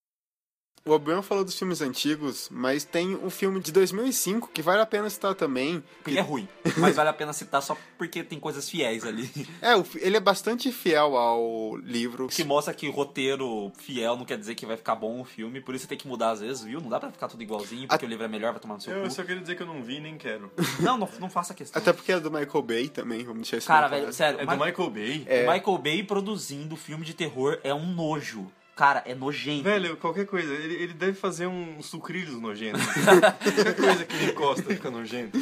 O 0.88 0.91
Obion 0.91 1.21
falou 1.21 1.43
dos 1.43 1.57
filmes 1.57 1.81
antigos, 1.81 2.47
mas 2.49 2.83
tem 2.85 3.13
um 3.15 3.29
filme 3.29 3.59
de 3.59 3.71
2005 3.73 4.49
que 4.53 4.61
vale 4.61 4.81
a 4.81 4.85
pena 4.85 5.09
citar 5.09 5.35
também. 5.35 5.83
Porque 6.01 6.17
é 6.17 6.21
ruim. 6.21 6.47
Mas 6.77 6.95
vale 6.95 7.09
a 7.09 7.13
pena 7.13 7.33
citar 7.33 7.61
só 7.61 7.75
porque 7.97 8.23
tem 8.23 8.39
coisas 8.39 8.69
fiéis 8.69 9.05
ali. 9.05 9.29
É, 9.61 9.73
ele 10.05 10.15
é 10.15 10.19
bastante 10.19 10.71
fiel 10.71 11.17
ao 11.17 11.75
livro. 11.77 12.27
Que 12.27 12.43
mostra 12.43 12.73
que 12.73 12.89
roteiro 12.89 13.71
fiel 13.77 14.15
não 14.15 14.23
quer 14.23 14.38
dizer 14.38 14.55
que 14.55 14.65
vai 14.65 14.77
ficar 14.77 14.95
bom 14.95 15.19
o 15.21 15.25
filme, 15.25 15.59
por 15.59 15.73
isso 15.75 15.83
você 15.83 15.89
tem 15.89 15.97
que 15.97 16.07
mudar 16.07 16.31
às 16.31 16.39
vezes, 16.41 16.63
viu? 16.63 16.79
Não 16.79 16.89
dá 16.89 16.99
pra 16.99 17.11
ficar 17.11 17.27
tudo 17.27 17.41
igualzinho, 17.43 17.88
porque 17.88 18.05
o 18.05 18.07
livro 18.07 18.23
é 18.23 18.27
melhor, 18.27 18.51
vai 18.51 18.61
tomar 18.61 18.75
no 18.75 18.81
seu 18.81 18.93
Eu 18.93 19.03
cu. 19.03 19.11
só 19.11 19.23
queria 19.23 19.41
dizer 19.41 19.55
que 19.55 19.63
eu 19.63 19.67
não 19.67 19.83
vi 19.83 19.99
nem 19.99 20.17
quero. 20.17 20.51
Não, 20.79 20.97
não, 20.97 21.09
não 21.19 21.29
faça 21.29 21.53
questão. 21.53 21.81
Até 21.81 21.91
porque 21.91 22.11
é 22.11 22.19
do 22.19 22.29
Michael 22.31 22.61
Bay 22.61 22.88
também, 22.88 23.23
vamos 23.23 23.41
deixar 23.41 23.57
isso 23.57 23.67
Cara, 23.67 23.88
velho, 23.88 24.13
sério, 24.13 24.39
É 24.39 24.45
Ma- 24.45 24.55
do 24.55 24.63
Michael 24.63 24.89
Bay? 24.91 25.23
É. 25.27 25.47
o 25.47 25.51
Michael 25.51 25.77
Bay 25.79 26.03
produzindo 26.03 26.75
filme 26.75 27.03
de 27.03 27.13
terror 27.13 27.59
é 27.63 27.73
um 27.73 27.85
nojo. 27.91 28.49
Cara, 28.78 29.01
é 29.07 29.15
nojento. 29.15 29.63
Velho, 29.63 29.97
qualquer 29.97 30.28
coisa. 30.28 30.53
Ele, 30.53 30.75
ele 30.75 30.93
deve 30.93 31.13
fazer 31.13 31.47
um 31.47 31.82
sucrilhos 31.82 32.39
nojento. 32.39 32.78
qualquer 33.43 33.75
coisa 33.75 34.05
que 34.05 34.15
ele 34.15 34.32
encosta 34.32 34.61
fica 34.61 34.91
nojento. 34.91 35.41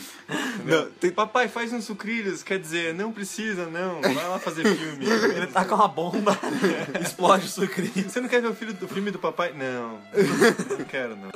Não, 0.63 0.89
tem- 0.91 1.11
Papai, 1.11 1.49
faz 1.49 1.73
uns 1.73 1.83
sucrilhos. 1.83 2.41
Quer 2.43 2.59
dizer, 2.59 2.93
não 2.93 3.11
precisa, 3.11 3.65
não. 3.65 4.01
Vai 4.01 4.13
lá 4.13 4.39
fazer 4.39 4.63
filme. 4.63 5.05
Ele 5.35 5.47
tá 5.47 5.65
com 5.65 5.75
uma 5.75 5.87
bomba, 5.87 6.37
explode 7.01 7.45
o 7.45 7.49
sucrilho. 7.49 8.09
Você 8.09 8.21
não 8.21 8.29
quer 8.29 8.41
ver 8.41 8.47
o, 8.47 8.55
filho 8.55 8.73
do, 8.73 8.87
filme 8.87 9.11
do 9.11 9.19
papai? 9.19 9.51
Não. 9.51 9.99
Não 10.77 10.85
quero, 10.85 11.17
não. 11.17 11.29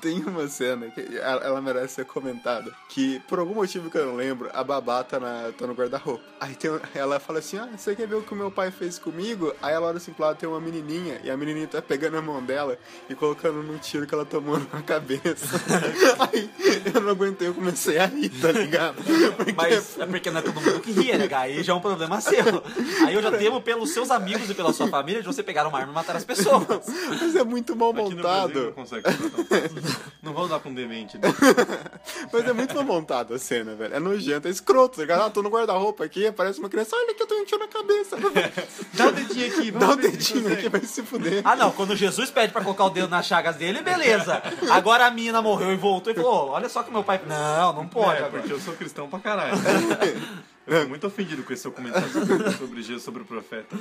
Tem 0.00 0.20
uma 0.24 0.48
cena 0.48 0.90
que 0.90 1.16
ela, 1.16 1.60
merece 1.60 1.94
ser 1.94 2.06
comentada. 2.06 2.72
Que, 2.88 3.20
por 3.28 3.38
algum 3.38 3.54
motivo 3.54 3.88
que 3.88 3.96
eu 3.96 4.06
não 4.06 4.16
lembro, 4.16 4.50
a 4.52 4.64
babá 4.64 5.04
tá, 5.04 5.20
na, 5.20 5.52
tá 5.56 5.64
no 5.64 5.74
guarda-roupa. 5.74 6.24
Aí 6.40 6.56
tem, 6.56 6.72
um- 6.72 6.80
ela 6.92 7.20
fala 7.20 7.38
assim, 7.38 7.56
ah, 7.56 7.68
você 7.76 7.94
quer 7.94 8.08
ver 8.08 8.16
o 8.16 8.22
que 8.22 8.32
o 8.34 8.36
meu 8.36 8.50
pai 8.50 8.72
fez 8.72 8.98
comigo? 8.98 9.54
Aí 9.62 9.72
ela 9.72 9.86
olha 9.86 9.98
assim 9.98 10.12
pro 10.12 10.24
lado, 10.24 10.36
tem 10.36 10.48
uma 10.48 10.60
menininha. 10.60 11.20
E 11.22 11.30
a 11.30 11.35
menininha 11.36 11.66
tá 11.66 11.82
pegando 11.82 12.16
a 12.16 12.22
mão 12.22 12.42
dela 12.42 12.78
e 13.08 13.14
colocando 13.14 13.62
num 13.62 13.78
tiro 13.78 14.06
que 14.06 14.14
ela 14.14 14.24
tomou 14.24 14.58
na 14.72 14.82
cabeça. 14.82 15.60
Aí 16.32 16.50
eu 16.94 17.00
não 17.00 17.10
aguentei, 17.10 17.48
eu 17.48 17.54
comecei 17.54 17.98
a 17.98 18.06
rir, 18.06 18.28
tá 18.28 18.52
ligado? 18.52 18.96
Porque 19.36 19.52
Mas 19.56 19.98
é 19.98 20.06
porque 20.06 20.30
não 20.30 20.38
é 20.40 20.42
todo 20.42 20.60
mundo 20.60 20.80
que 20.80 20.92
ria, 20.92 21.18
né? 21.18 21.28
Aí 21.32 21.62
já 21.62 21.72
é 21.72 21.76
um 21.76 21.80
problema 21.80 22.20
seu. 22.20 22.62
Aí 23.06 23.14
eu 23.14 23.22
já 23.22 23.30
temo 23.30 23.60
pelos 23.60 23.90
seus 23.90 24.10
amigos 24.10 24.48
e 24.50 24.54
pela 24.54 24.72
sua 24.72 24.88
família 24.88 25.20
de 25.20 25.26
você 25.26 25.42
pegar 25.42 25.66
uma 25.66 25.78
arma 25.78 25.92
e 25.92 25.94
matar 25.94 26.16
as 26.16 26.24
pessoas. 26.24 26.66
Mas 27.08 27.36
é 27.36 27.44
muito 27.44 27.74
mal 27.76 27.90
Aqui 27.90 28.02
no 28.02 28.22
Brasil 28.22 28.40
montado. 28.42 28.64
não 28.64 28.72
consegue 28.72 29.02
fácil. 29.02 30.00
Não 30.22 30.32
vão 30.32 30.48
dar 30.48 30.58
pra 30.60 30.70
um 30.70 30.74
demente. 30.74 31.18
Mas 32.32 32.44
é 32.46 32.52
muito 32.52 32.74
mal 32.74 32.84
montado 32.84 33.34
a 33.34 33.38
cena, 33.38 33.74
velho. 33.74 33.94
É 33.94 34.00
nojento, 34.00 34.48
é 34.48 34.50
escroto, 34.50 34.96
tá 34.96 35.02
ligado? 35.02 35.22
Ah, 35.22 35.30
tô 35.30 35.42
no 35.42 35.48
guarda-roupa 35.48 36.04
aqui, 36.04 36.26
aparece 36.26 36.58
uma 36.58 36.68
criança, 36.68 36.96
olha 36.96 37.14
que 37.14 37.22
eu 37.22 37.26
tô 37.26 37.34
um 37.36 37.44
tiro 37.44 37.60
na 37.60 37.68
cabeça. 37.68 38.16
Dá 38.94 39.08
o 39.08 39.12
dedinho 39.12 39.46
aqui. 39.46 39.70
Dá 39.70 39.90
o 39.90 39.96
dedinho 39.96 40.52
aqui, 40.52 40.68
vai 40.68 40.80
se 40.82 41.02
fuder. 41.02 41.25
Ah, 41.44 41.56
não, 41.56 41.70
quando 41.70 41.94
Jesus 41.96 42.30
pede 42.30 42.52
pra 42.52 42.62
colocar 42.62 42.84
o 42.84 42.90
dedo 42.90 43.08
nas 43.08 43.26
chagas 43.26 43.56
dele, 43.56 43.82
beleza. 43.82 44.42
Agora 44.70 45.06
a 45.06 45.10
mina 45.10 45.40
morreu 45.42 45.72
e 45.72 45.76
voltou 45.76 46.12
e 46.12 46.16
falou: 46.16 46.48
"Ô, 46.48 46.50
olha 46.52 46.68
só 46.68 46.82
que 46.82 46.90
meu 46.90 47.04
pai. 47.04 47.20
Não, 47.26 47.72
não 47.72 47.86
pode. 47.86 48.14
É, 48.22 48.24
agora. 48.24 48.30
porque 48.30 48.52
eu 48.52 48.60
sou 48.60 48.74
cristão 48.74 49.08
pra 49.08 49.18
caralho. 49.18 49.54
Eu 50.76 50.82
tô 50.82 50.88
muito 50.88 51.06
ofendido 51.06 51.42
com 51.44 51.52
esse 51.52 51.62
seu 51.62 51.70
comentário 51.70 52.10
sobre, 52.58 52.82
Jesus, 52.82 53.02
sobre 53.02 53.22
o 53.22 53.24
profeta. 53.24 53.76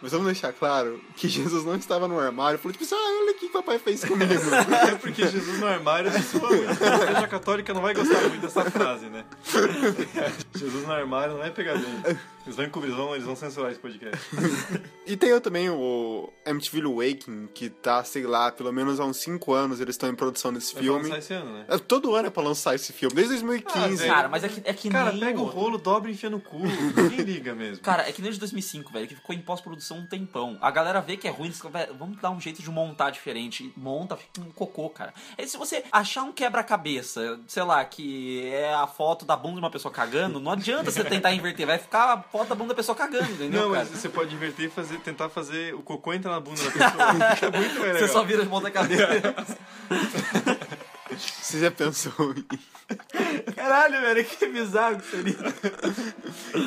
Mas 0.00 0.12
vamos 0.12 0.26
deixar 0.26 0.52
claro 0.52 1.00
que 1.16 1.28
Jesus 1.28 1.64
não 1.64 1.74
estava 1.74 2.06
no 2.06 2.18
armário. 2.18 2.58
Falou 2.58 2.72
tipo 2.72 2.84
assim, 2.84 2.94
ah, 2.94 3.20
olha 3.22 3.32
o 3.32 3.34
que 3.34 3.46
o 3.46 3.50
papai 3.50 3.78
fez 3.78 4.04
comigo. 4.04 4.26
É 4.86 4.94
porque 4.94 5.26
Jesus 5.26 5.58
no 5.58 5.66
armário, 5.66 6.10
a 6.10 6.12
pessoa, 6.12 6.48
a 6.48 7.02
igreja 7.02 7.28
católica 7.28 7.74
não 7.74 7.80
vai 7.80 7.94
gostar 7.94 8.20
muito 8.28 8.42
dessa 8.42 8.70
frase, 8.70 9.06
né? 9.06 9.24
Jesus 10.54 10.86
no 10.86 10.92
armário 10.92 11.32
não 11.32 11.40
vai 11.40 11.50
pegar 11.50 11.74
bem. 11.74 12.16
Eles 12.44 12.54
vão 12.54 12.64
encobrir, 12.64 12.90
eles 12.90 12.96
vão, 12.96 13.14
eles 13.14 13.26
vão 13.26 13.34
censurar 13.34 13.72
esse 13.72 13.80
podcast. 13.80 14.16
e 15.04 15.16
tem 15.16 15.30
eu 15.30 15.40
também 15.40 15.68
o 15.68 16.32
MTV 16.44 16.82
Waking, 16.82 17.48
que 17.52 17.68
tá, 17.68 18.04
sei 18.04 18.24
lá, 18.24 18.52
pelo 18.52 18.72
menos 18.72 19.00
há 19.00 19.04
uns 19.04 19.16
5 19.18 19.52
anos 19.52 19.80
eles 19.80 19.94
estão 19.94 20.08
em 20.08 20.14
produção 20.14 20.52
desse 20.52 20.74
Vai 20.74 20.82
filme. 20.84 21.02
lançar 21.04 21.18
esse 21.18 21.34
ano, 21.34 21.52
né? 21.52 21.64
É, 21.68 21.78
Todo 21.78 22.14
ano 22.14 22.28
é 22.28 22.30
pra 22.30 22.42
lançar 22.42 22.74
esse 22.74 22.92
filme, 22.92 23.14
desde 23.14 23.32
2015. 23.32 24.04
Ah. 24.04 24.14
Cara, 24.14 24.28
mas 24.28 24.44
é 24.44 24.48
que, 24.48 24.62
é 24.64 24.72
que 24.72 24.88
Cara, 24.88 25.10
nem 25.10 25.20
pega 25.20 25.40
o 25.40 25.44
rolo, 25.44 25.78
dobra 25.78 25.95
dobra 25.96 26.10
e 26.10 26.14
enfia 26.14 26.30
no 26.30 26.40
cu. 26.40 26.58
Ninguém 26.58 27.20
liga 27.22 27.54
mesmo. 27.54 27.82
Cara, 27.82 28.08
é 28.08 28.12
que 28.12 28.20
nem 28.22 28.30
de 28.30 28.38
2005, 28.38 28.92
velho, 28.92 29.08
que 29.08 29.14
ficou 29.14 29.34
em 29.34 29.40
pós-produção 29.40 29.98
um 29.98 30.06
tempão. 30.06 30.58
A 30.60 30.70
galera 30.70 31.00
vê 31.00 31.16
que 31.16 31.26
é 31.26 31.30
ruim, 31.30 31.46
eles 31.46 31.58
falam, 31.58 31.72
"Velho, 31.72 31.94
vamos 31.98 32.20
dar 32.20 32.30
um 32.30 32.40
jeito 32.40 32.62
de 32.62 32.70
montar 32.70 33.10
diferente. 33.10 33.64
E 33.76 33.80
monta, 33.80 34.16
fica 34.16 34.40
um 34.40 34.50
cocô, 34.50 34.88
cara. 34.90 35.12
Aí 35.38 35.46
se 35.48 35.56
você 35.56 35.82
achar 35.90 36.22
um 36.22 36.32
quebra-cabeça, 36.32 37.40
sei 37.46 37.62
lá, 37.62 37.84
que 37.84 38.44
é 38.46 38.72
a 38.74 38.86
foto 38.86 39.24
da 39.24 39.36
bunda 39.36 39.54
de 39.54 39.60
uma 39.60 39.70
pessoa 39.70 39.92
cagando, 39.92 40.38
não 40.40 40.52
adianta 40.52 40.90
você 40.90 41.02
tentar 41.04 41.32
inverter, 41.32 41.66
vai 41.66 41.78
ficar 41.78 42.12
a 42.12 42.22
foto 42.22 42.48
da 42.48 42.54
bunda 42.54 42.68
da 42.68 42.74
pessoa 42.74 42.94
cagando, 42.96 43.30
entendeu, 43.32 43.62
Não, 43.62 43.72
cara? 43.72 43.86
mas 43.90 43.98
você 44.00 44.08
pode 44.08 44.34
inverter 44.34 44.66
e 44.66 44.70
fazer, 44.70 44.98
tentar 45.00 45.28
fazer 45.28 45.74
o 45.74 45.82
cocô 45.82 46.12
entrar 46.12 46.32
na 46.32 46.40
bunda 46.40 46.62
da 46.62 46.70
pessoa. 46.70 47.14
Fica 47.36 47.50
muito 47.50 47.80
mais 47.80 47.98
Você 47.98 48.08
só 48.08 48.22
vira 48.24 48.42
de 48.42 48.48
ponta 48.48 48.70
cabeça. 48.70 49.06
Você 51.10 51.60
já 51.60 51.70
pensou 51.70 52.12
em... 52.36 52.44
Caralho, 53.56 54.00
velho, 54.00 54.24
que 54.24 54.46
bizarro 54.46 54.98
que 55.00 55.06
seria. 55.10 55.34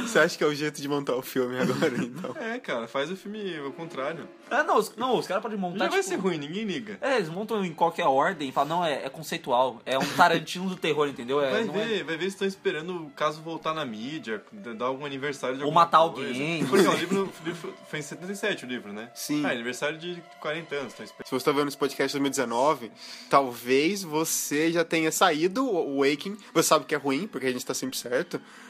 Você 0.05 0.19
acha 0.19 0.37
que 0.37 0.43
é 0.43 0.47
o 0.47 0.53
jeito 0.53 0.81
de 0.81 0.87
montar 0.89 1.15
o 1.15 1.21
filme 1.21 1.57
agora, 1.57 1.93
então? 1.97 2.35
É, 2.37 2.59
cara, 2.59 2.87
faz 2.89 3.09
o 3.09 3.15
filme 3.15 3.57
ao 3.57 3.71
contrário. 3.71 4.27
Ah, 4.51 4.61
não, 4.63 4.77
os, 4.77 4.93
não, 4.97 5.17
os 5.17 5.25
caras 5.27 5.41
podem 5.41 5.57
montar, 5.57 5.85
Já 5.85 5.89
vai 5.91 5.99
tipo... 5.99 6.09
ser 6.09 6.15
ruim, 6.17 6.37
ninguém 6.37 6.65
liga. 6.65 6.97
É, 6.99 7.15
eles 7.17 7.29
montam 7.29 7.63
em 7.63 7.73
qualquer 7.73 8.05
ordem 8.05 8.49
e 8.49 8.51
falam, 8.51 8.79
não, 8.79 8.85
é, 8.85 9.05
é 9.05 9.09
conceitual. 9.09 9.81
É 9.85 9.97
um 9.97 10.05
Tarantino 10.17 10.67
do 10.67 10.75
terror, 10.75 11.07
entendeu? 11.07 11.39
É, 11.41 11.51
Vai 11.51 11.63
não 11.63 11.75
é- 11.79 11.85
ver, 11.85 12.03
vai 12.03 12.17
ver 12.17 12.23
se 12.23 12.29
estão 12.35 12.47
esperando 12.47 13.05
o 13.05 13.09
caso 13.11 13.41
voltar 13.41 13.73
na 13.73 13.85
mídia, 13.85 14.43
dar 14.51 14.85
algum 14.87 15.05
aniversário 15.05 15.57
de 15.57 15.63
Ou 15.63 15.71
matar 15.71 15.99
coisa. 16.09 16.27
alguém. 16.29 16.65
Porque 16.65 16.85
o 16.87 16.93
livro, 16.95 17.31
livro 17.45 17.73
foi 17.89 17.99
em 17.99 18.01
77 18.01 18.65
o 18.65 18.67
livro, 18.67 18.91
né? 18.91 19.09
Sim. 19.15 19.45
Ah, 19.45 19.51
aniversário 19.51 19.97
de 19.97 20.21
40 20.41 20.75
anos, 20.75 20.87
estão 20.91 21.05
esperando. 21.05 21.27
Se 21.27 21.31
você 21.31 21.45
tá 21.45 21.51
vendo 21.53 21.67
esse 21.69 21.77
podcast 21.77 22.11
de 22.11 22.19
2019, 22.19 22.91
talvez 23.29 24.03
você 24.03 24.28
já 24.71 24.83
tenha 24.83 25.11
saído 25.11 25.65
o 25.65 25.99
Waking. 25.99 26.37
Você 26.53 26.67
sabe 26.67 26.85
que 26.85 26.95
é 26.95 26.97
ruim, 26.97 27.27
porque 27.27 27.47
a 27.47 27.51
gente 27.51 27.65
tá 27.65 27.73
sempre 27.73 27.97
certo. 27.97 28.39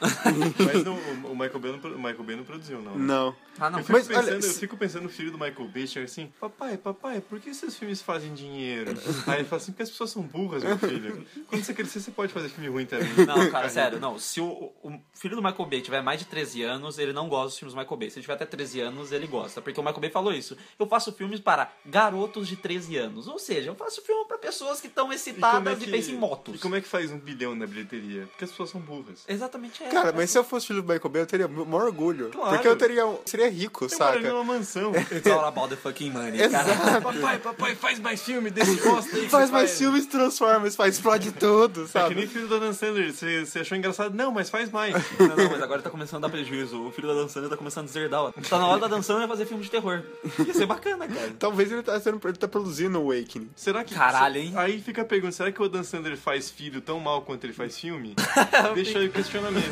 Mas 0.58 0.84
não, 0.84 0.98
o, 1.24 1.36
Michael 1.36 1.58
Bay 1.58 1.72
não, 1.72 1.98
Michael 1.98 2.24
Bay 2.24 2.36
não 2.36 2.44
produziu, 2.44 2.80
não. 2.80 2.98
Não. 2.98 3.36
Ah, 3.60 3.68
não. 3.70 3.78
Eu 3.80 3.84
fico, 3.84 3.98
Mas, 3.98 4.08
pensando, 4.08 4.26
olha, 4.26 4.34
eu 4.34 4.54
fico 4.54 4.76
pensando 4.76 5.02
no 5.02 5.08
filho 5.10 5.30
do 5.30 5.38
Michael 5.38 5.68
Bay, 5.68 5.86
chega 5.86 6.06
assim, 6.06 6.32
papai, 6.40 6.76
papai, 6.78 7.20
por 7.20 7.38
que 7.38 7.50
esses 7.50 7.76
filmes 7.76 8.00
fazem 8.00 8.32
dinheiro? 8.32 8.92
Aí 9.26 9.40
ele 9.40 9.44
fala 9.44 9.60
assim, 9.60 9.72
porque 9.72 9.82
as 9.82 9.90
pessoas 9.90 10.10
são 10.10 10.22
burras, 10.22 10.64
meu 10.64 10.78
filho. 10.78 11.26
Quando 11.46 11.62
você 11.62 11.74
crescer, 11.74 12.00
você 12.00 12.10
pode 12.10 12.32
fazer 12.32 12.48
filme 12.48 12.68
ruim 12.68 12.86
também. 12.86 13.08
Não, 13.26 13.50
cara, 13.50 13.68
sério, 13.68 14.00
não. 14.00 14.18
Se 14.18 14.40
o, 14.40 14.72
o 14.82 15.00
filho 15.12 15.36
do 15.36 15.42
Michael 15.42 15.66
Bay 15.66 15.82
tiver 15.82 16.02
mais 16.02 16.18
de 16.18 16.26
13 16.26 16.62
anos, 16.62 16.98
ele 16.98 17.12
não 17.12 17.28
gosta 17.28 17.48
dos 17.48 17.58
filmes 17.58 17.74
do 17.74 17.78
Michael 17.78 17.98
Bay. 17.98 18.10
Se 18.10 18.16
ele 18.18 18.22
tiver 18.22 18.34
até 18.34 18.46
13 18.46 18.80
anos, 18.80 19.12
ele 19.12 19.26
gosta. 19.26 19.60
Porque 19.60 19.78
o 19.78 19.82
Michael 19.82 20.00
Bay 20.00 20.10
falou 20.10 20.32
isso. 20.32 20.56
Eu 20.78 20.86
faço 20.86 21.12
filmes 21.12 21.40
para 21.40 21.70
garotos 21.84 22.48
de 22.48 22.56
13 22.56 22.96
anos. 22.96 23.28
Ou 23.28 23.38
seja, 23.38 23.70
eu 23.70 23.74
faço 23.74 24.00
filme 24.02 24.24
para 24.26 24.38
pessoas 24.38 24.80
que 24.80 24.86
estão 24.86 25.12
é 25.12 25.14
excitadas 25.14 25.82
e, 25.82 25.84
que- 25.84 25.90
pensam 25.90 26.14
em 26.14 26.18
motos. 26.18 26.54
E 26.54 26.58
como 26.58 26.76
é 26.76 26.80
que 26.80 26.88
faz 26.88 27.10
um 27.10 27.18
bilhão 27.18 27.54
na 27.54 27.66
bilheteria? 27.66 28.26
Porque 28.28 28.44
as 28.44 28.50
pessoas 28.50 28.70
são 28.70 28.80
burras. 28.80 29.24
Exatamente 29.28 29.82
é. 29.82 29.88
Cara, 29.88 30.12
mas 30.12 30.30
se 30.30 30.38
eu 30.38 30.44
fosse 30.44 30.66
filho 30.66 30.82
do 30.82 30.92
Michael 30.92 31.10
Bay, 31.10 31.22
eu 31.22 31.26
teria 31.26 31.46
o 31.46 31.66
maior 31.66 31.86
orgulho. 31.86 32.30
Claro. 32.30 32.50
Porque 32.50 32.68
eu 32.68 32.76
teria 32.76 33.04
seria 33.26 33.49
rico, 33.50 33.84
Eu 33.84 33.98
moro 33.98 34.12
saca? 34.14 34.28
numa 34.32 34.44
mansão. 34.44 34.92
It's 34.94 35.26
all 35.26 35.44
about 35.44 35.68
the 35.68 35.76
fucking 35.76 36.10
money, 36.10 36.48
cara. 36.48 36.70
Exato. 36.72 37.02
papai, 37.02 37.38
papai, 37.38 37.74
faz 37.74 37.98
mais 37.98 38.22
filme 38.22 38.50
desse 38.50 38.76
bosta 38.80 39.16
aí. 39.16 39.22
que 39.24 39.28
Faz 39.28 39.50
mais 39.50 39.76
filmes 39.76 40.06
Transformers, 40.06 40.76
faz 40.76 40.94
explode 40.96 41.32
tudo, 41.32 41.82
É 41.82 41.84
que 41.84 41.90
sabe? 41.90 42.14
nem 42.14 42.26
filho 42.26 42.48
do 42.48 42.58
Dan 42.60 42.72
Sandler, 42.72 43.12
você, 43.12 43.44
você 43.44 43.60
achou 43.60 43.76
engraçado? 43.76 44.14
Não, 44.14 44.30
mas 44.30 44.48
faz 44.50 44.70
mais. 44.70 44.94
Não, 45.18 45.28
não, 45.36 45.50
mas 45.50 45.62
agora 45.62 45.82
tá 45.82 45.90
começando 45.90 46.24
a 46.24 46.28
dar 46.28 46.32
prejuízo. 46.32 46.80
O 46.86 46.90
filho 46.90 47.08
da 47.08 47.14
Dan 47.14 47.28
Sandler 47.28 47.50
tá 47.50 47.56
começando 47.56 47.84
a 47.84 47.86
deserdar. 47.86 48.20
ó. 48.22 48.32
Tá 48.32 48.58
na 48.58 48.66
hora 48.66 48.80
da 48.80 48.86
Dan 48.88 49.02
Sandler 49.02 49.28
fazer 49.28 49.46
filme 49.46 49.62
de 49.62 49.70
terror. 49.70 50.02
Ia 50.46 50.54
ser 50.54 50.66
bacana, 50.66 51.06
cara. 51.08 51.32
Talvez 51.38 51.70
ele 51.72 51.82
tá, 51.82 51.98
sendo, 52.00 52.20
ele 52.24 52.36
tá 52.36 52.48
produzindo 52.48 52.98
o 52.98 53.10
Awakening. 53.12 53.50
Será 53.56 53.84
que. 53.84 53.94
Caralho, 53.94 54.36
hein? 54.38 54.52
Aí 54.56 54.80
fica 54.80 55.02
a 55.02 55.04
pergunta: 55.04 55.32
será 55.32 55.50
que 55.52 55.62
o 55.62 55.68
Dan 55.68 55.82
Sandler 55.82 56.16
faz 56.16 56.50
filho 56.50 56.80
tão 56.80 56.98
mal 57.00 57.22
quanto 57.22 57.44
ele 57.44 57.52
faz 57.52 57.78
filme? 57.78 58.14
Deixa 58.74 58.98
aí 58.98 59.06
o 59.06 59.10
questionamento. 59.12 59.70